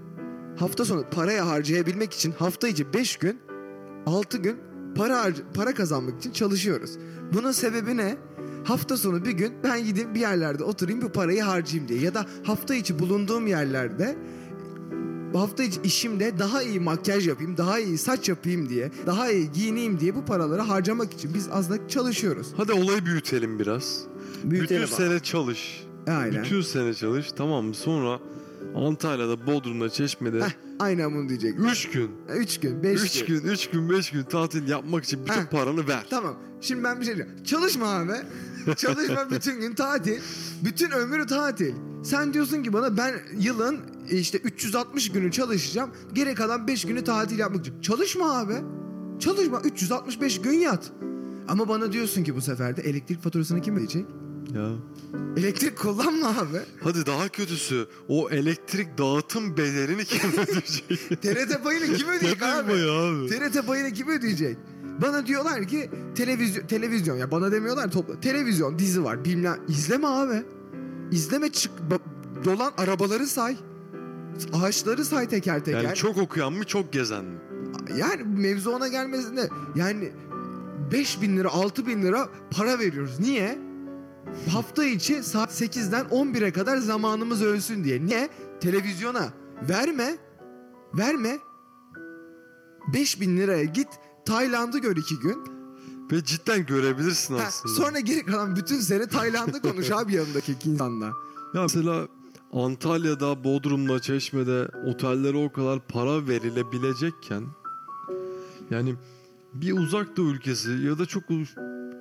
hafta 0.59 0.85
sonu 0.85 1.03
paraya 1.11 1.47
harcayabilmek 1.47 2.13
için 2.13 2.33
hafta 2.39 2.67
içi 2.67 2.93
5 2.93 3.17
gün 3.17 3.39
6 4.05 4.37
gün 4.37 4.57
para 4.95 5.25
para 5.53 5.73
kazanmak 5.73 6.19
için 6.19 6.31
çalışıyoruz. 6.31 6.91
Bunun 7.33 7.51
sebebi 7.51 7.97
ne? 7.97 8.17
Hafta 8.63 8.97
sonu 8.97 9.25
bir 9.25 9.31
gün 9.31 9.53
ben 9.63 9.85
gideyim 9.85 10.15
bir 10.15 10.19
yerlerde 10.19 10.63
oturayım 10.63 11.01
bu 11.01 11.09
parayı 11.11 11.41
harcayayım 11.41 11.87
diye. 11.89 11.99
Ya 11.99 12.13
da 12.13 12.25
hafta 12.43 12.75
içi 12.75 12.99
bulunduğum 12.99 13.47
yerlerde 13.47 14.17
hafta 15.33 15.63
içi 15.63 15.81
işimde 15.83 16.39
daha 16.39 16.63
iyi 16.63 16.79
makyaj 16.79 17.27
yapayım, 17.27 17.57
daha 17.57 17.79
iyi 17.79 17.97
saç 17.97 18.29
yapayım 18.29 18.69
diye, 18.69 18.91
daha 19.05 19.31
iyi 19.31 19.51
giyineyim 19.51 19.99
diye 19.99 20.15
bu 20.15 20.25
paraları 20.25 20.61
harcamak 20.61 21.13
için 21.13 21.33
biz 21.33 21.47
aslında 21.51 21.87
çalışıyoruz. 21.87 22.47
Hadi 22.57 22.73
olayı 22.73 23.05
büyütelim 23.05 23.59
biraz. 23.59 24.01
Büyütelim 24.43 24.83
Bütün 24.83 24.95
abi. 24.95 25.01
sene 25.09 25.19
çalış. 25.19 25.83
Aynen. 26.07 26.43
Bütün 26.43 26.61
sene 26.61 26.93
çalış 26.93 27.31
tamam 27.31 27.65
mı? 27.65 27.73
Sonra 27.73 28.19
Antalya'da, 28.75 29.47
Bodrum'da, 29.47 29.89
Çeşme'de 29.89 30.41
Heh, 30.41 30.51
aynen 30.79 31.13
bunu 31.15 31.29
diyecek. 31.29 31.59
3 31.59 31.89
gün, 31.89 32.11
3 32.35 32.59
gün, 32.59 32.83
5 32.83 33.03
3 33.03 33.25
gün, 33.25 33.41
3 33.41 33.69
gün, 33.69 33.89
5 33.89 34.11
gün 34.11 34.23
tatil 34.23 34.67
yapmak 34.69 35.03
için 35.03 35.19
bütün 35.25 35.41
Heh. 35.41 35.45
paranı 35.45 35.87
ver. 35.87 36.05
Tamam. 36.09 36.35
Şimdi 36.61 36.83
ben 36.83 36.99
bir 36.99 37.05
şey 37.05 37.15
diyeceğim. 37.15 37.43
Çalışma 37.43 37.85
abi. 37.89 38.13
Çalışma 38.77 39.31
bütün 39.31 39.61
gün 39.61 39.73
tatil. 39.75 40.19
Bütün 40.65 40.91
ömrü 40.91 41.25
tatil. 41.27 41.73
Sen 42.03 42.33
diyorsun 42.33 42.63
ki 42.63 42.73
bana 42.73 42.97
ben 42.97 43.13
yılın 43.39 43.79
işte 44.09 44.37
360 44.37 45.11
günü 45.11 45.31
çalışacağım. 45.31 45.89
Geri 46.13 46.35
kalan 46.35 46.67
5 46.67 46.85
günü 46.85 47.03
tatil 47.03 47.39
yapmak 47.39 47.61
için. 47.61 47.81
Çalışma 47.81 48.37
abi. 48.39 48.53
Çalışma. 49.19 49.61
365 49.61 50.41
gün 50.41 50.53
yat. 50.59 50.91
Ama 51.47 51.69
bana 51.69 51.91
diyorsun 51.91 52.23
ki 52.23 52.35
bu 52.35 52.41
sefer 52.41 52.77
de 52.77 52.81
elektrik 52.81 53.21
faturasını 53.23 53.61
kim 53.61 53.75
ödeyecek? 53.75 54.05
Ya. 54.55 54.69
Elektrik 55.37 55.77
kullanma 55.77 56.27
abi. 56.27 56.59
Hadi 56.83 57.05
daha 57.05 57.27
kötüsü 57.27 57.87
o 58.07 58.29
elektrik 58.29 58.97
dağıtım 58.97 59.57
bedelini 59.57 60.05
kim 60.05 60.31
ödeyecek? 60.31 61.21
TRT 61.21 61.63
payını 61.63 61.85
kim 61.85 62.07
ödeyecek 62.09 62.43
abi? 62.43 62.71
abi? 62.71 63.27
TRT 63.27 63.67
payını 63.67 63.93
kim 63.93 64.09
ödeyecek? 64.09 64.57
Bana 65.01 65.25
diyorlar 65.27 65.67
ki 65.67 65.89
televizyon 66.15 66.67
televizyon 66.67 67.17
ya 67.17 67.31
bana 67.31 67.51
demiyorlar 67.51 67.91
topla. 67.91 68.19
Televizyon 68.19 68.79
dizi 68.79 69.03
var 69.03 69.25
bilmem 69.25 69.59
izleme 69.67 70.07
abi. 70.07 70.43
İzleme 71.11 71.51
çık 71.51 71.71
dolan 72.45 72.71
arabaları 72.77 73.27
say. 73.27 73.57
Ağaçları 74.53 75.05
say 75.05 75.27
teker 75.27 75.65
teker. 75.65 75.81
Yani 75.81 75.95
çok 75.95 76.17
okuyan 76.17 76.53
mı 76.53 76.63
çok 76.63 76.93
gezen 76.93 77.25
mi? 77.25 77.37
Yani 77.97 78.23
mevzu 78.23 78.71
ona 78.71 78.87
gelmesinde 78.87 79.49
yani 79.75 80.11
5 80.91 81.21
bin 81.21 81.37
lira 81.37 81.49
6 81.49 81.87
bin 81.87 82.01
lira 82.03 82.29
para 82.51 82.79
veriyoruz. 82.79 83.19
Niye? 83.19 83.66
Hafta 84.51 84.85
içi 84.85 85.23
saat 85.23 85.61
8'den 85.61 86.05
11'e 86.05 86.51
kadar 86.51 86.77
zamanımız 86.77 87.41
ölsün 87.41 87.83
diye. 87.83 88.05
Niye? 88.05 88.29
Televizyona 88.61 89.29
verme. 89.69 90.17
Verme. 90.93 91.37
5 92.93 93.21
bin 93.21 93.37
liraya 93.37 93.63
git 93.63 93.87
Tayland'ı 94.25 94.79
gör 94.79 94.95
iki 94.97 95.19
gün. 95.19 95.37
Ve 96.11 96.23
cidden 96.23 96.65
görebilirsin 96.65 97.35
Ha, 97.35 97.43
aslında. 97.47 97.73
sonra 97.75 97.99
geri 97.99 98.25
kalan 98.25 98.55
bütün 98.55 98.79
sene 98.79 99.07
Tayland'ı 99.07 99.61
konuş 99.61 99.91
abi 99.91 100.13
yanındaki 100.13 100.55
insanla. 100.65 101.05
Ya 101.53 101.61
mesela 101.61 102.07
Antalya'da, 102.53 103.43
Bodrum'da, 103.43 103.99
Çeşme'de 103.99 104.67
otellere 104.89 105.37
o 105.37 105.51
kadar 105.51 105.79
para 105.87 106.27
verilebilecekken 106.27 107.43
yani 108.69 108.95
bir 109.53 109.77
uzak 109.77 110.17
doğu 110.17 110.25
ülkesi 110.29 110.71
ya 110.71 110.99
da 110.99 111.05
çok 111.05 111.23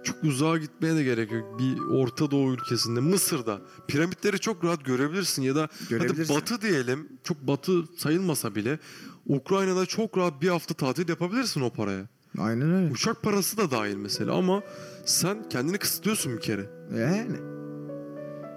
çok 0.07 0.25
uzağa 0.25 0.57
gitmeye 0.59 0.97
de 0.97 1.03
gerek 1.05 1.33
yok. 1.33 1.59
Bir 1.59 1.79
Orta 1.81 2.31
Doğu 2.31 2.53
ülkesinde, 2.53 3.01
Mısır'da 3.01 3.61
piramitleri 3.89 4.39
çok 4.39 4.65
rahat 4.65 4.85
görebilirsin 4.85 5.43
ya 5.43 5.57
da 5.57 5.61
hadi 5.61 5.89
Görebilirsin. 5.89 6.37
batı 6.37 6.61
diyelim 6.61 7.09
çok 7.25 7.41
batı 7.47 7.73
sayılmasa 7.97 8.55
bile 8.55 8.79
Ukrayna'da 9.27 9.87
çok 9.87 10.19
rahat 10.19 10.43
bir 10.43 10.49
hafta 10.49 10.75
tatil 10.75 11.09
yapabilirsin 11.09 11.61
o 11.61 11.71
paraya. 11.71 12.07
Aynen 12.39 12.75
öyle. 12.75 12.93
Uçak 12.93 13.23
parası 13.23 13.57
da 13.57 13.71
dahil 13.71 13.97
mesela 13.97 14.35
ama 14.35 14.63
sen 15.05 15.49
kendini 15.49 15.79
kısıtlıyorsun 15.79 16.37
bir 16.37 16.41
kere. 16.41 16.71
Yani. 16.99 17.37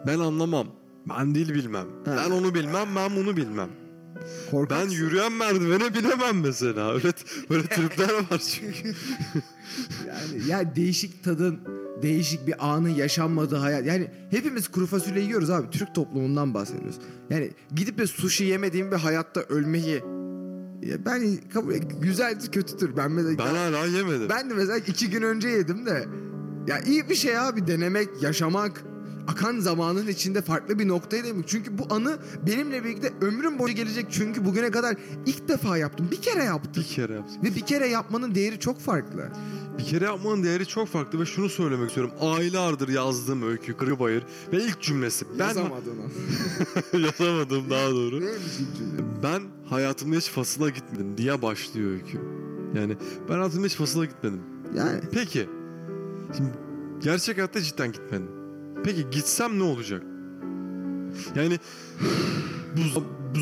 Ben 0.08 0.20
anlamam. 0.20 0.68
Ben 1.10 1.36
dil 1.36 1.54
bilmem. 1.54 1.88
Ha. 2.06 2.18
Ben 2.26 2.32
onu 2.32 2.56
bilmem, 2.56 2.88
ben 2.95 3.16
bunu 3.16 3.38
bilmem. 3.38 3.70
Korkak. 4.51 4.80
Ben 4.80 4.89
yürüyen 4.89 5.32
merdivene 5.32 5.93
binemem 5.93 6.39
mesela. 6.41 6.93
Öyle, 6.93 7.11
öyle 7.49 7.63
tripler 7.67 8.13
var 8.32 8.39
çünkü. 8.39 8.93
Yani 10.07 10.47
ya 10.47 10.76
değişik 10.76 11.24
tadın, 11.24 11.59
değişik 12.01 12.47
bir 12.47 12.67
anın 12.74 12.89
yaşanmadığı 12.89 13.55
hayat. 13.55 13.86
Yani 13.86 14.07
hepimiz 14.32 14.67
kuru 14.67 14.86
fasulye 14.88 15.24
yiyoruz 15.24 15.49
abi. 15.49 15.70
Türk 15.70 15.95
toplumundan 15.95 16.53
bahsediyoruz. 16.53 16.95
Yani 17.30 17.51
gidip 17.76 17.97
de 17.97 18.07
sushi 18.07 18.43
yemediğim 18.43 18.91
bir 18.91 18.95
hayatta 18.95 19.41
ölmeyi 19.41 19.95
ya 20.82 21.05
ben 21.05 21.38
kabul 21.53 21.74
güzeldir 22.01 22.51
kötüdür. 22.51 22.97
Ben 22.97 23.11
mesela 23.11 23.38
Ben 23.38 23.55
hala 23.55 23.86
yemedim. 23.86 24.30
ben 24.30 24.49
de 24.49 24.53
mesela 24.53 24.78
iki 24.78 25.09
gün 25.09 25.22
önce 25.22 25.49
yedim 25.49 25.86
de 25.86 26.05
ya 26.67 26.80
iyi 26.80 27.09
bir 27.09 27.15
şey 27.15 27.38
abi 27.39 27.67
denemek, 27.67 28.09
yaşamak. 28.22 28.84
Akan 29.30 29.59
zamanın 29.59 30.07
içinde 30.07 30.41
farklı 30.41 30.80
bir 30.80 30.88
noktaya 30.88 31.23
demek. 31.23 31.47
Çünkü 31.47 31.77
bu 31.77 31.84
anı 31.89 32.17
benimle 32.47 32.84
birlikte 32.84 33.13
ömrüm 33.21 33.59
boyunca 33.59 33.84
gelecek. 33.84 34.05
Çünkü 34.09 34.45
bugüne 34.45 34.71
kadar 34.71 34.95
ilk 35.25 35.47
defa 35.47 35.77
yaptım. 35.77 36.07
Bir 36.11 36.21
kere 36.21 36.43
yaptım. 36.43 36.84
Bir 36.84 36.88
kere 36.88 37.13
yaptım. 37.13 37.43
Ve 37.43 37.55
bir 37.55 37.61
kere 37.61 37.88
yapmanın 37.88 38.36
değeri 38.36 38.59
çok 38.59 38.80
farklı. 38.80 39.30
Bir 39.77 39.84
kere 39.84 40.05
yapmanın 40.05 40.43
değeri 40.43 40.65
çok 40.65 40.88
farklı 40.88 41.19
ve 41.19 41.25
şunu 41.25 41.49
söylemek 41.49 41.88
istiyorum. 41.88 42.13
Aylardır 42.21 42.88
yazdığım 42.89 43.43
öykü 43.49 43.77
Kırıbayır 43.77 44.23
ve 44.53 44.63
ilk 44.63 44.82
cümlesi. 44.82 45.25
Ben 45.39 45.47
Yazamadın 45.47 45.93
yazamadım 47.05 47.69
daha 47.69 47.91
doğru. 47.91 48.21
Neymiş 48.21 48.59
ilk 48.59 48.77
cümle? 48.77 49.23
Ben 49.23 49.41
hayatımda 49.69 50.15
hiç 50.15 50.30
fasıla 50.30 50.69
gitmedim 50.69 51.17
diye 51.17 51.41
başlıyor 51.41 51.91
öykü. 51.91 52.19
Yani 52.75 52.97
ben 53.30 53.34
hayatımda 53.34 53.65
hiç 53.65 53.75
fasıla 53.75 54.05
gitmedim. 54.05 54.41
Yani 54.75 54.99
Peki. 55.11 55.49
Şimdi 56.38 56.49
gerçek 56.99 57.38
hayatta 57.38 57.61
cidden 57.61 57.91
gitmedim. 57.91 58.39
Peki 58.84 59.09
gitsem 59.09 59.59
ne 59.59 59.63
olacak? 59.63 60.03
Yani 61.36 61.59
bu, 62.77 63.03
bu 63.36 63.39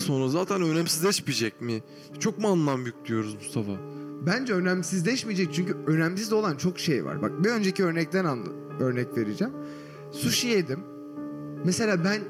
sonra 0.00 0.28
zaten 0.28 0.62
önemsizleşmeyecek 0.62 1.60
mi? 1.60 1.82
Çok 2.20 2.38
mu 2.38 2.48
anlam 2.48 2.86
yüklüyoruz 2.86 3.34
Mustafa? 3.34 3.94
bence 4.26 4.54
önemsizleşmeyecek 4.54 5.54
çünkü 5.54 5.76
önemsiz 5.86 6.32
olan 6.32 6.56
çok 6.56 6.78
şey 6.78 7.04
var. 7.04 7.22
Bak 7.22 7.44
bir 7.44 7.50
önceki 7.50 7.84
örnekten 7.84 8.24
anla, 8.24 8.50
örnek 8.80 9.16
vereceğim. 9.16 9.54
Sushi 10.12 10.48
yedim. 10.48 10.80
Mesela 11.64 12.04
ben 12.04 12.20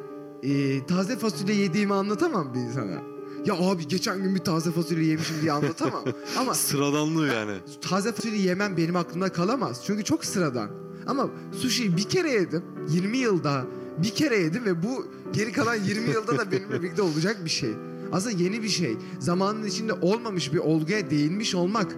e, 0.43 0.87
taze 0.87 1.17
fasulye 1.17 1.55
yediğimi 1.55 1.95
anlatamam 1.95 2.55
bir 2.55 2.61
insana. 2.61 3.14
Ya 3.47 3.55
abi 3.55 3.89
geçen 3.89 4.23
gün 4.23 4.35
bir 4.35 4.41
taze 4.41 4.71
fasulye 4.71 5.05
yemişim 5.07 5.37
diye 5.43 5.53
anlatamam. 5.53 6.05
Ama 6.39 6.55
Sıradanlığı 6.55 7.27
yani. 7.27 7.53
taze 7.81 8.13
fasulye 8.13 8.41
yemem 8.43 8.77
benim 8.77 8.97
aklımda 8.97 9.33
kalamaz. 9.33 9.83
Çünkü 9.87 10.05
çok 10.05 10.25
sıradan. 10.25 10.71
Ama 11.07 11.29
sushi'yi 11.53 11.97
bir 11.97 12.03
kere 12.09 12.31
yedim. 12.31 12.63
20 12.89 13.17
yılda 13.19 13.65
bir 13.99 14.11
kere 14.11 14.37
yedim 14.39 14.65
ve 14.65 14.83
bu 14.83 15.07
geri 15.33 15.53
kalan 15.53 15.75
20 15.75 16.11
yılda 16.11 16.39
da 16.39 16.53
benimle 16.53 16.73
birlikte 16.83 17.03
olacak 17.03 17.37
bir 17.45 17.51
şey. 17.51 17.71
Aslında 18.13 18.43
yeni 18.43 18.63
bir 18.63 18.69
şey. 18.69 18.97
Zamanın 19.21 19.65
içinde 19.65 19.93
olmamış 19.93 20.53
bir 20.53 20.59
olguya 20.59 21.11
değinmiş 21.11 21.55
olmak. 21.55 21.97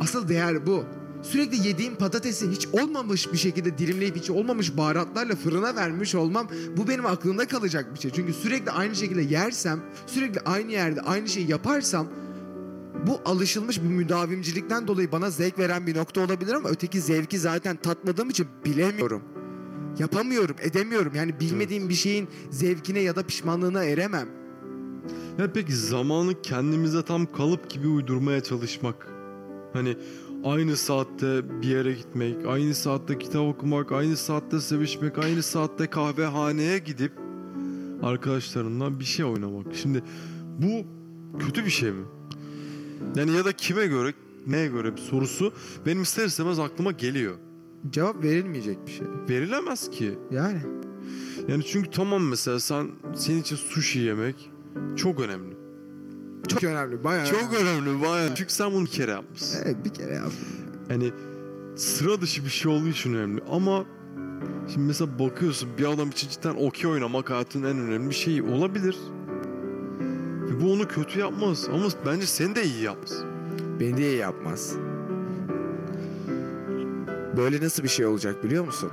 Asıl 0.00 0.28
değer 0.28 0.66
bu. 0.66 0.84
Sürekli 1.22 1.68
yediğim 1.68 1.96
patatesi 1.96 2.50
hiç 2.50 2.66
olmamış 2.66 3.32
bir 3.32 3.38
şekilde 3.38 3.78
dilimleyip 3.78 4.16
hiç 4.16 4.30
olmamış 4.30 4.76
baharatlarla 4.76 5.36
fırına 5.36 5.76
vermiş 5.76 6.14
olmam 6.14 6.48
bu 6.76 6.88
benim 6.88 7.06
aklımda 7.06 7.48
kalacak 7.48 7.94
bir 7.94 8.00
şey. 8.00 8.10
Çünkü 8.10 8.32
sürekli 8.32 8.70
aynı 8.70 8.96
şekilde 8.96 9.22
yersem, 9.22 9.80
sürekli 10.06 10.40
aynı 10.40 10.72
yerde 10.72 11.00
aynı 11.00 11.28
şeyi 11.28 11.50
yaparsam 11.50 12.06
bu 13.06 13.20
alışılmış 13.24 13.82
bir 13.82 13.88
müdavimcilikten 13.88 14.88
dolayı 14.88 15.12
bana 15.12 15.30
zevk 15.30 15.58
veren 15.58 15.86
bir 15.86 15.96
nokta 15.96 16.20
olabilir 16.20 16.52
ama 16.52 16.68
öteki 16.68 17.00
zevki 17.00 17.38
zaten 17.38 17.76
tatmadığım 17.76 18.30
için 18.30 18.46
bilemiyorum. 18.64 19.22
Yapamıyorum, 19.98 20.56
edemiyorum. 20.60 21.14
Yani 21.14 21.40
bilmediğim 21.40 21.88
bir 21.88 21.94
şeyin 21.94 22.28
zevkine 22.50 23.00
ya 23.00 23.16
da 23.16 23.22
pişmanlığına 23.22 23.84
eremem. 23.84 24.28
Ya 25.38 25.52
peki 25.52 25.76
zamanı 25.76 26.42
kendimize 26.42 27.02
tam 27.02 27.32
kalıp 27.32 27.70
gibi 27.70 27.88
uydurmaya 27.88 28.42
çalışmak. 28.42 29.08
Hani 29.72 29.96
aynı 30.44 30.76
saatte 30.76 31.60
bir 31.62 31.68
yere 31.68 31.92
gitmek, 31.92 32.46
aynı 32.46 32.74
saatte 32.74 33.18
kitap 33.18 33.42
okumak, 33.42 33.92
aynı 33.92 34.16
saatte 34.16 34.60
sevişmek, 34.60 35.18
aynı 35.18 35.42
saatte 35.42 35.86
kahvehaneye 35.86 36.78
gidip 36.78 37.12
arkadaşlarınla 38.02 39.00
bir 39.00 39.04
şey 39.04 39.24
oynamak. 39.24 39.66
Şimdi 39.74 40.02
bu 40.58 40.86
kötü 41.38 41.64
bir 41.64 41.70
şey 41.70 41.92
mi? 41.92 42.04
Yani 43.16 43.36
ya 43.36 43.44
da 43.44 43.52
kime 43.52 43.86
göre, 43.86 44.14
neye 44.46 44.66
göre 44.66 44.96
bir 44.96 45.00
sorusu 45.00 45.52
benim 45.86 46.02
ister 46.02 46.26
istemez 46.26 46.58
aklıma 46.58 46.92
geliyor. 46.92 47.34
Cevap 47.90 48.22
verilmeyecek 48.22 48.86
bir 48.86 48.92
şey. 48.92 49.06
Verilemez 49.28 49.90
ki. 49.90 50.18
Yani. 50.30 50.60
Yani 51.48 51.64
çünkü 51.64 51.90
tamam 51.90 52.22
mesela 52.22 52.60
sen 52.60 52.90
senin 53.14 53.40
için 53.40 53.56
sushi 53.56 53.98
yemek 53.98 54.50
çok 54.96 55.20
önemli. 55.20 55.57
Çok 56.48 56.64
önemli, 56.64 57.04
bayağı. 57.04 57.26
Çok 57.26 57.54
önemli 57.60 58.02
bayağı. 58.02 58.34
Çünkü 58.34 58.52
sen 58.52 58.72
bunu 58.72 58.84
bir 58.84 58.90
kere 58.90 59.10
yapmışsın. 59.10 59.62
Evet 59.64 59.76
bir 59.84 59.90
kere 59.90 60.14
yaptım. 60.14 60.48
Yani 60.90 61.12
sıra 61.76 62.20
dışı 62.20 62.44
bir 62.44 62.50
şey 62.50 62.72
olduğu 62.72 62.88
için 62.88 63.14
önemli. 63.14 63.42
Ama 63.50 63.84
şimdi 64.68 64.86
mesela 64.86 65.18
bakıyorsun 65.18 65.68
bir 65.78 65.84
adam 65.84 66.10
için 66.10 66.28
cidden 66.28 66.54
okey 66.54 66.90
oynamak 66.90 67.30
hayatının 67.30 67.74
en 67.74 67.78
önemli 67.78 68.14
şeyi 68.14 68.42
olabilir. 68.42 68.96
Ve 70.42 70.60
bu 70.60 70.72
onu 70.72 70.88
kötü 70.88 71.18
yapmaz. 71.20 71.68
Ama 71.72 71.84
bence 72.06 72.26
seni 72.26 72.54
de 72.54 72.64
iyi 72.64 72.82
yapmaz. 72.82 73.24
Beni 73.80 73.96
de 73.96 74.10
iyi 74.10 74.16
yapmaz. 74.16 74.74
Böyle 77.36 77.64
nasıl 77.64 77.82
bir 77.82 77.88
şey 77.88 78.06
olacak 78.06 78.44
biliyor 78.44 78.64
musun? 78.64 78.90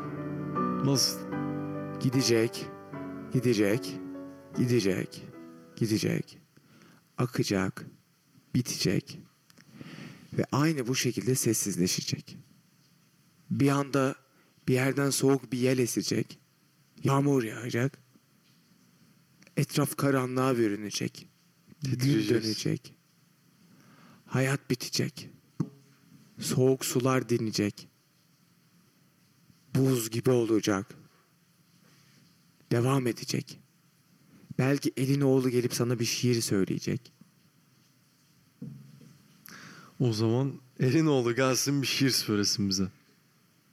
Nasıl? 0.86 1.20
Gidecek, 2.00 2.66
gidecek, 3.34 4.00
gidecek, 4.58 5.28
gidecek, 5.76 6.39
akacak, 7.18 7.86
bitecek 8.55 9.20
ve 10.34 10.45
aynı 10.51 10.88
bu 10.88 10.95
şekilde 10.95 11.36
sessizleşecek. 11.36 12.38
Bir 13.49 13.70
anda 13.70 14.16
bir 14.68 14.74
yerden 14.74 15.09
soğuk 15.09 15.51
bir 15.51 15.57
yel 15.57 15.78
esecek, 15.78 16.39
yağmur 17.03 17.43
yağacak, 17.43 17.97
etraf 19.57 19.95
karanlığa 19.97 20.57
bürünecek, 20.57 21.28
gün 21.84 22.30
dönecek, 22.30 22.95
hayat 24.26 24.70
bitecek, 24.70 25.30
soğuk 26.39 26.86
sular 26.86 27.30
dinecek, 27.30 27.88
buz 29.76 30.09
gibi 30.09 30.30
olacak. 30.30 30.95
Devam 32.72 33.07
edecek. 33.07 33.59
Belki 34.58 34.93
elin 34.97 35.22
oğlu 35.22 35.49
gelip 35.49 35.74
sana 35.74 35.99
bir 35.99 36.06
şiir 36.06 36.41
söyleyecek. 36.41 37.12
O 39.99 40.14
zaman 40.14 40.53
Elinoğlu 40.80 41.36
gelsin 41.36 41.82
bir 41.82 41.88
şiir 41.88 42.10
söylesin 42.10 42.70
bize. 42.70 42.88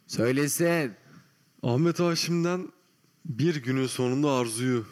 Söylesin. 0.07 0.93
Ahmet 1.63 2.01
Haşim'den 2.01 2.69
bir 3.25 3.63
günün 3.63 3.87
sonunda 3.87 4.31
arzuyu 4.33 4.87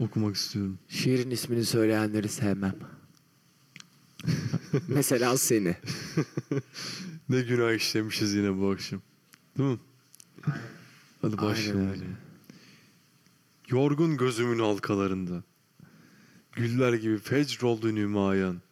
okumak 0.00 0.36
istiyorum. 0.36 0.78
Şiirin 0.88 1.30
ismini 1.30 1.64
söyleyenleri 1.64 2.28
sevmem. 2.28 2.76
Mesela 4.88 5.36
seni. 5.36 5.76
Ne 7.28 7.40
günah 7.40 7.72
işlemişiz 7.72 8.34
yine 8.34 8.58
bu 8.58 8.70
akşam. 8.70 9.00
Değil 9.58 9.70
mi? 9.70 9.78
Hadi 11.22 11.38
başlayalım. 11.38 11.80
Aynen 11.80 11.88
o 11.88 11.92
öyle. 11.92 11.98
zaman. 11.98 12.16
Yorgun 13.70 14.16
gözümün 14.16 14.58
halkalarında. 14.58 15.42
Güller 16.52 16.92
gibi 16.92 17.18
fecr 17.18 17.62
oldu 17.62 17.94
nümayan. 17.94 18.62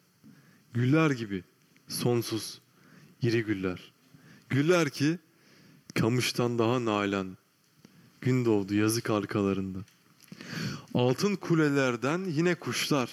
Güller 0.72 1.10
gibi 1.10 1.44
sonsuz 1.88 2.60
iri 3.22 3.44
güller. 3.44 3.92
Güller 4.48 4.90
ki 4.90 5.18
kamıştan 5.94 6.58
daha 6.58 6.84
nalan. 6.84 7.36
Gün 8.20 8.44
doğdu 8.44 8.74
yazık 8.74 9.10
arkalarında. 9.10 9.78
Altın 10.94 11.36
kulelerden 11.36 12.24
yine 12.24 12.54
kuşlar. 12.54 13.10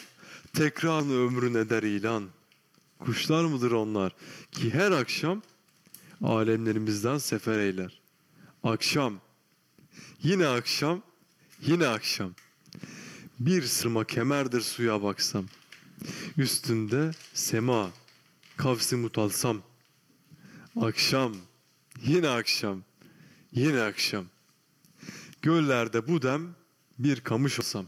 Tekrarını 0.54 1.14
ömrün 1.14 1.54
eder 1.54 1.84
ilan. 1.84 2.24
Kuşlar 3.00 3.46
mıdır 3.46 3.72
onlar 3.72 4.16
ki 4.52 4.74
her 4.74 4.92
akşam 4.92 5.42
alemlerimizden 6.24 7.18
sefer 7.18 7.60
eyler. 7.60 8.02
Akşam, 8.64 9.20
yine 10.24 10.48
akşam, 10.48 11.02
yine 11.62 11.88
akşam. 11.88 12.32
Bir 13.40 13.64
sırma 13.64 14.06
kemerdir 14.06 14.62
suya 14.62 15.04
baksam. 15.04 15.46
Üstünde 16.38 17.12
sema, 17.34 17.92
kavsi 18.58 18.96
mutalsam. 18.96 19.62
Akşam, 20.82 21.36
yine 22.02 22.30
akşam, 22.30 22.82
yine 23.52 23.82
akşam. 23.82 24.26
Göllerde 25.42 26.08
bu 26.08 26.22
dem 26.22 26.56
bir 27.00 27.22
kamış 27.22 27.60
olsam. 27.60 27.86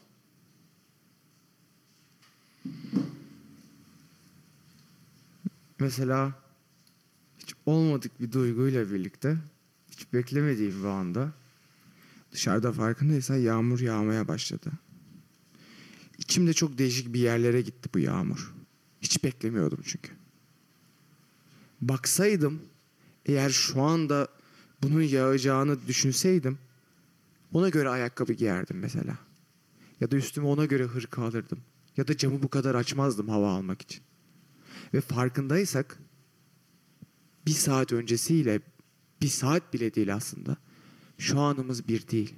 Mesela 5.80 6.32
hiç 7.40 7.54
olmadık 7.66 8.22
bir 8.22 8.32
duyguyla 8.32 8.92
birlikte 8.92 9.38
hiç 9.92 10.14
beklemediğim 10.14 10.84
bir 10.84 10.88
anda 10.88 11.32
dışarıda 12.32 12.72
farkındaysan 12.72 13.36
yağmur 13.36 13.80
yağmaya 13.80 14.28
başladı. 14.28 14.72
İçimde 16.18 16.54
çok 16.54 16.78
değişik 16.78 17.14
bir 17.14 17.20
yerlere 17.20 17.62
gitti 17.62 17.90
bu 17.94 18.00
yağmur. 18.00 18.54
Hiç 19.02 19.24
beklemiyordum 19.24 19.80
çünkü. 19.86 20.12
Baksaydım 21.82 22.62
eğer 23.26 23.50
şu 23.50 23.82
anda 23.82 24.28
bunun 24.84 25.02
yağacağını 25.02 25.88
düşünseydim 25.88 26.58
ona 27.54 27.70
göre 27.70 27.90
ayakkabı 27.90 28.34
giyerdim 28.34 28.80
mesela. 28.80 29.18
Ya 30.00 30.12
da 30.12 30.16
üstüme 30.16 30.48
ona 30.48 30.66
göre 30.66 30.84
hırka 30.84 31.24
alırdım. 31.24 31.60
Ya 31.98 32.08
da 32.08 32.18
camı 32.18 32.44
bu 32.44 32.50
kadar 32.50 32.76
açmazdım 32.76 33.30
hava 33.30 33.52
almak 33.52 33.82
için. 33.82 34.02
Ve 34.94 35.02
farkındaysak 35.02 36.00
bir 37.46 37.52
saat 37.52 37.94
öncesiyle 37.94 38.62
bir 39.22 39.28
saat 39.28 39.74
bile 39.74 39.96
değil 39.96 40.16
aslında. 40.16 40.58
Şu 41.18 41.40
anımız 41.40 41.88
bir 41.88 42.08
değil. 42.08 42.36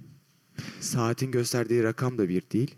Saatin 0.79 1.31
gösterdiği 1.31 1.83
rakam 1.83 2.17
da 2.17 2.29
bir 2.29 2.43
değil. 2.51 2.75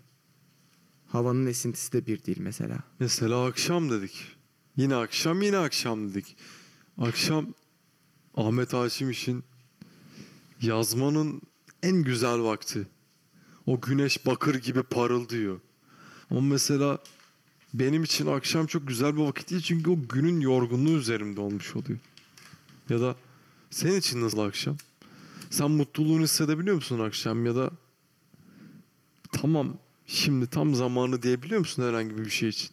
Havanın 1.06 1.46
esintisi 1.46 1.92
de 1.92 2.06
bir 2.06 2.24
değil 2.24 2.38
mesela. 2.40 2.78
Mesela 2.98 3.44
akşam 3.46 3.90
dedik. 3.90 4.26
Yine 4.76 4.94
akşam 4.94 5.42
yine 5.42 5.58
akşam 5.58 6.08
dedik. 6.08 6.36
Akşam 6.98 7.54
Ahmet 8.36 8.72
Haşim 8.72 9.10
için 9.10 9.44
yazmanın 10.62 11.42
en 11.82 11.96
güzel 11.96 12.42
vakti. 12.42 12.86
O 13.66 13.80
güneş 13.80 14.26
bakır 14.26 14.54
gibi 14.54 14.82
parıldıyor. 14.82 15.60
Ama 16.30 16.40
mesela 16.40 16.98
benim 17.74 18.04
için 18.04 18.26
akşam 18.26 18.66
çok 18.66 18.88
güzel 18.88 19.16
bir 19.16 19.22
vakit 19.22 19.50
değil 19.50 19.62
çünkü 19.62 19.90
o 19.90 19.98
günün 20.08 20.40
yorgunluğu 20.40 20.98
üzerimde 20.98 21.40
olmuş 21.40 21.76
oluyor. 21.76 21.98
Ya 22.88 23.00
da 23.00 23.16
senin 23.70 23.98
için 23.98 24.20
nasıl 24.20 24.38
akşam? 24.38 24.76
Sen 25.52 25.70
mutluluğunu 25.70 26.22
hissedebiliyor 26.22 26.76
musun 26.76 26.98
akşam 26.98 27.46
ya 27.46 27.56
da 27.56 27.70
tamam 29.32 29.78
şimdi 30.06 30.46
tam 30.46 30.74
zamanı 30.74 31.22
diyebiliyor 31.22 31.60
musun 31.60 31.82
herhangi 31.82 32.18
bir 32.18 32.30
şey 32.30 32.48
için? 32.48 32.70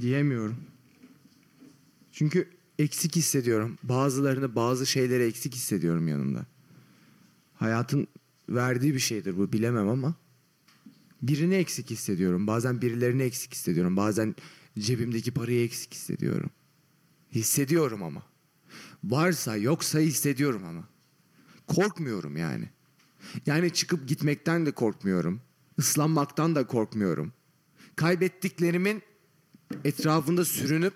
Diyemiyorum. 0.00 0.56
Çünkü 2.12 2.48
eksik 2.78 3.16
hissediyorum. 3.16 3.78
Bazılarını 3.82 4.54
bazı 4.54 4.86
şeyleri 4.86 5.22
eksik 5.22 5.54
hissediyorum 5.54 6.08
yanımda. 6.08 6.46
Hayatın 7.54 8.06
verdiği 8.48 8.94
bir 8.94 9.00
şeydir 9.00 9.38
bu 9.38 9.52
bilemem 9.52 9.88
ama 9.88 10.14
birini 11.22 11.54
eksik 11.54 11.90
hissediyorum. 11.90 12.46
Bazen 12.46 12.82
birilerini 12.82 13.22
eksik 13.22 13.52
hissediyorum. 13.52 13.96
Bazen 13.96 14.34
cebimdeki 14.78 15.30
parayı 15.30 15.64
eksik 15.64 15.94
hissediyorum. 15.94 16.50
Hissediyorum 17.32 18.02
ama. 18.02 18.22
Varsa 19.04 19.56
yoksa 19.56 19.98
hissediyorum 19.98 20.64
ama. 20.64 20.93
Korkmuyorum 21.66 22.36
yani. 22.36 22.68
Yani 23.46 23.70
çıkıp 23.72 24.08
gitmekten 24.08 24.66
de 24.66 24.72
korkmuyorum. 24.72 25.40
Islanmaktan 25.78 26.54
da 26.54 26.66
korkmuyorum. 26.66 27.32
Kaybettiklerimin 27.96 29.02
etrafında 29.84 30.44
sürünüp 30.44 30.94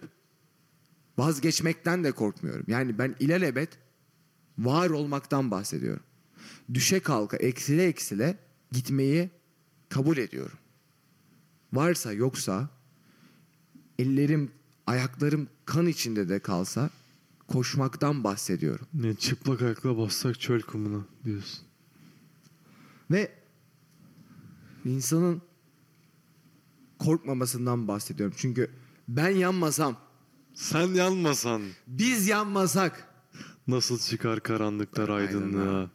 vazgeçmekten 1.18 2.04
de 2.04 2.12
korkmuyorum. 2.12 2.64
Yani 2.68 2.98
ben 2.98 3.16
ilelebet 3.20 3.78
var 4.58 4.90
olmaktan 4.90 5.50
bahsediyorum. 5.50 6.02
Düşe 6.74 7.00
kalka 7.00 7.36
eksile 7.36 7.86
eksile 7.86 8.38
gitmeyi 8.72 9.30
kabul 9.88 10.16
ediyorum. 10.16 10.58
Varsa 11.72 12.12
yoksa 12.12 12.68
ellerim 13.98 14.50
ayaklarım 14.86 15.48
kan 15.64 15.86
içinde 15.86 16.28
de 16.28 16.38
kalsa 16.38 16.90
koşmaktan 17.48 18.24
bahsediyorum. 18.24 18.86
Ne 18.94 19.14
çıplak 19.14 19.62
ayakla 19.62 19.98
bassak 19.98 20.40
çöl 20.40 20.60
kumuna 20.60 21.04
diyorsun. 21.24 21.64
Ve 23.10 23.32
insanın 24.84 25.42
korkmamasından 26.98 27.88
bahsediyorum. 27.88 28.36
Çünkü 28.38 28.70
ben 29.08 29.28
yanmasam, 29.30 29.96
Sen 30.54 30.86
yanmasan 30.86 31.62
biz 31.86 32.28
yanmasak 32.28 33.08
nasıl 33.66 33.98
çıkar 33.98 34.40
karanlıklar 34.42 35.08
aydınlığa? 35.08 35.60
Aydınlığa. 35.60 35.90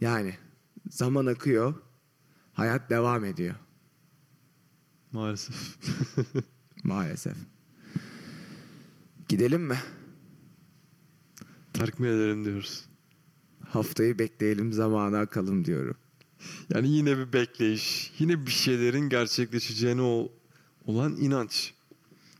yani 0.00 0.34
zaman 0.90 1.26
akıyor, 1.26 1.74
hayat 2.52 2.90
devam 2.90 3.24
ediyor 3.24 3.54
Maalesef. 5.12 5.76
maalesef. 6.84 7.36
Gidelim 9.28 9.62
mi? 9.62 9.78
Terk 11.82 12.00
mi 12.00 12.08
edelim 12.08 12.44
diyoruz. 12.44 12.84
Haftayı 13.68 14.18
bekleyelim, 14.18 14.72
zamana 14.72 15.18
akalım 15.18 15.64
diyorum. 15.64 15.96
Yani 16.74 16.88
yine 16.88 17.18
bir 17.18 17.32
bekleyiş. 17.32 18.12
Yine 18.18 18.46
bir 18.46 18.50
şeylerin 18.50 19.08
gerçekleşeceğine 19.08 20.02
o, 20.02 20.32
olan 20.86 21.16
inanç. 21.16 21.74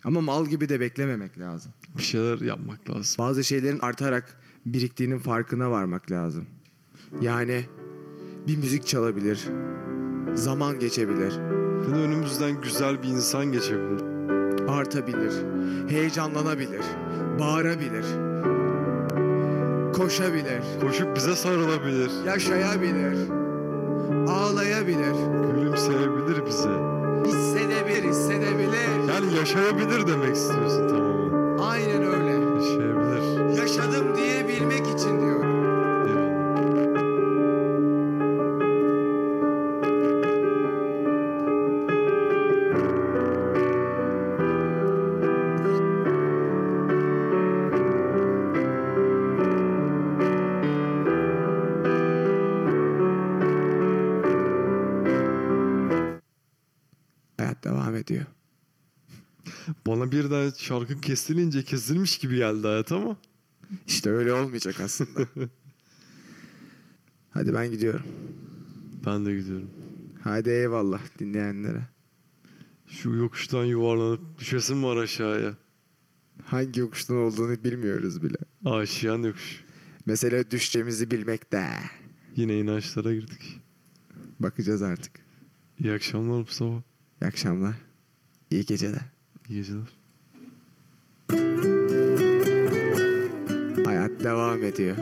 Ama 0.05 0.21
mal 0.21 0.47
gibi 0.47 0.69
de 0.69 0.81
beklememek 0.81 1.39
lazım. 1.39 1.73
Bir 1.99 2.03
şeyler 2.03 2.41
yapmak 2.41 2.91
lazım. 2.91 3.15
Bazı 3.19 3.45
şeylerin 3.45 3.79
artarak 3.79 4.41
biriktiğinin 4.67 5.19
farkına 5.19 5.71
varmak 5.71 6.11
lazım. 6.11 6.47
Yani 7.21 7.65
bir 8.47 8.57
müzik 8.57 8.87
çalabilir, 8.87 9.41
zaman 10.35 10.79
geçebilir, 10.79 11.33
Ya 11.83 11.95
da 11.95 11.97
önümüzden 11.97 12.61
güzel 12.61 13.03
bir 13.03 13.09
insan 13.09 13.53
geçebilir. 13.53 14.03
artabilir, 14.69 15.33
heyecanlanabilir, 15.89 16.85
bağırabilir. 17.39 18.32
Koşabilir, 19.93 20.63
Koşup 20.81 21.17
bize 21.17 21.37
sarılabilir. 21.37 22.11
yaşayabilir, 22.27 23.17
ağlayabilir, 24.29 25.15
Gülümseyebilir 25.55 26.47
bize. 26.47 26.69
hissedebilir, 27.27 28.09
hissedebilir. 28.09 29.09
Yani 29.15 29.35
yaşayabilir 29.39 30.07
demek 30.07 30.37
istiyorsun 30.37 30.89
tamamen. 30.89 31.12
Bana 60.53 60.59
bir 60.59 60.69
daha 60.69 60.87
şarkı 60.87 61.01
kesilince 61.01 61.65
kesilmiş 61.65 62.19
gibi 62.19 62.37
geldi 62.37 62.67
hayat 62.67 62.93
ama. 62.93 63.17
İşte 63.87 64.11
öyle 64.11 64.33
olmayacak 64.33 64.81
aslında. 64.81 65.29
Hadi 67.31 67.55
ben 67.55 67.71
gidiyorum. 67.71 68.07
Ben 69.07 69.27
de 69.27 69.37
gidiyorum. 69.37 69.71
Hadi 70.25 70.51
eyvallah 70.51 71.01
dinleyenlere. 71.19 71.89
Şu 72.87 73.11
yokuştan 73.11 73.65
yuvarlanıp 73.65 74.39
düşesim 74.39 74.85
var 74.85 74.97
aşağıya. 74.97 75.55
Hangi 76.45 76.81
yokuştan 76.81 77.17
olduğunu 77.17 77.65
bilmiyoruz 77.65 78.23
bile. 78.23 78.37
Aşiyan 78.65 79.23
yokuş. 79.23 79.65
Mesele 80.07 80.51
düşeceğimizi 80.51 81.11
bilmekte. 81.11 81.69
Yine 82.37 82.59
inançlara 82.61 83.15
girdik. 83.15 83.61
Bakacağız 84.41 84.83
artık. 84.83 85.13
İyi 85.79 85.93
akşamlar 85.93 86.39
Mustafa. 86.39 86.83
İyi 87.23 87.27
akşamlar. 87.27 87.75
İyi 88.51 88.65
geceler. 88.65 89.03
İyi 89.49 89.55
geceler. 89.55 90.02
Devam 94.09 94.65
ediyor. 94.65 94.97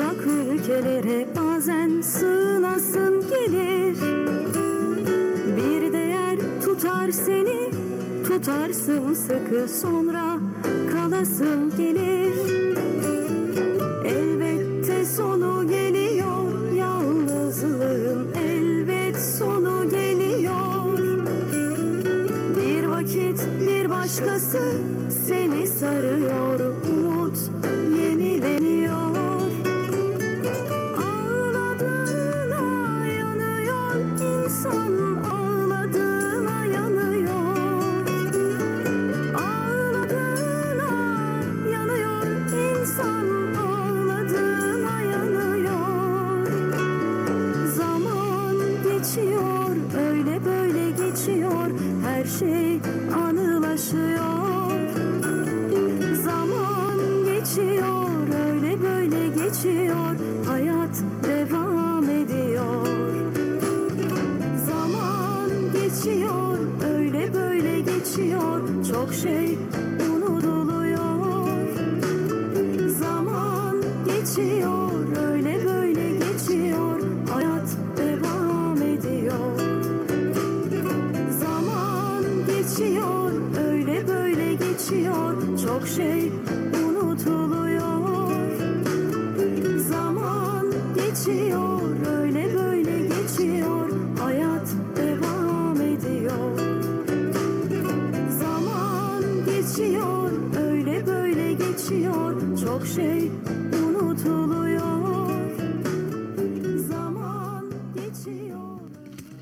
Uzak 0.00 0.26
ülkelere 0.26 1.26
bazen 1.36 2.00
sığınasın 2.00 3.24
gelir. 3.30 3.96
Bir 5.56 5.92
değer 5.92 6.36
tutar 6.64 7.10
seni 7.10 7.70
tutarsın 8.28 9.14
sıkı 9.14 9.68
sonra 9.80 10.38
kalasın 10.92 11.76
gelir 11.76 12.09